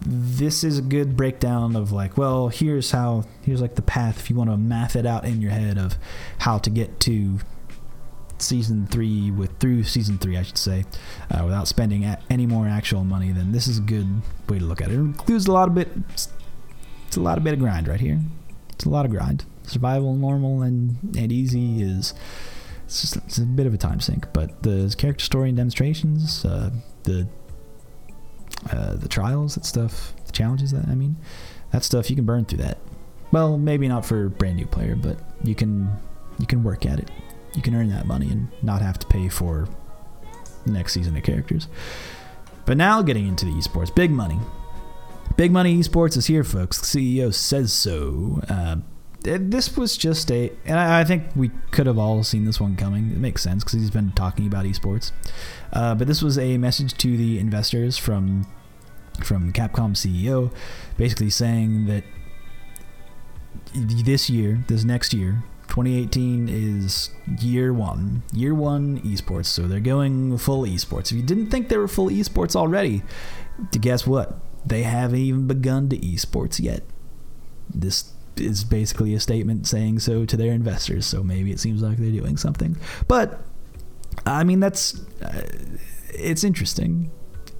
this 0.00 0.64
is 0.64 0.78
a 0.78 0.82
good 0.82 1.16
breakdown 1.16 1.74
of 1.74 1.90
like, 1.90 2.18
well, 2.18 2.48
here's 2.48 2.90
how 2.90 3.24
here's 3.40 3.62
like 3.62 3.74
the 3.74 3.82
path 3.82 4.18
if 4.20 4.28
you 4.28 4.36
want 4.36 4.50
to 4.50 4.58
math 4.58 4.96
it 4.96 5.06
out 5.06 5.24
in 5.24 5.40
your 5.40 5.50
head 5.50 5.78
of 5.78 5.96
how 6.40 6.58
to 6.58 6.68
get 6.68 7.00
to 7.00 7.38
season 8.40 8.86
three 8.86 9.30
with 9.30 9.58
through 9.58 9.84
season 9.84 10.18
three, 10.18 10.36
I 10.36 10.42
should 10.42 10.58
say, 10.58 10.84
uh, 11.30 11.42
without 11.44 11.68
spending 11.68 12.04
any 12.28 12.46
more 12.46 12.66
actual 12.66 13.04
money, 13.04 13.32
then 13.32 13.52
this 13.52 13.66
is 13.66 13.78
a 13.78 13.82
good 13.82 14.22
way 14.48 14.58
to 14.58 14.64
look 14.64 14.80
at 14.80 14.90
it. 14.90 14.94
It 14.94 14.98
includes 14.98 15.46
a 15.46 15.52
lot 15.52 15.68
of 15.68 15.74
bit. 15.74 15.88
It's 16.10 17.16
a 17.16 17.20
lot 17.20 17.38
of 17.38 17.44
bit 17.44 17.54
of 17.54 17.58
grind 17.58 17.88
right 17.88 18.00
here. 18.00 18.20
It's 18.70 18.84
a 18.84 18.88
lot 18.88 19.04
of 19.04 19.10
grind. 19.10 19.44
Survival, 19.64 20.14
normal, 20.14 20.62
and 20.62 20.96
and 21.16 21.30
easy 21.30 21.82
is 21.82 22.14
it's, 22.84 23.02
just, 23.02 23.16
it's 23.16 23.38
a 23.38 23.42
bit 23.42 23.66
of 23.66 23.74
a 23.74 23.78
time 23.78 24.00
sink, 24.00 24.32
but 24.32 24.62
the 24.62 24.92
character 24.98 25.24
story 25.24 25.48
and 25.48 25.56
demonstrations, 25.56 26.44
uh, 26.44 26.70
the 27.04 27.28
uh, 28.72 28.94
the 28.96 29.08
trials, 29.08 29.54
that 29.54 29.64
stuff, 29.64 30.12
the 30.26 30.32
challenges 30.32 30.72
that 30.72 30.88
I 30.88 30.94
mean, 30.94 31.16
that 31.72 31.84
stuff 31.84 32.10
you 32.10 32.16
can 32.16 32.24
burn 32.24 32.44
through 32.44 32.58
that. 32.58 32.78
Well, 33.32 33.58
maybe 33.58 33.86
not 33.86 34.04
for 34.04 34.28
brand 34.28 34.56
new 34.56 34.66
player, 34.66 34.96
but 34.96 35.18
you 35.44 35.54
can 35.54 35.90
you 36.38 36.46
can 36.46 36.62
work 36.64 36.84
at 36.84 36.98
it. 36.98 37.10
You 37.54 37.62
can 37.62 37.74
earn 37.74 37.88
that 37.90 38.06
money 38.06 38.30
and 38.30 38.48
not 38.62 38.82
have 38.82 38.98
to 39.00 39.06
pay 39.06 39.28
for 39.28 39.68
next 40.66 40.92
season 40.92 41.16
of 41.16 41.22
characters. 41.22 41.68
But 42.64 42.76
now 42.76 43.02
getting 43.02 43.26
into 43.26 43.44
the 43.44 43.52
esports, 43.52 43.94
big 43.94 44.10
money. 44.10 44.38
Big 45.36 45.52
money 45.52 45.76
esports 45.78 46.16
is 46.16 46.26
here, 46.26 46.44
folks. 46.44 46.78
The 46.78 47.18
CEO 47.18 47.32
says 47.34 47.72
so. 47.72 48.40
Uh, 48.48 48.76
this 49.22 49.76
was 49.76 49.96
just 49.96 50.30
a, 50.30 50.50
and 50.64 50.78
I, 50.78 51.04
think 51.04 51.24
we 51.36 51.50
could 51.72 51.86
have 51.86 51.98
all 51.98 52.22
seen 52.22 52.44
this 52.44 52.60
one 52.60 52.76
coming. 52.76 53.10
It 53.10 53.18
makes 53.18 53.42
sense 53.42 53.62
because 53.62 53.80
he's 53.80 53.90
been 53.90 54.12
talking 54.12 54.46
about 54.46 54.64
esports. 54.64 55.12
Uh, 55.72 55.94
but 55.94 56.06
this 56.06 56.22
was 56.22 56.38
a 56.38 56.56
message 56.58 56.94
to 56.98 57.16
the 57.16 57.38
investors 57.38 57.98
from 57.98 58.46
from 59.24 59.52
Capcom 59.52 59.94
CEO, 59.94 60.50
basically 60.96 61.28
saying 61.28 61.86
that 61.86 62.04
this 63.74 64.30
year, 64.30 64.64
this 64.68 64.84
next 64.84 65.12
year, 65.12 65.42
2018 65.70 66.48
is 66.48 67.10
year 67.40 67.72
one, 67.72 68.22
year 68.32 68.54
one 68.54 69.00
esports. 69.00 69.46
So 69.46 69.62
they're 69.62 69.80
going 69.80 70.36
full 70.36 70.64
esports. 70.64 71.06
If 71.06 71.12
you 71.12 71.22
didn't 71.22 71.50
think 71.50 71.68
they 71.68 71.78
were 71.78 71.88
full 71.88 72.08
esports 72.08 72.54
already, 72.56 73.02
guess 73.80 74.06
what? 74.06 74.38
They 74.66 74.82
haven't 74.82 75.20
even 75.20 75.46
begun 75.46 75.88
to 75.88 75.96
esports 75.98 76.60
yet. 76.60 76.82
This 77.72 78.12
is 78.36 78.64
basically 78.64 79.14
a 79.14 79.20
statement 79.20 79.66
saying 79.66 80.00
so 80.00 80.24
to 80.24 80.36
their 80.36 80.52
investors. 80.52 81.06
So 81.06 81.22
maybe 81.22 81.52
it 81.52 81.60
seems 81.60 81.82
like 81.82 81.98
they're 81.98 82.10
doing 82.10 82.36
something. 82.36 82.76
But 83.06 83.40
I 84.26 84.44
mean, 84.44 84.60
that's 84.60 85.00
uh, 85.22 85.46
it's 86.12 86.42
interesting 86.42 87.12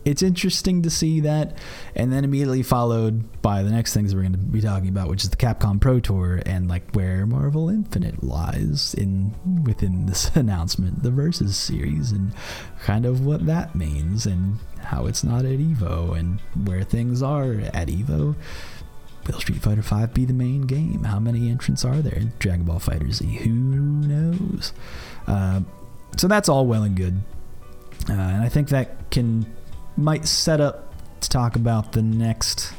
it's 0.05 0.23
interesting 0.23 0.83
to 0.83 0.91
see 0.91 1.21
that, 1.21 1.57
and 1.95 2.13
then 2.13 2.25
immediately 2.25 2.63
followed 2.63 3.43
by 3.43 3.63
the 3.63 3.71
next 3.71 3.93
things 3.93 4.15
we're 4.15 4.23
going 4.23 4.33
to 4.33 4.39
be 4.39 4.61
talking 4.61 4.89
about, 4.89 5.09
which 5.09 5.25
is 5.25 5.31
the 5.31 5.37
Capcom 5.37 5.81
Pro 5.81 6.01
Tour 6.01 6.41
and 6.47 6.69
like 6.69 6.95
where 6.95 7.27
Marvel 7.27 7.69
Infinite 7.69 8.23
lies 8.23 8.95
in 8.95 9.35
within 9.65 10.07
this 10.07 10.31
announcement, 10.35 11.03
the 11.03 11.11
Versus 11.11 11.57
series, 11.57 12.13
and 12.13 12.33
kind 12.83 13.05
of 13.05 13.27
what 13.27 13.47
that 13.47 13.75
means, 13.75 14.27
and 14.27 14.59
how 14.85 15.07
it's 15.07 15.23
not 15.23 15.45
at 15.45 15.59
Evo, 15.59 16.19
and 16.19 16.41
where 16.67 16.83
things 16.83 17.23
are 17.23 17.53
at 17.53 17.89
Evo. 17.89 18.35
Will 19.27 19.39
Street 19.39 19.61
Fighter 19.61 19.83
V 19.83 20.07
be 20.15 20.25
the 20.25 20.33
main 20.33 20.63
game? 20.63 21.05
How 21.05 21.21
many 21.21 21.51
entrants 21.51 21.85
are 21.85 21.97
there 21.97 22.33
Dragon 22.39 22.65
Ball 22.65 22.79
Fighter 22.79 23.13
Z. 23.13 23.27
Who 23.27 23.51
knows? 23.51 24.73
Uh, 25.27 25.61
so 26.17 26.27
that's 26.27 26.49
all 26.49 26.67
well 26.67 26.83
and 26.83 26.97
good. 26.97 27.21
Uh, 28.09 28.15
and 28.15 28.43
I 28.43 28.49
think 28.49 28.71
that 28.71 29.11
can 29.11 29.47
might 29.97 30.27
set 30.27 30.61
up 30.61 30.93
to 31.21 31.29
talk 31.29 31.57
about 31.57 31.93
the 31.93 32.03
next 32.03 32.73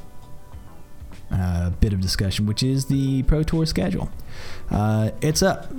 uh, 1.32 1.70
bit 1.70 1.94
of 1.94 2.02
discussion, 2.02 2.46
which 2.46 2.64
is 2.64 2.86
the 2.86 3.24
Pro 3.24 3.44
Tour 3.44 3.66
schedule. 3.66 4.12
Uh, 4.70 5.12
it's 5.22 5.42
up. 5.42 5.72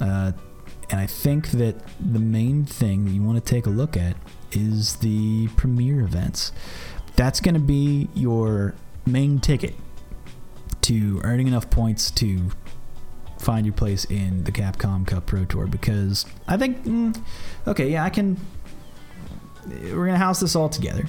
Uh, 0.00 0.32
and 0.90 1.00
I 1.00 1.06
think 1.06 1.48
that 1.52 1.74
the 1.98 2.18
main 2.18 2.64
thing 2.64 3.06
that 3.06 3.10
you 3.10 3.22
want 3.22 3.44
to 3.44 3.54
take 3.54 3.66
a 3.66 3.70
look 3.70 3.96
at 3.96 4.16
is 4.52 4.96
the 4.96 5.48
premier 5.56 6.00
events. 6.00 6.52
That's 7.16 7.40
going 7.40 7.54
to 7.54 7.60
be 7.60 8.08
your 8.14 8.74
main 9.04 9.40
ticket 9.40 9.74
to 10.82 11.20
earning 11.24 11.48
enough 11.48 11.68
points 11.70 12.10
to 12.12 12.50
find 13.38 13.66
your 13.66 13.74
place 13.74 14.04
in 14.04 14.44
the 14.44 14.52
Capcom 14.52 15.06
Cup 15.06 15.26
Pro 15.26 15.44
Tour 15.44 15.66
because 15.66 16.26
I 16.46 16.56
think, 16.56 16.84
mm, 16.84 17.16
okay, 17.66 17.90
yeah, 17.90 18.04
I 18.04 18.10
can 18.10 18.38
we're 19.66 20.06
gonna 20.06 20.18
house 20.18 20.40
this 20.40 20.56
all 20.56 20.68
together. 20.68 21.04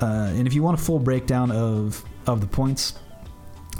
Uh, 0.00 0.30
and 0.34 0.46
if 0.46 0.54
you 0.54 0.62
want 0.62 0.78
a 0.78 0.82
full 0.82 0.98
breakdown 0.98 1.50
of 1.50 2.04
of 2.26 2.40
the 2.40 2.46
points, 2.46 2.94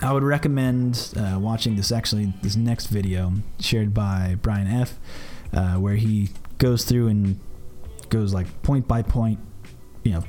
I 0.00 0.12
would 0.12 0.22
recommend 0.22 1.12
uh, 1.16 1.38
watching 1.38 1.76
this 1.76 1.90
actually 1.92 2.32
this 2.42 2.56
next 2.56 2.86
video 2.86 3.32
shared 3.60 3.94
by 3.94 4.36
Brian 4.40 4.66
F, 4.66 4.98
uh, 5.52 5.74
where 5.74 5.96
he 5.96 6.30
goes 6.58 6.84
through 6.84 7.08
and 7.08 7.40
goes 8.08 8.32
like 8.32 8.62
point 8.62 8.86
by 8.86 9.02
point, 9.02 9.38
you 10.04 10.12
know. 10.12 10.24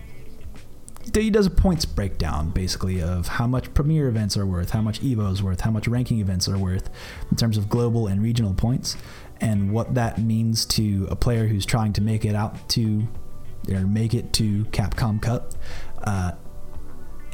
He 1.14 1.32
does 1.32 1.46
a 1.46 1.50
points 1.50 1.86
breakdown 1.86 2.50
basically 2.52 3.02
of 3.02 3.28
how 3.28 3.48
much 3.48 3.74
premier 3.74 4.08
events 4.08 4.38
are 4.38 4.46
worth, 4.46 4.72
how 4.72 4.82
much 4.82 5.00
Evo 5.02 5.32
is 5.32 5.42
worth, 5.42 5.62
how 5.62 5.72
much 5.72 5.88
ranking 5.88 6.20
events 6.20 6.48
are 6.50 6.58
worth 6.58 6.90
in 7.32 7.38
terms 7.38 7.58
of 7.58 7.70
global 7.70 8.08
and 8.08 8.22
regional 8.22 8.54
points, 8.54 8.98
and 9.42 9.72
what 9.72 9.94
that 9.96 10.20
means 10.20 10.66
to 10.66 11.08
a 11.10 11.16
player 11.16 11.48
who's 11.48 11.66
trying 11.66 11.94
to 11.94 12.02
make 12.02 12.26
it 12.26 12.36
out 12.36 12.70
to 12.70 13.08
or 13.72 13.82
make 13.82 14.14
it 14.14 14.34
to 14.34 14.66
Capcom 14.66 15.22
Cup. 15.22 15.54
Uh, 16.04 16.32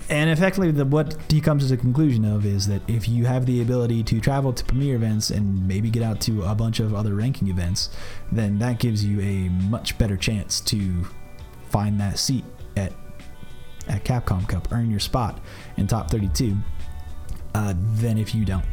and 0.09 0.29
effectively, 0.29 0.71
the, 0.71 0.85
what 0.85 1.15
he 1.31 1.39
comes 1.39 1.63
to 1.63 1.69
the 1.69 1.77
conclusion 1.77 2.25
of 2.25 2.45
is 2.45 2.67
that 2.67 2.81
if 2.89 3.07
you 3.07 3.25
have 3.25 3.45
the 3.45 3.61
ability 3.61 4.03
to 4.03 4.19
travel 4.19 4.51
to 4.51 4.63
premier 4.65 4.95
events 4.95 5.29
and 5.29 5.65
maybe 5.67 5.89
get 5.89 6.03
out 6.03 6.19
to 6.21 6.43
a 6.43 6.53
bunch 6.53 6.79
of 6.79 6.93
other 6.93 7.15
ranking 7.15 7.47
events, 7.47 7.89
then 8.31 8.59
that 8.59 8.79
gives 8.79 9.05
you 9.05 9.21
a 9.21 9.49
much 9.69 9.97
better 9.97 10.17
chance 10.17 10.59
to 10.61 11.05
find 11.69 11.99
that 11.99 12.19
seat 12.19 12.43
at 12.75 12.93
at 13.87 14.05
Capcom 14.05 14.47
Cup, 14.47 14.71
earn 14.71 14.89
your 14.89 14.99
spot 14.99 15.41
in 15.75 15.87
top 15.87 16.09
32, 16.09 16.55
uh, 17.53 17.73
than 17.95 18.17
if 18.17 18.33
you 18.33 18.45
don't. 18.45 18.63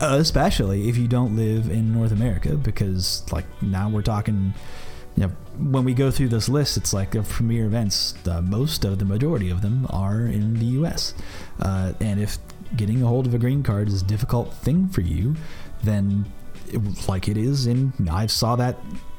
Uh, 0.00 0.16
especially 0.18 0.88
if 0.88 0.96
you 0.96 1.06
don't 1.06 1.36
live 1.36 1.70
in 1.70 1.92
North 1.92 2.12
America, 2.12 2.54
because 2.54 3.22
like 3.32 3.44
now 3.62 3.88
we're 3.88 4.00
talking, 4.00 4.54
you 5.14 5.24
know, 5.24 5.28
when 5.58 5.84
we 5.84 5.92
go 5.92 6.10
through 6.10 6.28
this 6.28 6.48
list, 6.48 6.78
it's 6.78 6.94
like 6.94 7.14
of 7.14 7.28
premier 7.28 7.66
events. 7.66 8.14
Most 8.42 8.84
of 8.84 8.98
the 8.98 9.04
majority 9.04 9.50
of 9.50 9.60
them 9.60 9.86
are 9.90 10.20
in 10.20 10.58
the 10.58 10.64
U.S. 10.66 11.12
Uh, 11.60 11.92
and 12.00 12.18
if 12.18 12.38
getting 12.76 13.02
a 13.02 13.06
hold 13.06 13.26
of 13.26 13.34
a 13.34 13.38
green 13.38 13.62
card 13.62 13.88
is 13.88 14.00
a 14.00 14.04
difficult 14.06 14.54
thing 14.54 14.88
for 14.88 15.02
you, 15.02 15.36
then 15.82 16.24
it, 16.68 17.08
like 17.08 17.28
it 17.28 17.36
is 17.36 17.66
in, 17.66 17.92
I 18.10 18.26
saw 18.26 18.56
that 18.56 18.76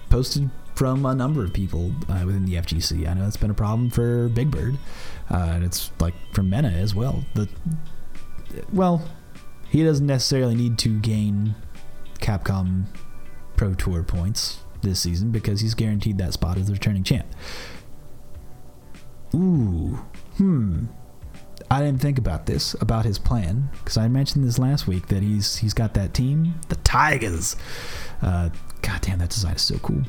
posted 0.09 0.49
from 0.75 1.05
a 1.05 1.13
number 1.13 1.43
of 1.43 1.53
people 1.53 1.91
uh, 2.09 2.23
within 2.25 2.45
the 2.45 2.55
FGC. 2.55 3.07
I 3.07 3.13
know 3.13 3.27
it's 3.27 3.37
been 3.37 3.51
a 3.51 3.55
problem 3.55 3.89
for 3.89 4.29
Big 4.29 4.49
Bird, 4.49 4.77
uh, 5.29 5.35
and 5.35 5.63
it's 5.63 5.91
like 5.99 6.13
from 6.33 6.49
Mena 6.49 6.69
as 6.69 6.95
well. 6.95 7.23
The 7.35 7.47
well, 8.73 9.07
he 9.71 9.83
doesn't 9.83 10.05
necessarily 10.05 10.53
need 10.53 10.77
to 10.79 10.99
gain 10.99 11.55
Capcom 12.19 12.85
Pro 13.55 13.73
Tour 13.73 14.03
points 14.03 14.59
this 14.81 14.99
season 14.99 15.31
because 15.31 15.61
he's 15.61 15.73
guaranteed 15.73 16.17
that 16.17 16.33
spot 16.33 16.57
as 16.57 16.67
the 16.67 16.73
returning 16.73 17.03
champ. 17.03 17.25
Ooh, 19.33 19.97
hmm. 20.35 20.85
I 21.69 21.79
didn't 21.79 22.01
think 22.01 22.17
about 22.17 22.47
this 22.47 22.73
about 22.81 23.05
his 23.05 23.17
plan 23.17 23.69
because 23.79 23.95
I 23.95 24.09
mentioned 24.09 24.43
this 24.43 24.59
last 24.59 24.87
week 24.87 25.07
that 25.07 25.23
he's 25.23 25.55
he's 25.55 25.73
got 25.73 25.93
that 25.93 26.13
team, 26.13 26.55
the 26.67 26.75
Tigers. 26.75 27.55
Uh, 28.21 28.49
God 28.81 28.99
damn, 29.01 29.19
that 29.19 29.29
design 29.29 29.55
is 29.55 29.61
so 29.61 29.77
cool. 29.77 30.01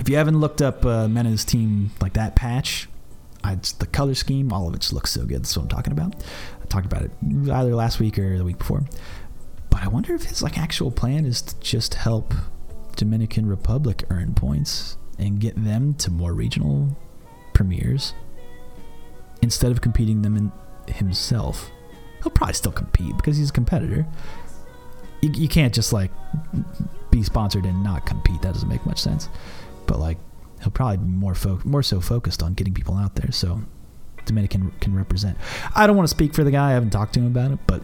If 0.00 0.08
you 0.08 0.16
haven't 0.16 0.40
looked 0.40 0.62
up 0.62 0.86
uh, 0.86 1.06
Mena's 1.06 1.44
team 1.44 1.90
like 2.00 2.14
that 2.14 2.36
patch, 2.36 2.88
I, 3.44 3.56
the 3.78 3.86
color 3.86 4.14
scheme, 4.14 4.52
all 4.52 4.68
of 4.68 4.74
it 4.74 4.80
just 4.80 4.92
looks 4.92 5.10
so 5.10 5.24
good. 5.24 5.42
That's 5.42 5.56
what 5.56 5.64
I'm 5.64 5.68
talking 5.68 5.92
about 5.92 6.14
I 6.62 6.66
talked 6.66 6.86
about 6.86 7.02
it 7.02 7.10
either 7.22 7.74
last 7.74 7.98
week 7.98 8.18
or 8.18 8.36
the 8.36 8.44
week 8.44 8.58
before. 8.58 8.84
But 9.70 9.82
I 9.82 9.88
wonder 9.88 10.14
if 10.14 10.24
his 10.24 10.42
like 10.42 10.58
actual 10.58 10.90
plan 10.90 11.24
is 11.24 11.42
to 11.42 11.60
just 11.60 11.94
help 11.94 12.34
Dominican 12.96 13.46
Republic 13.46 14.04
earn 14.10 14.34
points 14.34 14.96
and 15.18 15.40
get 15.40 15.62
them 15.62 15.94
to 15.94 16.10
more 16.10 16.32
regional 16.32 16.96
premieres 17.54 18.12
instead 19.40 19.70
of 19.70 19.80
competing 19.80 20.22
them 20.22 20.36
in 20.36 20.52
himself. 20.92 21.70
He'll 22.22 22.32
probably 22.32 22.54
still 22.54 22.72
compete 22.72 23.16
because 23.16 23.36
he's 23.36 23.50
a 23.50 23.52
competitor. 23.52 24.06
You, 25.20 25.30
you 25.32 25.48
can't 25.48 25.72
just 25.72 25.92
like 25.92 26.10
be 27.10 27.22
sponsored 27.22 27.64
and 27.64 27.82
not 27.82 28.04
compete. 28.06 28.42
That 28.42 28.54
doesn't 28.54 28.68
make 28.68 28.84
much 28.84 29.00
sense. 29.00 29.28
But 29.86 30.00
like 30.00 30.18
he'll 30.62 30.70
probably 30.70 30.98
be 30.98 31.04
more 31.04 31.34
fo- 31.34 31.60
more 31.64 31.82
so 31.82 32.00
focused 32.00 32.42
on 32.42 32.54
getting 32.54 32.74
people 32.74 32.94
out 32.94 33.14
there. 33.14 33.32
So 33.32 33.62
Dominican 34.24 34.72
can 34.80 34.94
represent. 34.94 35.36
I 35.74 35.86
don't 35.86 35.96
want 35.96 36.08
to 36.08 36.14
speak 36.14 36.34
for 36.34 36.44
the 36.44 36.50
guy. 36.50 36.70
I 36.70 36.72
haven't 36.72 36.90
talked 36.90 37.14
to 37.14 37.20
him 37.20 37.26
about 37.26 37.50
it, 37.52 37.58
but 37.66 37.82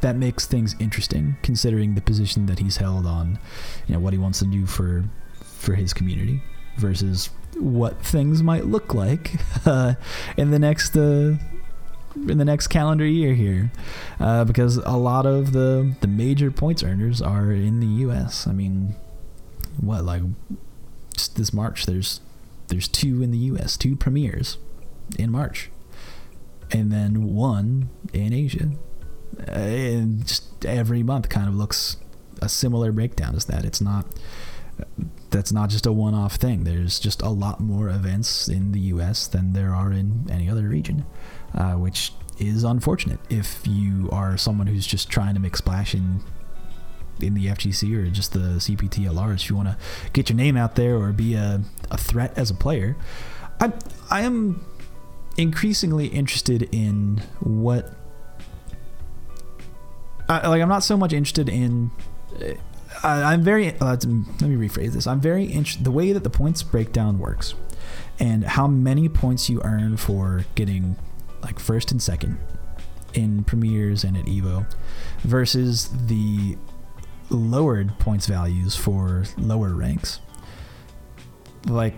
that 0.00 0.16
makes 0.16 0.46
things 0.46 0.76
interesting 0.78 1.36
considering 1.42 1.94
the 1.94 2.02
position 2.02 2.44
that 2.46 2.58
he's 2.58 2.76
held 2.76 3.06
on, 3.06 3.38
you 3.86 3.94
know, 3.94 4.00
what 4.00 4.12
he 4.12 4.18
wants 4.18 4.40
to 4.40 4.44
do 4.44 4.66
for 4.66 5.04
for 5.40 5.74
his 5.74 5.94
community 5.94 6.42
versus 6.76 7.30
what 7.56 8.02
things 8.02 8.42
might 8.42 8.66
look 8.66 8.92
like 8.92 9.36
uh, 9.66 9.94
in 10.36 10.50
the 10.50 10.58
next 10.58 10.96
uh, 10.96 11.36
in 12.16 12.38
the 12.38 12.44
next 12.44 12.68
calendar 12.68 13.06
year 13.06 13.34
here, 13.34 13.72
uh, 14.20 14.44
because 14.44 14.76
a 14.76 14.96
lot 14.96 15.26
of 15.26 15.52
the 15.52 15.94
the 16.00 16.06
major 16.06 16.50
points 16.50 16.82
earners 16.82 17.22
are 17.22 17.50
in 17.52 17.80
the 17.80 17.86
U.S. 17.86 18.46
I 18.46 18.52
mean, 18.52 18.94
what 19.80 20.04
like 20.04 20.22
this 21.34 21.52
March? 21.52 21.86
There's 21.86 22.20
there's 22.68 22.88
two 22.88 23.22
in 23.22 23.30
the 23.30 23.38
U.S., 23.38 23.76
two 23.76 23.94
premieres 23.96 24.58
in 25.18 25.30
March, 25.30 25.70
and 26.70 26.90
then 26.90 27.34
one 27.34 27.90
in 28.12 28.32
Asia, 28.32 28.70
Uh, 29.38 29.50
and 29.52 30.26
just 30.26 30.64
every 30.64 31.02
month 31.02 31.28
kind 31.28 31.48
of 31.48 31.54
looks 31.54 31.96
a 32.40 32.48
similar 32.48 32.92
breakdown 32.92 33.34
as 33.34 33.44
that. 33.46 33.64
It's 33.64 33.80
not 33.80 34.06
that's 35.30 35.52
not 35.52 35.70
just 35.70 35.86
a 35.86 35.92
one-off 35.92 36.36
thing. 36.36 36.64
There's 36.64 36.98
just 36.98 37.22
a 37.22 37.28
lot 37.28 37.60
more 37.60 37.88
events 37.88 38.48
in 38.48 38.72
the 38.72 38.80
U.S. 38.94 39.26
than 39.26 39.52
there 39.52 39.74
are 39.74 39.92
in 39.92 40.26
any 40.30 40.48
other 40.48 40.68
region, 40.68 41.04
uh, 41.54 41.72
which 41.72 42.12
is 42.38 42.64
unfortunate 42.64 43.20
if 43.30 43.66
you 43.66 44.08
are 44.10 44.36
someone 44.36 44.66
who's 44.66 44.86
just 44.86 45.08
trying 45.08 45.34
to 45.34 45.40
make 45.40 45.56
splash 45.56 45.94
in 45.94 46.20
in 47.20 47.34
the 47.34 47.46
FGC 47.46 47.96
or 47.96 48.08
just 48.10 48.32
the 48.32 48.58
CPT 48.58 49.06
at 49.06 49.14
large. 49.14 49.44
If 49.44 49.50
you 49.50 49.56
want 49.56 49.68
to 49.68 49.76
get 50.12 50.28
your 50.28 50.36
name 50.36 50.56
out 50.56 50.76
there 50.76 50.96
or 50.96 51.12
be 51.12 51.34
a, 51.34 51.60
a 51.90 51.96
threat 51.96 52.36
as 52.36 52.50
a 52.50 52.54
player, 52.54 52.96
I 53.60 53.72
I 54.10 54.22
am 54.22 54.64
increasingly 55.36 56.06
interested 56.08 56.68
in 56.72 57.22
what. 57.40 57.92
Like 60.26 60.62
I'm 60.62 60.70
not 60.70 60.82
so 60.82 60.96
much 60.96 61.12
interested 61.12 61.50
in 61.50 61.90
I, 63.02 63.34
am 63.34 63.42
very. 63.42 63.78
Uh, 63.78 63.96
let 63.96 64.04
me 64.04 64.56
rephrase 64.56 64.92
this. 64.92 65.06
I'm 65.06 65.20
very 65.20 65.44
interested. 65.44 65.84
The 65.84 65.90
way 65.90 66.12
that 66.12 66.24
the 66.24 66.30
points 66.30 66.62
breakdown 66.62 67.18
works, 67.18 67.54
and 68.18 68.44
how 68.44 68.66
many 68.66 69.08
points 69.08 69.50
you 69.50 69.60
earn 69.62 69.96
for 69.96 70.44
getting 70.54 70.96
like 71.42 71.58
first 71.58 71.90
and 71.90 72.02
second 72.02 72.38
in 73.12 73.44
premieres 73.44 74.04
and 74.04 74.16
at 74.16 74.24
Evo, 74.24 74.66
versus 75.20 75.90
the 76.06 76.56
lowered 77.30 77.98
points 77.98 78.26
values 78.26 78.76
for 78.76 79.24
lower 79.36 79.74
ranks. 79.74 80.20
Like 81.66 81.94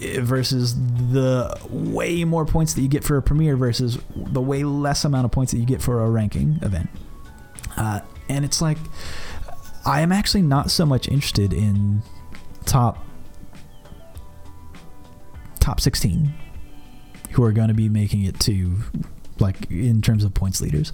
versus 0.00 0.74
the 1.12 1.56
way 1.70 2.24
more 2.24 2.44
points 2.44 2.74
that 2.74 2.82
you 2.82 2.88
get 2.88 3.04
for 3.04 3.16
a 3.16 3.22
premiere 3.22 3.56
versus 3.56 3.98
the 4.16 4.40
way 4.40 4.64
less 4.64 5.04
amount 5.04 5.24
of 5.24 5.30
points 5.30 5.52
that 5.52 5.58
you 5.58 5.66
get 5.66 5.80
for 5.80 6.02
a 6.02 6.10
ranking 6.10 6.58
event. 6.62 6.88
Uh, 7.76 8.00
and 8.28 8.44
it's 8.44 8.60
like 8.60 8.78
I 9.84 10.00
am 10.00 10.12
actually 10.12 10.42
not 10.42 10.70
so 10.70 10.86
much 10.86 11.08
interested 11.08 11.52
in 11.52 12.02
top 12.64 13.04
top 15.60 15.80
16 15.80 16.34
who 17.32 17.44
are 17.44 17.52
going 17.52 17.68
to 17.68 17.74
be 17.74 17.88
making 17.88 18.24
it 18.24 18.38
to 18.40 18.78
like 19.38 19.70
in 19.70 20.02
terms 20.02 20.24
of 20.24 20.34
points 20.34 20.60
leaders. 20.60 20.92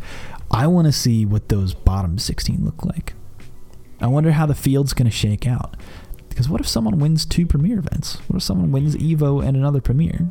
I 0.50 0.66
want 0.66 0.86
to 0.86 0.92
see 0.92 1.26
what 1.26 1.48
those 1.48 1.74
bottom 1.74 2.18
16 2.18 2.64
look 2.64 2.84
like. 2.84 3.14
I 4.00 4.06
wonder 4.06 4.32
how 4.32 4.46
the 4.46 4.54
field's 4.54 4.94
going 4.94 5.10
to 5.10 5.16
shake 5.16 5.46
out. 5.46 5.76
Because 6.28 6.48
what 6.48 6.60
if 6.60 6.68
someone 6.68 6.98
wins 6.98 7.26
two 7.26 7.46
premier 7.46 7.78
events? 7.78 8.16
What 8.28 8.36
if 8.36 8.42
someone 8.42 8.70
wins 8.70 8.96
Evo 8.96 9.44
and 9.44 9.56
another 9.56 9.80
premier? 9.80 10.28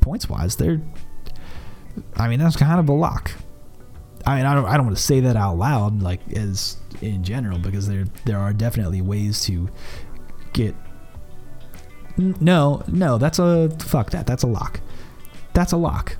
Points 0.00 0.28
wise, 0.28 0.56
they're 0.56 0.80
I 2.16 2.28
mean, 2.28 2.40
that's 2.40 2.56
kind 2.56 2.80
of 2.80 2.88
a 2.88 2.92
lock. 2.92 3.32
I 4.26 4.36
mean, 4.36 4.46
I 4.46 4.54
don't 4.54 4.64
I 4.64 4.76
don't 4.76 4.86
want 4.86 4.96
to 4.96 5.02
say 5.02 5.20
that 5.20 5.36
out 5.36 5.58
loud 5.58 6.02
like 6.02 6.20
as 6.36 6.78
in 7.02 7.22
general 7.22 7.58
because 7.58 7.86
there 7.86 8.06
there 8.24 8.38
are 8.38 8.52
definitely 8.52 9.02
ways 9.02 9.42
to 9.44 9.68
get 10.54 10.74
no 12.16 12.82
no 12.86 13.18
that's 13.18 13.38
a 13.38 13.68
fuck 13.80 14.10
that 14.10 14.26
that's 14.26 14.44
a 14.44 14.46
lock 14.46 14.80
that's 15.52 15.72
a 15.72 15.76
lock 15.76 16.16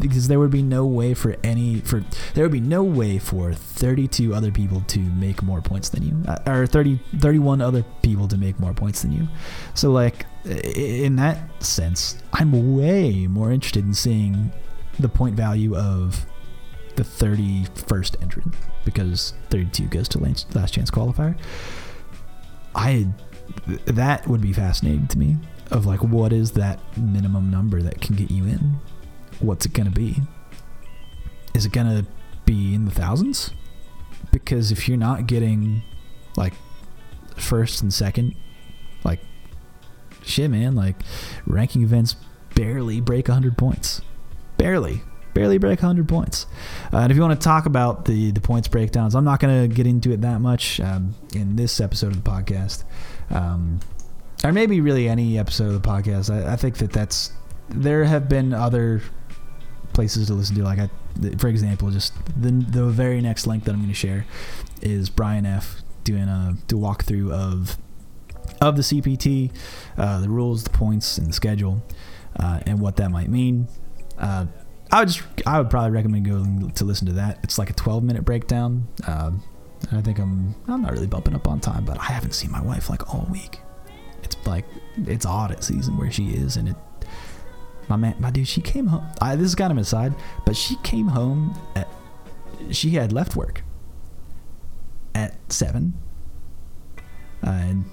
because 0.00 0.28
there 0.28 0.38
would 0.38 0.50
be 0.50 0.62
no 0.62 0.84
way 0.86 1.14
for 1.14 1.36
any 1.42 1.80
for 1.80 2.04
there 2.34 2.44
would 2.44 2.52
be 2.52 2.60
no 2.60 2.82
way 2.82 3.18
for 3.18 3.52
32 3.52 4.34
other 4.34 4.50
people 4.50 4.82
to 4.82 4.98
make 4.98 5.42
more 5.42 5.60
points 5.60 5.88
than 5.88 6.02
you 6.02 6.22
uh, 6.28 6.38
or 6.46 6.66
30 6.66 7.00
31 7.18 7.60
other 7.60 7.84
people 8.02 8.28
to 8.28 8.36
make 8.36 8.58
more 8.60 8.72
points 8.72 9.02
than 9.02 9.12
you 9.12 9.26
so 9.74 9.90
like 9.90 10.26
in 10.44 11.16
that 11.16 11.38
sense 11.62 12.18
i'm 12.32 12.76
way 12.76 13.26
more 13.26 13.50
interested 13.50 13.84
in 13.84 13.94
seeing 13.94 14.52
the 14.98 15.08
point 15.08 15.34
value 15.34 15.76
of 15.76 16.26
the 16.96 17.02
31st 17.02 18.22
entrant 18.22 18.54
because 18.84 19.34
32 19.50 19.86
goes 19.86 20.08
to 20.08 20.18
last 20.18 20.74
chance 20.74 20.90
qualifier. 20.90 21.36
I 22.74 23.08
that 23.86 24.26
would 24.26 24.40
be 24.40 24.52
fascinating 24.52 25.06
to 25.08 25.18
me 25.18 25.36
of 25.70 25.86
like 25.86 26.02
what 26.02 26.32
is 26.32 26.52
that 26.52 26.80
minimum 26.96 27.50
number 27.50 27.82
that 27.82 28.00
can 28.00 28.16
get 28.16 28.30
you 28.30 28.44
in? 28.44 28.76
What's 29.40 29.66
it 29.66 29.72
going 29.72 29.86
to 29.86 29.94
be? 29.94 30.16
Is 31.54 31.66
it 31.66 31.72
going 31.72 31.86
to 31.86 32.06
be 32.44 32.74
in 32.74 32.84
the 32.84 32.90
thousands? 32.90 33.50
Because 34.32 34.72
if 34.72 34.88
you're 34.88 34.98
not 34.98 35.26
getting 35.26 35.82
like 36.36 36.54
first 37.36 37.82
and 37.82 37.92
second, 37.92 38.34
like 39.04 39.20
shit 40.22 40.50
man, 40.50 40.74
like 40.74 40.96
ranking 41.46 41.82
events 41.82 42.16
barely 42.54 43.00
break 43.00 43.28
100 43.28 43.56
points. 43.56 44.00
Barely 44.56 45.02
barely 45.34 45.58
break 45.58 45.82
100 45.82 46.08
points. 46.08 46.46
Uh, 46.92 46.98
and 46.98 47.10
if 47.10 47.16
you 47.16 47.22
want 47.22 47.38
to 47.38 47.44
talk 47.44 47.66
about 47.66 48.06
the 48.06 48.30
the 48.30 48.40
points 48.40 48.68
breakdowns, 48.68 49.14
I'm 49.14 49.24
not 49.24 49.40
going 49.40 49.68
to 49.68 49.74
get 49.74 49.86
into 49.86 50.12
it 50.12 50.22
that 50.22 50.40
much 50.40 50.80
um, 50.80 51.14
in 51.34 51.56
this 51.56 51.80
episode 51.80 52.16
of 52.16 52.22
the 52.24 52.30
podcast, 52.30 52.84
um, 53.30 53.80
or 54.42 54.52
maybe 54.52 54.80
really 54.80 55.08
any 55.08 55.38
episode 55.38 55.74
of 55.74 55.82
the 55.82 55.86
podcast. 55.86 56.32
I, 56.32 56.52
I, 56.52 56.56
think 56.56 56.78
that 56.78 56.92
that's 56.92 57.32
there 57.68 58.04
have 58.04 58.28
been 58.28 58.54
other 58.54 59.02
places 59.94 60.26
to 60.26 60.34
listen 60.34 60.56
to. 60.56 60.62
Like, 60.62 60.78
I, 60.78 60.90
for 61.38 61.48
example, 61.48 61.90
just 61.90 62.12
the 62.40 62.50
the 62.50 62.86
very 62.86 63.20
next 63.20 63.46
link 63.46 63.64
that 63.64 63.72
I'm 63.72 63.78
going 63.78 63.88
to 63.88 63.94
share 63.94 64.26
is 64.82 65.08
Brian 65.08 65.46
F 65.46 65.82
doing 66.04 66.28
a 66.28 66.56
to 66.68 66.76
walkthrough 66.76 67.32
of 67.32 67.76
of 68.60 68.76
the 68.76 68.82
CPT, 68.82 69.50
uh, 69.96 70.20
the 70.20 70.28
rules, 70.28 70.64
the 70.64 70.70
points, 70.70 71.18
and 71.18 71.26
the 71.26 71.32
schedule, 71.32 71.82
uh, 72.38 72.60
and 72.66 72.80
what 72.80 72.96
that 72.96 73.10
might 73.10 73.28
mean. 73.28 73.68
Uh, 74.18 74.46
I 74.92 75.00
would 75.00 75.08
just 75.08 75.22
I 75.46 75.58
would 75.58 75.70
probably 75.70 75.90
recommend 75.90 76.26
going 76.26 76.70
to 76.72 76.84
listen 76.84 77.06
to 77.08 77.14
that. 77.14 77.40
It's 77.42 77.58
like 77.58 77.70
a 77.70 77.72
12 77.72 78.04
minute 78.04 78.24
breakdown. 78.24 78.86
Uh, 79.06 79.32
I 79.92 80.00
think 80.00 80.18
I'm 80.18 80.54
I'm 80.68 80.82
not 80.82 80.92
really 80.92 81.06
bumping 81.06 81.34
up 81.34 81.48
on 81.48 81.60
time, 81.60 81.84
but 81.84 81.98
I 81.98 82.04
haven't 82.04 82.32
seen 82.32 82.50
my 82.50 82.62
wife 82.62 82.90
like 82.90 83.12
all 83.12 83.26
week. 83.30 83.60
It's 84.22 84.36
like 84.46 84.64
it's 85.06 85.26
audit 85.26 85.62
season 85.64 85.96
where 85.96 86.10
she 86.10 86.30
is, 86.30 86.56
and 86.56 86.68
it. 86.68 86.76
My 87.94 87.98
man, 87.98 88.16
my 88.18 88.32
dude, 88.32 88.48
she 88.48 88.60
came 88.60 88.88
home. 88.88 89.06
I, 89.20 89.36
this 89.36 89.46
is 89.46 89.54
kind 89.54 89.70
of 89.70 89.78
aside, 89.78 90.14
but 90.44 90.56
she 90.56 90.74
came 90.82 91.06
home 91.06 91.56
at. 91.76 91.86
She 92.72 92.90
had 92.90 93.12
left 93.12 93.36
work. 93.36 93.62
At 95.14 95.36
seven. 95.52 95.94
Uh, 97.46 97.50
and 97.50 97.84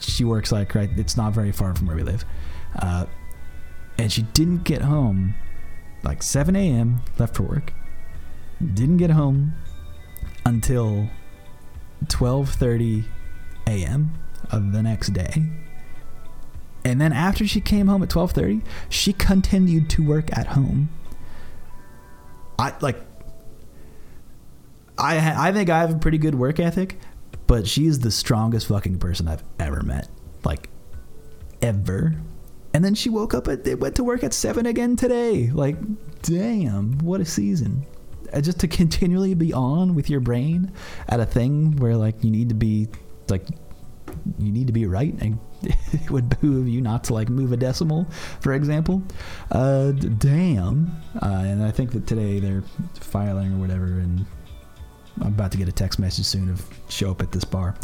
she 0.00 0.24
works 0.24 0.52
like 0.52 0.74
right. 0.74 0.88
It's 0.96 1.18
not 1.18 1.34
very 1.34 1.52
far 1.52 1.74
from 1.74 1.86
where 1.86 1.96
we 1.96 2.02
live, 2.02 2.24
uh, 2.80 3.04
and 3.98 4.10
she 4.10 4.22
didn't 4.22 4.64
get 4.64 4.80
home 4.80 5.34
like 6.02 6.22
7 6.22 6.56
a.m., 6.56 7.02
left 7.18 7.36
for 7.36 7.42
work. 7.42 7.74
Didn't 8.72 8.96
get 8.96 9.10
home 9.10 9.52
until 10.46 11.10
12:30 12.06 13.04
a.m. 13.66 14.14
of 14.50 14.72
the 14.72 14.82
next 14.82 15.12
day. 15.12 15.42
And 16.84 17.00
then 17.00 17.12
after 17.12 17.46
she 17.46 17.60
came 17.60 17.86
home 17.86 18.02
at 18.02 18.08
12:30, 18.08 18.62
she 18.88 19.12
continued 19.12 19.88
to 19.90 20.04
work 20.04 20.36
at 20.36 20.48
home. 20.48 20.88
I 22.58 22.74
like 22.80 23.00
I 24.98 25.48
I 25.48 25.52
think 25.52 25.70
I 25.70 25.80
have 25.80 25.94
a 25.94 25.98
pretty 25.98 26.18
good 26.18 26.34
work 26.34 26.60
ethic, 26.60 26.98
but 27.46 27.66
she's 27.66 28.00
the 28.00 28.10
strongest 28.10 28.68
fucking 28.68 28.98
person 28.98 29.28
I've 29.28 29.44
ever 29.58 29.82
met. 29.82 30.08
Like 30.44 30.68
ever. 31.62 32.14
And 32.74 32.84
then 32.84 32.94
she 32.94 33.10
woke 33.10 33.34
up 33.34 33.48
at 33.48 33.66
went 33.78 33.96
to 33.96 34.04
work 34.04 34.24
at 34.24 34.32
seven 34.32 34.66
again 34.66 34.96
today. 34.96 35.50
Like, 35.50 35.76
damn, 36.22 36.98
what 36.98 37.20
a 37.20 37.24
season! 37.24 37.86
Uh, 38.32 38.40
just 38.40 38.60
to 38.60 38.68
continually 38.68 39.34
be 39.34 39.52
on 39.52 39.94
with 39.94 40.08
your 40.08 40.20
brain 40.20 40.72
at 41.08 41.20
a 41.20 41.26
thing 41.26 41.76
where 41.76 41.96
like 41.96 42.22
you 42.24 42.30
need 42.30 42.48
to 42.48 42.54
be 42.54 42.88
like 43.28 43.46
you 44.38 44.50
need 44.50 44.66
to 44.66 44.72
be 44.72 44.86
right 44.86 45.14
and 45.20 45.38
it 45.66 46.10
would 46.10 46.28
behoove 46.28 46.68
you 46.68 46.80
not 46.80 47.04
to 47.04 47.14
like 47.14 47.28
move 47.28 47.52
a 47.52 47.56
decimal 47.56 48.06
for 48.40 48.52
example. 48.52 49.02
Uh 49.50 49.92
damn. 49.92 50.90
Uh, 51.20 51.42
and 51.44 51.62
i 51.62 51.70
think 51.70 51.92
that 51.92 52.06
today 52.06 52.40
they're 52.40 52.62
filing 52.94 53.54
or 53.54 53.58
whatever 53.58 53.84
and 53.84 54.24
i'm 55.20 55.28
about 55.28 55.52
to 55.52 55.58
get 55.58 55.68
a 55.68 55.72
text 55.72 55.98
message 55.98 56.24
soon 56.24 56.48
of 56.48 56.66
show 56.88 57.10
up 57.10 57.22
at 57.22 57.32
this 57.32 57.44
bar. 57.44 57.74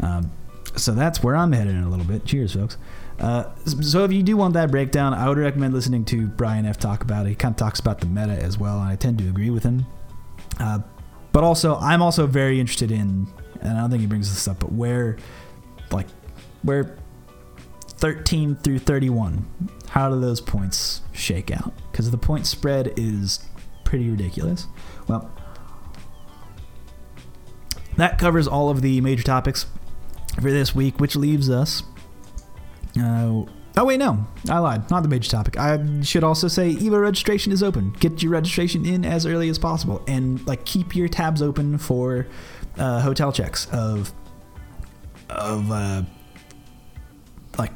Um, 0.00 0.30
so 0.76 0.92
that's 0.92 1.22
where 1.22 1.36
i'm 1.36 1.52
headed 1.52 1.74
in 1.74 1.82
a 1.82 1.90
little 1.90 2.06
bit. 2.06 2.24
Cheers 2.24 2.54
folks. 2.54 2.76
Uh, 3.20 3.44
so 3.64 4.04
if 4.04 4.12
you 4.12 4.22
do 4.22 4.36
want 4.36 4.54
that 4.54 4.70
breakdown, 4.70 5.12
I 5.12 5.28
would 5.28 5.36
recommend 5.36 5.74
listening 5.74 6.06
to 6.06 6.26
Brian 6.26 6.64
F. 6.64 6.78
Talk 6.78 7.02
about 7.02 7.26
it. 7.26 7.30
He 7.30 7.34
kind 7.34 7.52
of 7.52 7.58
talks 7.58 7.78
about 7.78 8.00
the 8.00 8.06
meta 8.06 8.32
as 8.32 8.56
well, 8.56 8.80
and 8.80 8.88
I 8.88 8.96
tend 8.96 9.18
to 9.18 9.28
agree 9.28 9.50
with 9.50 9.62
him. 9.62 9.84
Uh, 10.58 10.78
but 11.32 11.44
also, 11.44 11.76
I'm 11.76 12.00
also 12.00 12.26
very 12.26 12.58
interested 12.58 12.90
in, 12.90 13.26
and 13.60 13.76
I 13.76 13.80
don't 13.82 13.90
think 13.90 14.00
he 14.00 14.06
brings 14.06 14.32
this 14.32 14.48
up, 14.48 14.60
but 14.60 14.72
where, 14.72 15.18
like, 15.92 16.06
where 16.62 16.96
13 18.00 18.56
through 18.56 18.78
31, 18.80 19.46
how 19.90 20.10
do 20.10 20.20
those 20.20 20.40
points 20.40 21.02
shake 21.12 21.50
out? 21.50 21.72
Because 21.90 22.10
the 22.10 22.18
point 22.18 22.46
spread 22.46 22.92
is 22.96 23.46
pretty 23.84 24.10
ridiculous. 24.10 24.66
Well, 25.06 25.30
that 27.96 28.18
covers 28.18 28.48
all 28.48 28.70
of 28.70 28.82
the 28.82 29.00
major 29.00 29.22
topics 29.22 29.66
for 30.36 30.50
this 30.50 30.74
week, 30.74 30.98
which 30.98 31.16
leaves 31.16 31.50
us 31.50 31.82
uh, 32.98 33.42
Oh 33.76 33.84
wait, 33.84 33.98
no, 33.98 34.26
I 34.48 34.58
lied. 34.58 34.90
Not 34.90 35.02
the 35.02 35.08
major 35.08 35.30
topic. 35.30 35.56
I 35.56 36.02
should 36.02 36.24
also 36.24 36.48
say 36.48 36.74
Evo 36.74 37.00
registration 37.00 37.52
is 37.52 37.62
open. 37.62 37.92
Get 38.00 38.22
your 38.22 38.32
registration 38.32 38.84
in 38.84 39.04
as 39.04 39.26
early 39.26 39.48
as 39.48 39.58
possible, 39.58 40.02
and 40.08 40.44
like 40.46 40.64
keep 40.64 40.96
your 40.96 41.08
tabs 41.08 41.40
open 41.40 41.78
for 41.78 42.26
uh, 42.76 43.00
hotel 43.00 43.30
checks 43.30 43.68
of 43.72 44.12
of 45.28 45.70
uh, 45.70 46.02
like 47.58 47.72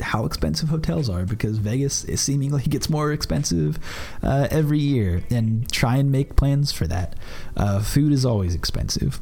how, 0.00 0.24
expensive 0.24 0.68
hotels 0.68 1.08
are 1.08 1.24
because 1.24 1.58
Vegas 1.58 2.04
is 2.04 2.20
seemingly 2.20 2.62
gets 2.68 2.90
more 2.90 3.12
expensive 3.12 3.78
uh, 4.22 4.48
every 4.50 4.78
year, 4.78 5.22
and 5.30 5.70
try 5.70 5.96
and 5.96 6.10
make 6.10 6.36
plans 6.36 6.72
for 6.72 6.86
that. 6.86 7.16
Uh, 7.56 7.80
food 7.80 8.12
is 8.12 8.24
always 8.24 8.54
expensive. 8.54 9.20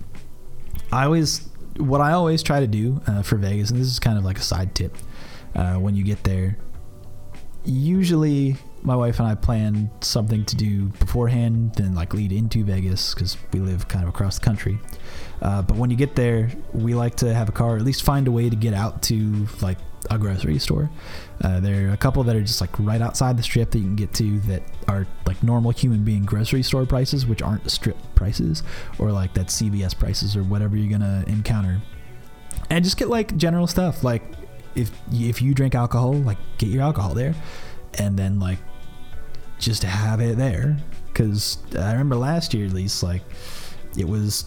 I 0.92 1.04
always 1.04 1.48
what 1.76 2.00
I 2.00 2.12
always 2.12 2.42
try 2.42 2.60
to 2.60 2.66
do 2.66 3.00
uh, 3.06 3.22
for 3.22 3.36
Vegas, 3.36 3.70
and 3.70 3.80
this 3.80 3.88
is 3.88 3.98
kind 3.98 4.18
of 4.18 4.24
like 4.24 4.38
a 4.38 4.42
side 4.42 4.74
tip 4.74 4.96
uh, 5.54 5.74
when 5.74 5.94
you 5.94 6.04
get 6.04 6.24
there. 6.24 6.58
Usually, 7.64 8.56
my 8.82 8.96
wife 8.96 9.18
and 9.18 9.28
I 9.28 9.34
plan 9.34 9.90
something 10.00 10.44
to 10.46 10.56
do 10.56 10.86
beforehand, 10.98 11.74
then 11.76 11.94
like 11.94 12.14
lead 12.14 12.32
into 12.32 12.64
Vegas 12.64 13.14
because 13.14 13.36
we 13.52 13.60
live 13.60 13.88
kind 13.88 14.02
of 14.02 14.08
across 14.08 14.38
the 14.38 14.44
country. 14.44 14.78
Uh, 15.42 15.62
but 15.62 15.76
when 15.76 15.90
you 15.90 15.96
get 15.96 16.14
there, 16.16 16.50
we 16.72 16.94
like 16.94 17.16
to 17.16 17.32
have 17.32 17.48
a 17.48 17.52
car, 17.52 17.76
at 17.76 17.82
least 17.82 18.02
find 18.02 18.28
a 18.28 18.30
way 18.30 18.50
to 18.50 18.56
get 18.56 18.74
out 18.74 19.02
to 19.02 19.46
like 19.62 19.78
a 20.10 20.18
grocery 20.18 20.58
store. 20.58 20.90
Uh, 21.42 21.60
there 21.60 21.88
are 21.88 21.92
a 21.92 21.96
couple 21.96 22.22
that 22.24 22.36
are 22.36 22.40
just 22.40 22.60
like 22.60 22.70
right 22.78 23.00
outside 23.00 23.36
the 23.36 23.42
strip 23.42 23.70
that 23.70 23.78
you 23.78 23.84
can 23.84 23.96
get 23.96 24.12
to 24.14 24.40
that 24.40 24.62
are 24.88 25.06
like 25.26 25.42
normal 25.42 25.70
human 25.70 26.04
being 26.04 26.24
grocery 26.24 26.62
store 26.62 26.86
prices, 26.86 27.26
which 27.26 27.42
aren't 27.42 27.70
strip 27.70 27.96
prices, 28.14 28.62
or 28.98 29.12
like 29.12 29.32
that 29.34 29.46
CVS 29.46 29.98
prices 29.98 30.36
or 30.36 30.42
whatever 30.42 30.76
you're 30.76 30.90
gonna 30.90 31.24
encounter. 31.26 31.80
And 32.68 32.84
just 32.84 32.96
get 32.96 33.08
like 33.08 33.36
general 33.36 33.66
stuff 33.66 34.04
like 34.04 34.22
if 34.74 34.90
if 35.12 35.42
you 35.42 35.54
drink 35.54 35.74
alcohol, 35.74 36.14
like 36.14 36.38
get 36.58 36.68
your 36.68 36.82
alcohol 36.82 37.14
there, 37.14 37.34
and 37.94 38.18
then 38.18 38.38
like 38.38 38.58
just 39.58 39.82
have 39.82 40.20
it 40.20 40.36
there. 40.36 40.76
Because 41.06 41.58
I 41.78 41.92
remember 41.92 42.16
last 42.16 42.54
year 42.54 42.66
at 42.66 42.72
least, 42.72 43.02
like 43.02 43.22
it 43.96 44.08
was. 44.08 44.44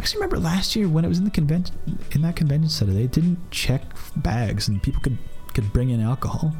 Actually 0.00 0.16
remember 0.16 0.38
last 0.38 0.74
year 0.74 0.88
when 0.88 1.04
it 1.04 1.08
was 1.08 1.18
in 1.18 1.24
the 1.26 1.30
convention 1.30 1.76
in 2.12 2.22
that 2.22 2.34
convention 2.34 2.70
center, 2.70 2.94
they 2.94 3.06
didn't 3.06 3.50
check 3.50 3.82
bags 4.16 4.66
and 4.66 4.82
people 4.82 5.02
could 5.02 5.18
could 5.52 5.74
bring 5.74 5.90
in 5.90 6.00
alcohol. 6.00 6.54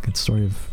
Good 0.00 0.16
story 0.16 0.46
of. 0.46 0.70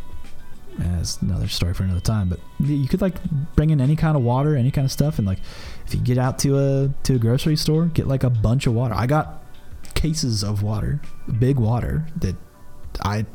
That's 0.77 1.21
another 1.21 1.49
story 1.49 1.73
for 1.73 1.83
another 1.83 1.99
time, 1.99 2.29
but 2.29 2.39
you 2.61 2.87
could 2.87 3.01
like 3.01 3.15
bring 3.55 3.71
in 3.71 3.81
any 3.81 3.97
kind 3.97 4.15
of 4.15 4.23
water, 4.23 4.55
any 4.55 4.71
kind 4.71 4.85
of 4.85 4.91
stuff, 4.91 5.17
and 5.17 5.27
like 5.27 5.39
if 5.85 5.93
you 5.93 5.99
get 5.99 6.17
out 6.17 6.39
to 6.39 6.57
a 6.57 6.89
to 7.03 7.15
a 7.15 7.19
grocery 7.19 7.57
store, 7.57 7.87
get 7.87 8.07
like 8.07 8.23
a 8.23 8.29
bunch 8.29 8.67
of 8.67 8.73
water. 8.73 8.93
I 8.95 9.05
got 9.05 9.43
cases 9.95 10.45
of 10.45 10.63
water, 10.63 11.01
big 11.39 11.59
water 11.59 12.07
that 12.21 12.37
I 13.03 13.25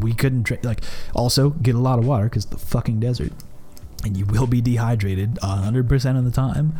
we 0.00 0.14
couldn't 0.14 0.42
drink. 0.42 0.64
Like 0.64 0.82
also 1.14 1.50
get 1.50 1.76
a 1.76 1.78
lot 1.78 2.00
of 2.00 2.06
water 2.06 2.24
because 2.24 2.46
the 2.46 2.58
fucking 2.58 2.98
desert, 2.98 3.32
and 4.04 4.16
you 4.16 4.26
will 4.26 4.48
be 4.48 4.60
dehydrated 4.60 5.38
hundred 5.40 5.88
percent 5.88 6.18
of 6.18 6.24
the 6.24 6.32
time. 6.32 6.74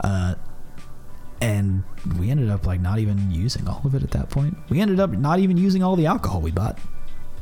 Uh, 0.00 0.36
and 1.40 1.84
we 2.18 2.30
ended 2.30 2.50
up 2.50 2.66
like 2.66 2.80
not 2.80 2.98
even 2.98 3.30
using 3.30 3.68
all 3.68 3.82
of 3.84 3.94
it 3.94 4.02
at 4.02 4.10
that 4.12 4.30
point. 4.30 4.56
We 4.68 4.80
ended 4.80 5.00
up 5.00 5.10
not 5.10 5.38
even 5.38 5.56
using 5.56 5.82
all 5.82 5.96
the 5.96 6.06
alcohol 6.06 6.40
we 6.40 6.50
bought 6.50 6.78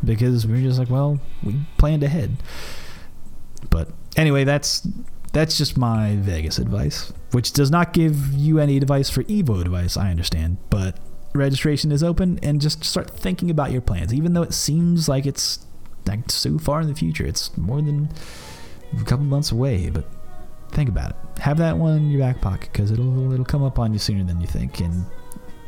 because 0.05 0.47
we 0.47 0.55
were 0.55 0.61
just 0.61 0.79
like, 0.79 0.91
well, 0.91 1.21
we 1.43 1.57
planned 1.79 2.03
ahead. 2.03 2.37
But 3.71 3.89
anyway, 4.17 4.45
that's 4.45 4.87
that's 5.33 5.59
just 5.59 5.77
my 5.77 6.17
Vegas 6.17 6.59
advice, 6.59 7.13
which 7.33 7.53
does 7.53 7.71
not 7.71 7.93
give 7.93 8.33
you 8.33 8.59
any 8.59 8.77
advice 8.77 9.11
for 9.11 9.23
Evo 9.25 9.61
advice, 9.61 9.97
I 9.97 10.11
understand, 10.11 10.57
but 10.71 10.99
registration 11.35 11.93
is 11.93 12.03
open 12.03 12.39
and 12.43 12.61
just 12.61 12.85
start 12.85 13.11
thinking 13.11 13.51
about 13.51 13.71
your 13.71 13.83
plans. 13.83 14.15
Even 14.15 14.33
though 14.33 14.43
it 14.43 14.55
seems 14.55 15.09
like 15.09 15.27
it's 15.27 15.67
like 16.07 16.31
so 16.31 16.59
far 16.59 16.81
in 16.81 16.89
the 16.89 16.95
future, 16.95 17.27
it's 17.27 17.57
more 17.57 17.83
than 17.83 18.09
a 18.99 19.05
couple 19.05 19.25
months 19.27 19.53
away, 19.53 19.91
but 19.91 20.05
think 20.77 20.89
about 20.89 21.11
it. 21.11 21.17
Have 21.41 21.57
that 21.59 21.77
one 21.77 21.97
in 21.97 22.11
your 22.11 22.21
back 22.21 22.41
pocket 22.41 22.71
because 22.73 22.91
it'll 22.91 23.33
it'll 23.33 23.45
come 23.45 23.65
up 23.65 23.79
on 23.79 23.93
you 23.93 23.99
sooner 23.99 24.23
than 24.23 24.41
you 24.41 24.47
think, 24.47 24.81
and 24.81 25.05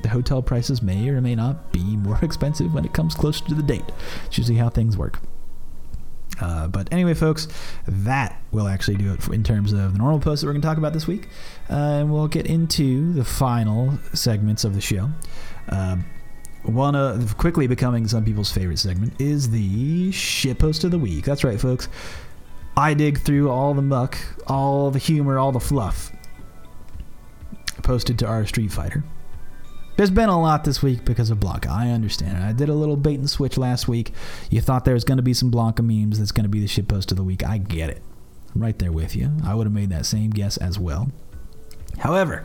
the 0.02 0.08
hotel 0.08 0.42
prices 0.42 0.82
may 0.82 1.08
or 1.08 1.20
may 1.20 1.34
not 1.34 1.72
be 1.72 1.96
more 1.96 2.18
expensive 2.22 2.72
when 2.72 2.84
it 2.84 2.92
comes 2.92 3.14
closer 3.14 3.44
to 3.46 3.54
the 3.54 3.62
date. 3.62 3.84
It's 4.26 4.38
usually 4.38 4.58
how 4.58 4.68
things 4.68 4.96
work. 4.96 5.18
Uh, 6.40 6.68
but 6.68 6.86
anyway, 6.92 7.14
folks, 7.14 7.48
that 7.88 8.40
will 8.52 8.68
actually 8.68 8.96
do 8.96 9.12
it 9.12 9.26
in 9.28 9.42
terms 9.42 9.72
of 9.72 9.92
the 9.94 9.98
normal 9.98 10.20
posts 10.20 10.42
that 10.42 10.46
we're 10.46 10.52
going 10.52 10.62
to 10.62 10.68
talk 10.68 10.78
about 10.78 10.92
this 10.92 11.08
week. 11.08 11.28
Uh, 11.68 11.74
and 11.74 12.12
we'll 12.12 12.28
get 12.28 12.46
into 12.46 13.12
the 13.12 13.24
final 13.24 13.98
segments 14.12 14.62
of 14.62 14.72
the 14.72 14.80
show. 14.80 15.08
Uh, 15.68 15.96
one 16.62 16.94
of 16.94 17.36
quickly 17.38 17.66
becoming 17.66 18.06
some 18.06 18.24
people's 18.24 18.52
favorite 18.52 18.78
segment 18.78 19.20
is 19.20 19.50
the 19.50 20.12
shit 20.12 20.58
post 20.60 20.84
of 20.84 20.92
the 20.92 20.98
week. 20.98 21.24
That's 21.24 21.42
right, 21.42 21.60
folks. 21.60 21.88
I 22.78 22.94
dig 22.94 23.18
through 23.18 23.50
all 23.50 23.74
the 23.74 23.82
muck, 23.82 24.16
all 24.46 24.92
the 24.92 25.00
humor, 25.00 25.36
all 25.36 25.50
the 25.50 25.58
fluff 25.58 26.12
posted 27.82 28.20
to 28.20 28.26
our 28.26 28.46
Street 28.46 28.70
Fighter. 28.70 29.02
There's 29.96 30.12
been 30.12 30.28
a 30.28 30.40
lot 30.40 30.62
this 30.62 30.80
week 30.80 31.04
because 31.04 31.30
of 31.30 31.38
Blanka. 31.40 31.66
I 31.66 31.90
understand. 31.90 32.38
I 32.44 32.52
did 32.52 32.68
a 32.68 32.74
little 32.74 32.96
bait 32.96 33.18
and 33.18 33.28
switch 33.28 33.58
last 33.58 33.88
week. 33.88 34.12
You 34.48 34.60
thought 34.60 34.84
there 34.84 34.94
was 34.94 35.02
going 35.02 35.16
to 35.16 35.24
be 35.24 35.34
some 35.34 35.50
Blanka 35.50 35.80
memes. 35.80 36.20
That's 36.20 36.30
going 36.30 36.44
to 36.44 36.48
be 36.48 36.60
the 36.60 36.68
shitpost 36.68 37.10
of 37.10 37.16
the 37.16 37.24
week. 37.24 37.44
I 37.44 37.58
get 37.58 37.90
it. 37.90 38.00
I'm 38.54 38.62
right 38.62 38.78
there 38.78 38.92
with 38.92 39.16
you. 39.16 39.32
I 39.42 39.56
would 39.56 39.66
have 39.66 39.74
made 39.74 39.90
that 39.90 40.06
same 40.06 40.30
guess 40.30 40.56
as 40.56 40.78
well. 40.78 41.10
However, 41.98 42.44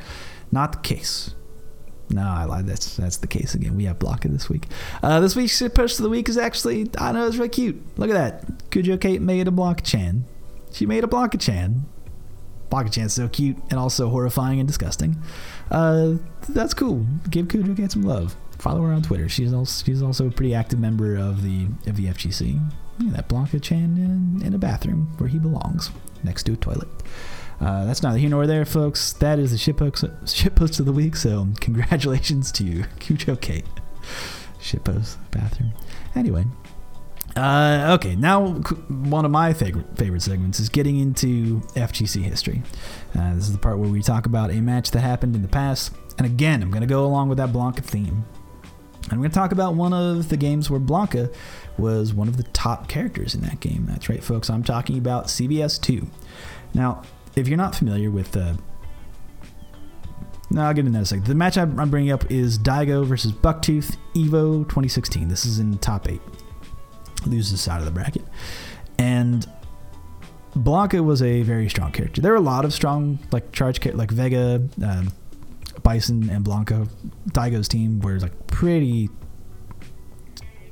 not 0.51 0.71
the 0.71 0.79
case. 0.79 1.35
No, 2.09 2.21
I 2.21 2.45
lied. 2.45 2.67
That's 2.67 2.95
that's 2.95 3.17
the 3.17 3.27
case 3.27 3.55
again. 3.55 3.75
We 3.75 3.85
have 3.85 3.99
Blanka 3.99 4.31
this 4.31 4.49
week. 4.49 4.67
Uh, 5.01 5.19
this 5.19 5.35
week's 5.35 5.59
shitpost 5.59 5.99
of 5.99 6.03
the 6.03 6.09
week 6.09 6.29
is 6.29 6.37
actually 6.37 6.89
I 6.97 7.11
know 7.11 7.25
it's 7.27 7.37
really 7.37 7.49
cute. 7.49 7.81
Look 7.97 8.09
at 8.09 8.13
that. 8.13 8.69
Cujo 8.71 8.97
Kate 8.97 9.21
made 9.21 9.47
a 9.47 9.51
Blanka 9.51 9.83
Chan. 9.83 10.25
She 10.71 10.85
made 10.85 11.03
a 11.03 11.07
Blanka 11.07 11.39
Chan. 11.39 11.85
Blanka 12.69 12.91
Chan's 12.91 13.13
so 13.13 13.27
cute 13.27 13.57
and 13.69 13.79
also 13.79 14.09
horrifying 14.09 14.59
and 14.59 14.67
disgusting. 14.67 15.21
Uh, 15.71 16.15
that's 16.49 16.73
cool. 16.73 17.05
Give 17.29 17.47
Cujo 17.47 17.73
Kate 17.75 17.91
some 17.91 18.03
love. 18.03 18.35
Follow 18.59 18.81
her 18.81 18.93
on 18.93 19.01
Twitter. 19.01 19.29
She's 19.29 19.53
also 19.53 19.83
she's 19.85 20.01
also 20.01 20.27
a 20.27 20.31
pretty 20.31 20.53
active 20.53 20.79
member 20.79 21.15
of 21.15 21.43
the 21.43 21.67
of 21.87 21.97
the 21.97 22.05
FGC. 22.05 22.59
Look 22.99 23.09
at 23.09 23.15
that 23.15 23.29
Blanka 23.29 23.61
Chan 23.61 23.97
in, 23.97 24.45
in 24.45 24.53
a 24.53 24.57
bathroom 24.59 25.13
where 25.17 25.27
he 25.27 25.39
belongs, 25.39 25.89
next 26.23 26.43
to 26.43 26.53
a 26.53 26.55
toilet. 26.55 26.87
Uh, 27.59 27.85
that's 27.85 28.03
neither 28.03 28.17
here 28.17 28.29
nor 28.29 28.45
there, 28.47 28.65
folks. 28.65 29.13
That 29.13 29.39
is 29.39 29.51
the 29.51 29.57
ship 29.57 29.77
post 29.77 30.79
of 30.79 30.85
the 30.85 30.91
week. 30.91 31.15
So 31.15 31.47
congratulations 31.59 32.51
to 32.53 32.63
you, 32.63 32.85
Cujo 32.99 33.35
Kate. 33.35 33.65
Ship 34.59 34.83
post 34.83 35.17
bathroom. 35.31 35.73
Anyway, 36.15 36.45
uh, 37.35 37.97
okay. 37.99 38.15
Now 38.15 38.45
one 38.47 39.25
of 39.25 39.31
my 39.31 39.53
favorite 39.53 39.97
favorite 39.97 40.21
segments 40.21 40.59
is 40.59 40.69
getting 40.69 40.99
into 40.99 41.61
FGC 41.75 42.21
history. 42.21 42.61
Uh, 43.17 43.33
this 43.35 43.45
is 43.45 43.53
the 43.53 43.57
part 43.57 43.79
where 43.79 43.89
we 43.89 44.01
talk 44.01 44.25
about 44.25 44.51
a 44.51 44.61
match 44.61 44.91
that 44.91 45.01
happened 45.01 45.35
in 45.35 45.41
the 45.41 45.47
past. 45.47 45.93
And 46.17 46.27
again, 46.27 46.61
I'm 46.61 46.69
going 46.69 46.81
to 46.81 46.87
go 46.87 47.05
along 47.05 47.29
with 47.29 47.39
that 47.39 47.49
Blanka 47.49 47.83
theme. 47.83 48.25
I'm 49.11 49.17
going 49.17 49.29
to 49.29 49.35
talk 49.35 49.51
about 49.51 49.75
one 49.75 49.93
of 49.93 50.29
the 50.29 50.37
games 50.37 50.69
where 50.69 50.79
Blanka 50.79 51.33
was 51.77 52.13
one 52.13 52.27
of 52.27 52.37
the 52.37 52.43
top 52.43 52.87
characters 52.87 53.35
in 53.35 53.41
that 53.41 53.59
game. 53.59 53.85
That's 53.87 54.09
right, 54.09 54.23
folks. 54.23 54.49
I'm 54.49 54.63
talking 54.63 54.97
about 54.97 55.25
CvS 55.25 55.81
2. 55.81 56.07
Now, 56.73 57.03
if 57.35 57.47
you're 57.47 57.57
not 57.57 57.75
familiar 57.75 58.11
with 58.11 58.31
the 58.31 58.57
no, 60.53 60.61
I'll 60.61 60.73
get 60.73 60.85
into 60.85 60.91
that 60.99 61.03
a 61.03 61.05
second. 61.07 61.25
The 61.25 61.33
match 61.33 61.57
I'm 61.57 61.89
bringing 61.89 62.11
up 62.11 62.29
is 62.29 62.59
Daigo 62.59 63.03
versus 63.03 63.31
Buktooth 63.31 63.97
Evo 64.13 64.63
2016. 64.65 65.27
This 65.27 65.45
is 65.45 65.57
in 65.57 65.79
top 65.79 66.07
eight. 66.07 66.21
Loses 67.25 67.59
side 67.59 67.79
of 67.79 67.85
the 67.85 67.91
bracket, 67.91 68.23
and 68.99 69.47
Blanka 70.55 71.03
was 71.03 71.21
a 71.21 71.41
very 71.41 71.69
strong 71.69 71.91
character. 71.91 72.21
There 72.21 72.33
are 72.33 72.37
a 72.37 72.41
lot 72.41 72.65
of 72.65 72.73
strong 72.73 73.17
like 73.31 73.51
charge 73.51 73.83
like 73.93 74.11
Vega, 74.11 74.61
um, 74.83 75.11
Bison, 75.81 76.29
and 76.29 76.45
Blanka. 76.45 76.87
Daigo's 77.29 77.67
team 77.67 78.01
were 78.01 78.19
like 78.19 78.47
pretty 78.47 79.09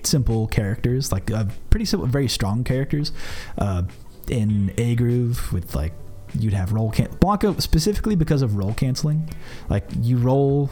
simple 0.04 0.48
characters, 0.48 1.12
like 1.12 1.32
uh, 1.32 1.46
pretty 1.70 1.86
simple, 1.86 2.06
very 2.06 2.28
strong 2.28 2.64
characters. 2.64 3.14
Uh, 3.58 3.84
in 4.30 4.74
A 4.78 4.96
Groove 4.96 5.52
with 5.52 5.74
like 5.74 5.94
you'd 6.38 6.54
have 6.54 6.72
roll 6.74 6.92
can 6.92 7.08
Blanka 7.08 7.62
specifically 7.62 8.16
because 8.16 8.42
of 8.42 8.56
roll 8.56 8.74
canceling. 8.74 9.30
Like 9.70 9.86
you 10.00 10.18
roll, 10.18 10.70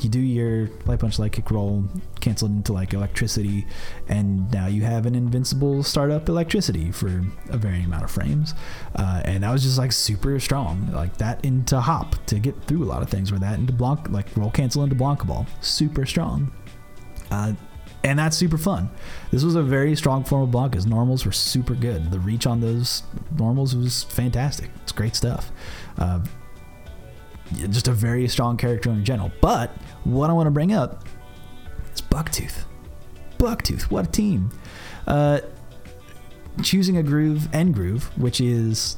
you 0.00 0.08
do 0.08 0.20
your 0.20 0.68
light 0.86 1.00
punch, 1.00 1.18
light 1.18 1.32
kick, 1.32 1.50
roll, 1.50 1.84
cancel 2.20 2.48
it 2.48 2.52
into 2.52 2.72
like 2.72 2.94
electricity, 2.94 3.66
and 4.08 4.50
now 4.52 4.66
you 4.66 4.82
have 4.82 5.06
an 5.06 5.14
invincible 5.14 5.82
startup 5.82 6.28
electricity 6.28 6.90
for 6.90 7.22
a 7.50 7.58
varying 7.58 7.84
amount 7.84 8.04
of 8.04 8.10
frames. 8.10 8.54
Uh, 8.94 9.22
and 9.24 9.42
that 9.42 9.52
was 9.52 9.62
just 9.62 9.78
like 9.78 9.92
super 9.92 10.38
strong, 10.40 10.90
like 10.92 11.16
that 11.18 11.44
into 11.44 11.80
hop 11.80 12.14
to 12.26 12.38
get 12.38 12.62
through 12.64 12.84
a 12.84 12.86
lot 12.86 13.02
of 13.02 13.10
things. 13.10 13.32
Or 13.32 13.38
that 13.38 13.58
into 13.58 13.72
Blank, 13.72 14.10
like 14.10 14.26
roll 14.36 14.50
cancel 14.50 14.84
into 14.84 14.96
Blanka 14.96 15.26
ball, 15.26 15.46
super 15.60 16.06
strong. 16.06 16.52
Uh, 17.30 17.52
and 18.02 18.18
that's 18.18 18.36
super 18.36 18.58
fun. 18.58 18.90
This 19.30 19.44
was 19.44 19.54
a 19.54 19.62
very 19.62 19.94
strong 19.94 20.24
form 20.24 20.42
of 20.42 20.50
Blanka's. 20.50 20.86
Normals 20.86 21.26
were 21.26 21.32
super 21.32 21.74
good. 21.74 22.10
The 22.10 22.18
reach 22.18 22.46
on 22.46 22.60
those 22.60 23.02
normals 23.38 23.76
was 23.76 24.04
fantastic. 24.04 24.70
It's 24.82 24.92
great 24.92 25.14
stuff. 25.14 25.50
Uh, 25.98 26.20
just 27.54 27.88
a 27.88 27.92
very 27.92 28.26
strong 28.28 28.56
character 28.56 28.90
in 28.90 29.04
general. 29.04 29.30
But 29.40 29.70
what 30.04 30.30
I 30.30 30.32
want 30.32 30.46
to 30.46 30.50
bring 30.50 30.72
up 30.72 31.04
is 31.92 32.00
Buktooth. 32.00 32.64
Buktooth, 33.38 33.82
what 33.90 34.08
a 34.08 34.10
team. 34.10 34.50
Uh, 35.06 35.40
choosing 36.62 36.96
a 36.96 37.02
groove 37.02 37.48
N 37.54 37.72
groove, 37.72 38.16
which 38.16 38.40
is 38.40 38.96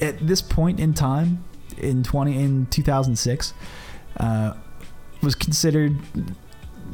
at 0.00 0.18
this 0.26 0.40
point 0.40 0.80
in 0.80 0.94
time 0.94 1.44
in 1.76 2.02
20 2.02 2.36
in 2.36 2.66
2006 2.66 3.54
uh, 4.18 4.54
was 5.22 5.34
considered 5.34 5.96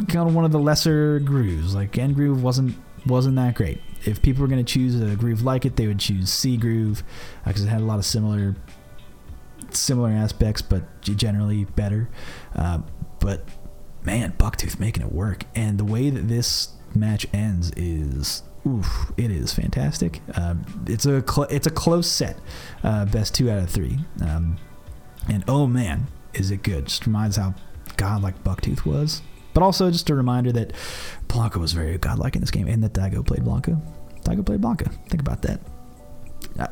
kind 0.08 0.28
of 0.28 0.34
one 0.34 0.44
of 0.44 0.52
the 0.52 0.58
lesser 0.58 1.20
grooves. 1.20 1.74
Like 1.74 1.96
N 1.98 2.12
groove 2.12 2.42
wasn't 2.42 2.76
wasn't 3.06 3.36
that 3.36 3.54
great. 3.54 3.80
If 4.04 4.22
people 4.22 4.42
were 4.42 4.48
going 4.48 4.64
to 4.64 4.72
choose 4.72 5.00
a 5.00 5.16
groove 5.16 5.42
like 5.42 5.64
it, 5.64 5.76
they 5.76 5.86
would 5.86 5.98
choose 6.00 6.30
C 6.30 6.56
groove 6.56 7.02
because 7.44 7.62
uh, 7.62 7.66
it 7.66 7.68
had 7.68 7.80
a 7.80 7.84
lot 7.84 7.98
of 7.98 8.04
similar 8.04 8.56
similar 9.70 10.10
aspects, 10.10 10.62
but 10.62 11.00
generally 11.02 11.64
better. 11.64 12.08
Uh, 12.54 12.80
but 13.20 13.44
man, 14.04 14.32
Buktooth 14.38 14.78
making 14.78 15.02
it 15.02 15.12
work, 15.12 15.44
and 15.54 15.78
the 15.78 15.84
way 15.84 16.10
that 16.10 16.28
this 16.28 16.68
match 16.94 17.26
ends 17.32 17.72
is 17.76 18.42
oof, 18.66 19.12
it 19.16 19.30
is 19.30 19.52
fantastic. 19.52 20.20
Uh, 20.34 20.54
it's 20.86 21.06
a 21.06 21.24
it's 21.50 21.66
a 21.66 21.70
close 21.70 22.10
set, 22.10 22.38
uh, 22.82 23.04
best 23.06 23.34
two 23.34 23.50
out 23.50 23.58
of 23.58 23.70
three, 23.70 23.98
um, 24.22 24.56
and 25.28 25.44
oh 25.48 25.66
man, 25.66 26.06
is 26.32 26.50
it 26.50 26.62
good? 26.62 26.86
Just 26.86 27.06
reminds 27.06 27.36
how 27.36 27.54
godlike 27.96 28.42
Buktooth 28.44 28.84
was, 28.84 29.22
but 29.54 29.62
also 29.62 29.90
just 29.90 30.10
a 30.10 30.14
reminder 30.14 30.52
that 30.52 30.72
Blanka 31.28 31.56
was 31.56 31.72
very 31.72 31.96
godlike 31.96 32.34
in 32.34 32.40
this 32.40 32.50
game, 32.50 32.68
and 32.68 32.82
that 32.82 32.92
Daigo 32.92 33.26
played 33.26 33.42
Blanka. 33.42 33.80
Daigo 34.24 34.44
played 34.44 34.60
Blanka. 34.60 34.92
Think 35.08 35.22
about 35.22 35.42
that. 35.42 35.60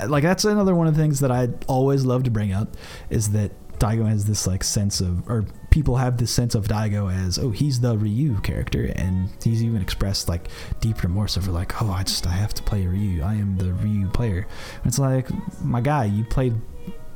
Like 0.08 0.22
that's 0.22 0.44
another 0.44 0.74
one 0.74 0.86
of 0.86 0.94
the 0.94 1.02
things 1.02 1.20
that 1.20 1.30
I 1.30 1.48
always 1.66 2.04
love 2.04 2.24
to 2.24 2.30
bring 2.30 2.52
up 2.52 2.76
is 3.10 3.30
that 3.30 3.50
Daigo 3.78 4.06
has 4.08 4.26
this 4.26 4.46
like 4.46 4.62
sense 4.62 5.00
of, 5.00 5.28
or 5.28 5.44
people 5.70 5.96
have 5.96 6.16
this 6.16 6.30
sense 6.30 6.54
of 6.54 6.68
Daigo 6.68 7.12
as, 7.12 7.36
oh, 7.38 7.50
he's 7.50 7.80
the 7.80 7.98
Ryu 7.98 8.40
character, 8.42 8.92
and 8.94 9.28
he's 9.42 9.62
even 9.62 9.82
expressed 9.82 10.28
like 10.28 10.48
deep 10.80 11.02
remorse 11.02 11.36
over 11.36 11.50
like, 11.50 11.82
oh, 11.82 11.90
I 11.90 12.04
just 12.04 12.26
I 12.26 12.30
have 12.30 12.54
to 12.54 12.62
play 12.62 12.86
Ryu. 12.86 13.22
I 13.22 13.34
am 13.34 13.58
the 13.58 13.72
Ryu 13.72 14.08
player. 14.10 14.46
And 14.76 14.86
it's 14.86 15.00
like, 15.00 15.28
my 15.64 15.80
guy, 15.80 16.04
you 16.04 16.22
played 16.22 16.54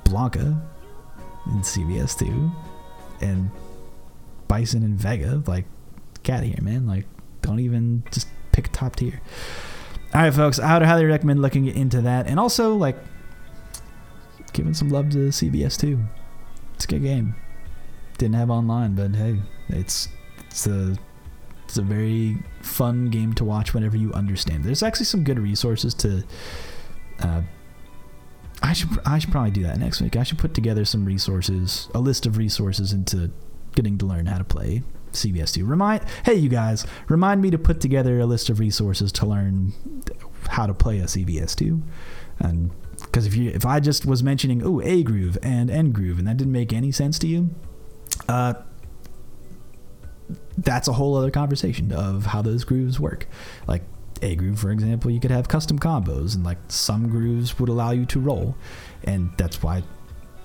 Blanka 0.05 0.61
in 1.47 1.61
CVS 1.61 2.19
two, 2.19 2.51
and 3.21 3.49
Bison 4.49 4.83
and 4.83 4.99
Vega. 4.99 5.43
Like, 5.47 5.65
get 6.23 6.39
out 6.39 6.43
of 6.45 6.49
here, 6.49 6.63
man. 6.63 6.87
Like, 6.87 7.07
don't 7.43 7.61
even 7.61 8.03
just 8.11 8.29
pick 8.53 8.71
top 8.73 8.97
tier. 8.97 9.21
All 10.15 10.23
right, 10.23 10.33
folks. 10.33 10.59
I 10.59 10.79
would 10.79 10.87
highly 10.87 11.05
recommend 11.05 11.43
looking 11.43 11.67
into 11.67 12.01
that, 12.03 12.27
and 12.27 12.41
also 12.41 12.75
like 12.75 12.97
giving 14.53 14.75
some 14.75 14.89
love 14.89 15.11
to 15.11 15.29
CvS 15.29 15.79
two. 15.79 16.01
It's 16.75 16.85
a 16.85 16.89
good 16.89 17.03
game. 17.03 17.35
Didn't 18.19 18.35
have 18.35 18.51
online, 18.51 18.95
but 18.95 19.15
hey, 19.15 19.41
it's 19.69 20.09
it's 20.49 20.67
a 20.67 20.97
it's 21.65 21.77
a 21.77 21.83
very 21.83 22.39
fun 22.63 23.11
game 23.11 23.35
to 23.35 23.45
watch 23.45 23.75
whenever 23.75 23.97
you 23.97 24.13
understand. 24.13 24.65
There's 24.65 24.83
actually 24.83 25.07
some 25.07 25.25
good 25.25 25.39
resources 25.39 25.95
to. 25.95 26.23
Uh, 27.21 27.43
I 28.63 28.73
should 28.73 28.89
I 29.05 29.19
should 29.19 29.33
probably 29.33 29.51
do 29.51 29.65
that 29.65 29.79
next 29.79 30.01
week. 30.01 30.17
I 30.17 30.23
should 30.23 30.39
put 30.39 30.55
together 30.55 30.85
some 30.85 31.05
resources, 31.05 31.89
a 31.95 31.99
list 31.99 32.25
of 32.25 32.39
resources 32.39 32.93
into 32.93 33.31
getting 33.77 33.97
to 33.99 34.07
learn 34.07 34.27
how 34.27 34.39
to 34.39 34.45
play 34.45 34.83
CvS2. 35.13 35.67
Remind 35.67 36.03
hey 36.25 36.35
you 36.35 36.49
guys, 36.49 36.87
remind 37.09 37.41
me 37.41 37.51
to 37.51 37.59
put 37.59 37.81
together 37.81 38.19
a 38.19 38.27
list 38.27 38.51
of 38.51 38.59
resources 38.59 39.13
to 39.13 39.27
learn 39.27 39.73
how 40.49 40.67
to 40.67 40.75
play 40.75 40.99
a 40.99 41.05
CvS2. 41.05 41.81
and 42.41 42.71
because 43.03 43.27
if 43.27 43.37
you 43.37 43.51
if 43.51 43.65
I 43.65 43.81
just 43.81 44.07
was 44.07 44.23
mentioning 44.23 44.63
oh 44.65 44.81
A 44.81 45.03
groove 45.03 45.39
and 45.43 45.71
N 45.71 45.93
groove 45.93 46.19
and 46.19 46.27
that 46.27 46.37
didn't 46.37 46.53
make 46.53 46.73
any 46.73 46.91
sense 46.93 47.19
to 47.21 47.27
you, 47.27 47.51
uh, 48.29 48.55
that's 50.59 50.89
a 50.89 50.95
whole 50.95 51.17
other 51.17 51.31
conversation 51.31 51.93
of 51.93 52.27
how 52.27 52.43
those 52.43 52.65
grooves 52.65 52.99
work. 52.99 53.27
Like 53.67 53.83
A 54.23 54.35
groove, 54.35 54.59
for 54.59 54.71
example, 54.71 55.11
you 55.11 55.21
could 55.21 55.31
have 55.31 55.49
custom 55.49 55.79
combos, 55.79 56.35
and 56.35 56.45
like 56.45 56.59
some 56.69 57.09
grooves 57.09 57.59
would 57.59 57.69
allow 57.69 57.91
you 57.91 58.07
to 58.07 58.21
roll, 58.21 58.57
and 59.05 59.31
that's 59.37 59.63
why 59.63 59.83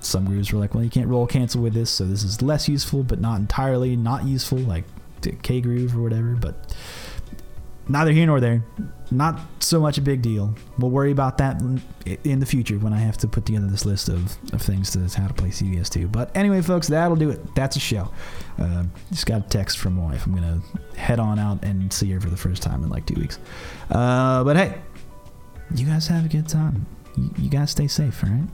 some 0.04 0.26
grooves 0.26 0.52
were 0.52 0.60
like, 0.60 0.74
well, 0.74 0.84
you 0.84 0.90
can't 0.90 1.08
roll 1.08 1.28
cancel 1.28 1.62
with 1.62 1.74
this, 1.74 1.90
so 1.90 2.06
this 2.06 2.24
is 2.24 2.42
less 2.42 2.68
useful, 2.68 3.04
but 3.04 3.20
not 3.20 3.40
entirely 3.40 3.96
not 3.96 4.26
useful, 4.26 4.60
like 4.60 4.84
K 5.42 5.62
groove 5.62 5.96
or 5.96 6.02
whatever. 6.02 6.36
But 6.36 6.76
neither 7.88 8.12
here 8.12 8.26
nor 8.26 8.40
there. 8.40 8.64
Not 9.10 9.40
so 9.60 9.82
much 9.82 9.98
a 9.98 10.02
big 10.02 10.22
deal. 10.22 10.56
We'll 10.78 10.92
worry 10.92 11.12
about 11.12 11.38
that 11.40 11.62
in 12.24 12.40
the 12.40 12.46
future 12.46 12.78
when 12.80 12.94
I 12.94 13.00
have 13.00 13.18
to 13.18 13.28
put 13.28 13.46
together 13.46 13.68
this 13.68 13.86
list 13.86 14.08
of, 14.08 14.38
of 14.54 14.62
things 14.62 14.92
to 14.92 15.20
how 15.20 15.28
to 15.28 15.34
play 15.34 15.50
CVS2. 15.50 16.12
But 16.12 16.36
anyway, 16.36 16.62
folks, 16.62 16.88
that'll 16.88 17.18
do 17.18 17.30
it. 17.30 17.54
That's 17.54 17.76
a 17.76 17.80
show. 17.80 18.10
Uh, 18.58 18.86
just 19.10 19.26
got 19.26 19.46
a 19.46 19.50
text 19.50 19.78
from 19.80 19.96
my 19.96 20.04
wife. 20.04 20.26
I'm 20.26 20.36
going 20.36 20.62
to 20.62 20.98
head 21.00 21.20
on 21.20 21.40
out 21.40 21.64
and 21.64 21.92
see 21.92 22.10
her 22.12 22.22
for 22.22 22.30
the 22.30 22.38
first 22.38 22.64
time 22.64 22.84
in 22.84 22.90
like 22.90 23.06
two 23.06 23.20
weeks. 23.20 23.38
Uh, 23.90 24.44
but 24.46 24.56
hey, 24.56 24.82
you 25.76 25.86
guys 25.86 26.08
have 26.08 26.26
a 26.26 26.30
good 26.30 26.48
time. 26.48 26.86
You, 27.18 27.30
you 27.38 27.50
guys 27.50 27.72
stay 27.72 27.88
safe, 27.88 28.24
all 28.24 28.30
right? 28.30 28.48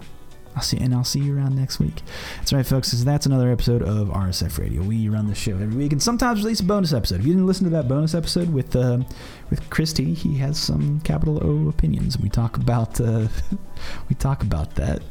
I'll 0.58 0.64
see, 0.64 0.78
and 0.78 0.92
I'll 0.92 1.04
see 1.04 1.20
you 1.20 1.38
around 1.38 1.56
next 1.56 1.80
week. 1.80 2.02
That's 2.38 2.52
right, 2.52 2.66
folks. 2.66 2.92
So 2.92 3.06
That's 3.06 3.28
another 3.28 3.52
episode 3.52 3.84
of 3.84 4.08
RSF 4.08 4.58
Radio. 4.58 4.82
We 4.82 5.08
run 5.08 5.28
the 5.28 5.36
show 5.36 5.52
every 5.52 5.78
week, 5.78 5.92
and 5.92 6.02
sometimes 6.02 6.42
release 6.42 6.62
a 6.62 6.64
bonus 6.64 6.94
episode. 6.94 7.20
If 7.20 7.28
you 7.28 7.34
didn't 7.34 7.46
listen 7.46 7.66
to 7.66 7.70
that 7.70 7.88
bonus 7.88 8.16
episode 8.16 8.52
with 8.52 8.76
uh, 8.76 9.04
with 9.52 9.70
Christy, 9.70 10.16
he 10.16 10.36
has 10.40 10.58
some 10.58 11.00
capital 11.02 11.40
O 11.46 11.70
opinions. 11.70 12.16
And 12.16 12.24
we 12.24 12.32
talk 12.32 12.58
about 12.58 13.00
uh, 13.00 13.28
we 14.10 14.16
talk 14.16 14.42
about 14.42 14.74
that. 14.76 15.04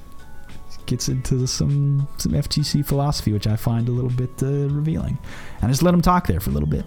Gets 0.86 1.08
into 1.08 1.46
some 1.46 2.08
some 2.18 2.32
FGC 2.32 2.84
philosophy, 2.84 3.32
which 3.32 3.46
I 3.46 3.54
find 3.54 3.88
a 3.88 3.92
little 3.92 4.10
bit 4.10 4.42
uh, 4.42 4.68
revealing. 4.68 5.16
And 5.60 5.66
I 5.66 5.68
just 5.68 5.84
let 5.84 5.94
him 5.94 6.02
talk 6.02 6.26
there 6.26 6.40
for 6.40 6.50
a 6.50 6.52
little 6.52 6.68
bit 6.68 6.84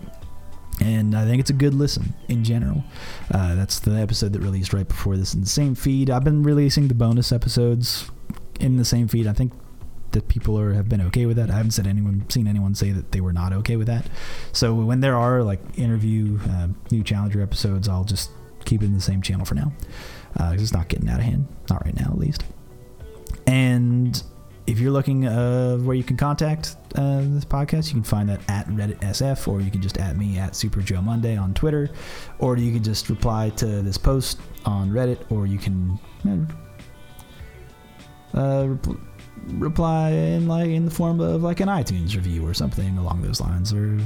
and 0.81 1.13
I 1.13 1.25
think 1.25 1.41
it's 1.41 1.49
a 1.49 1.53
good 1.53 1.73
listen 1.73 2.13
in 2.29 2.45
general. 2.45 2.85
Uh, 3.31 3.55
that's 3.55 3.79
the 3.79 3.91
episode 3.99 4.31
that 4.31 4.39
released 4.39 4.71
right 4.71 4.87
before 4.87 5.17
this 5.17 5.33
in 5.33 5.41
the 5.41 5.47
same 5.47 5.75
feed. 5.75 6.09
I've 6.09 6.23
been 6.23 6.41
releasing 6.41 6.87
the 6.87 6.93
bonus 6.93 7.33
episodes 7.33 8.09
in 8.59 8.77
the 8.77 8.85
same 8.85 9.07
feed. 9.07 9.27
I 9.27 9.33
think 9.33 9.53
that 10.11 10.27
people 10.27 10.59
are 10.59 10.73
have 10.73 10.89
been 10.89 11.01
okay 11.01 11.25
with 11.25 11.37
that. 11.37 11.51
I 11.51 11.55
haven't 11.55 11.71
said 11.71 11.87
anyone 11.87 12.27
seen 12.29 12.47
anyone 12.47 12.75
say 12.75 12.91
that 12.91 13.11
they 13.11 13.21
were 13.21 13.33
not 13.33 13.53
okay 13.53 13.75
with 13.75 13.87
that. 13.87 14.07
So 14.51 14.73
when 14.73 14.99
there 15.01 15.15
are 15.15 15.43
like 15.43 15.59
interview 15.77 16.39
uh, 16.49 16.69
new 16.91 17.03
challenger 17.03 17.41
episodes, 17.41 17.87
I'll 17.87 18.03
just 18.03 18.31
keep 18.65 18.81
it 18.81 18.85
in 18.85 18.93
the 18.93 19.01
same 19.01 19.21
channel 19.21 19.45
for 19.45 19.55
now 19.55 19.71
because 20.33 20.59
uh, 20.59 20.63
it's 20.63 20.73
not 20.73 20.87
getting 20.87 21.09
out 21.09 21.19
of 21.19 21.25
hand, 21.25 21.47
not 21.69 21.83
right 21.85 21.95
now 21.95 22.07
at 22.07 22.17
least. 22.17 22.43
And 23.47 24.21
if 24.67 24.79
you're 24.79 24.91
looking 24.91 25.25
uh, 25.25 25.77
where 25.77 25.95
you 25.95 26.03
can 26.03 26.17
contact 26.17 26.75
uh, 26.95 27.21
this 27.21 27.45
podcast, 27.45 27.87
you 27.87 27.93
can 27.93 28.03
find 28.03 28.29
that 28.29 28.41
at 28.47 28.67
Reddit 28.67 28.99
SF, 28.99 29.47
or 29.47 29.61
you 29.61 29.71
can 29.71 29.81
just 29.81 29.97
at 29.97 30.17
me 30.17 30.37
at 30.37 30.55
Super 30.55 30.81
Joe 30.81 31.01
Monday 31.01 31.35
on 31.35 31.53
Twitter, 31.53 31.89
or 32.37 32.57
you 32.57 32.71
can 32.71 32.83
just 32.83 33.09
reply 33.09 33.49
to 33.51 33.81
this 33.81 33.97
post 33.97 34.39
on 34.65 34.91
Reddit, 34.91 35.31
or 35.31 35.47
you 35.47 35.57
can 35.57 35.99
uh, 38.33 38.75
reply 39.53 40.11
in 40.11 40.47
like 40.47 40.67
in 40.67 40.85
the 40.85 40.91
form 40.91 41.19
of 41.19 41.43
like 41.43 41.59
an 41.59 41.67
iTunes 41.67 42.15
review 42.15 42.45
or 42.45 42.53
something 42.53 42.97
along 42.97 43.21
those 43.21 43.41
lines, 43.41 43.73
or, 43.73 43.99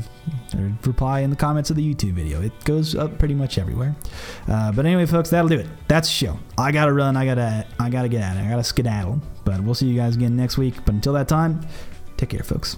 or 0.55 0.71
reply 0.85 1.21
in 1.21 1.29
the 1.29 1.35
comments 1.35 1.69
of 1.69 1.75
the 1.75 1.93
YouTube 1.93 2.13
video. 2.13 2.41
It 2.41 2.51
goes 2.63 2.95
up 2.95 3.19
pretty 3.19 3.33
much 3.33 3.57
everywhere. 3.57 3.95
Uh, 4.47 4.71
but 4.71 4.85
anyway, 4.85 5.05
folks, 5.05 5.29
that'll 5.29 5.49
do 5.49 5.59
it. 5.59 5.67
That's 5.87 6.07
the 6.07 6.13
show. 6.13 6.39
I 6.57 6.71
gotta 6.71 6.93
run. 6.93 7.17
I 7.17 7.25
gotta. 7.25 7.65
I 7.79 7.89
gotta 7.89 8.09
get 8.09 8.21
out. 8.21 8.37
I 8.37 8.49
gotta 8.49 8.63
skedaddle. 8.63 9.21
But 9.45 9.61
we'll 9.61 9.75
see 9.75 9.87
you 9.87 9.99
guys 9.99 10.15
again 10.15 10.35
next 10.35 10.57
week. 10.57 10.75
But 10.85 10.95
until 10.95 11.13
that 11.13 11.27
time, 11.27 11.61
take 12.17 12.29
care, 12.29 12.43
folks. 12.43 12.77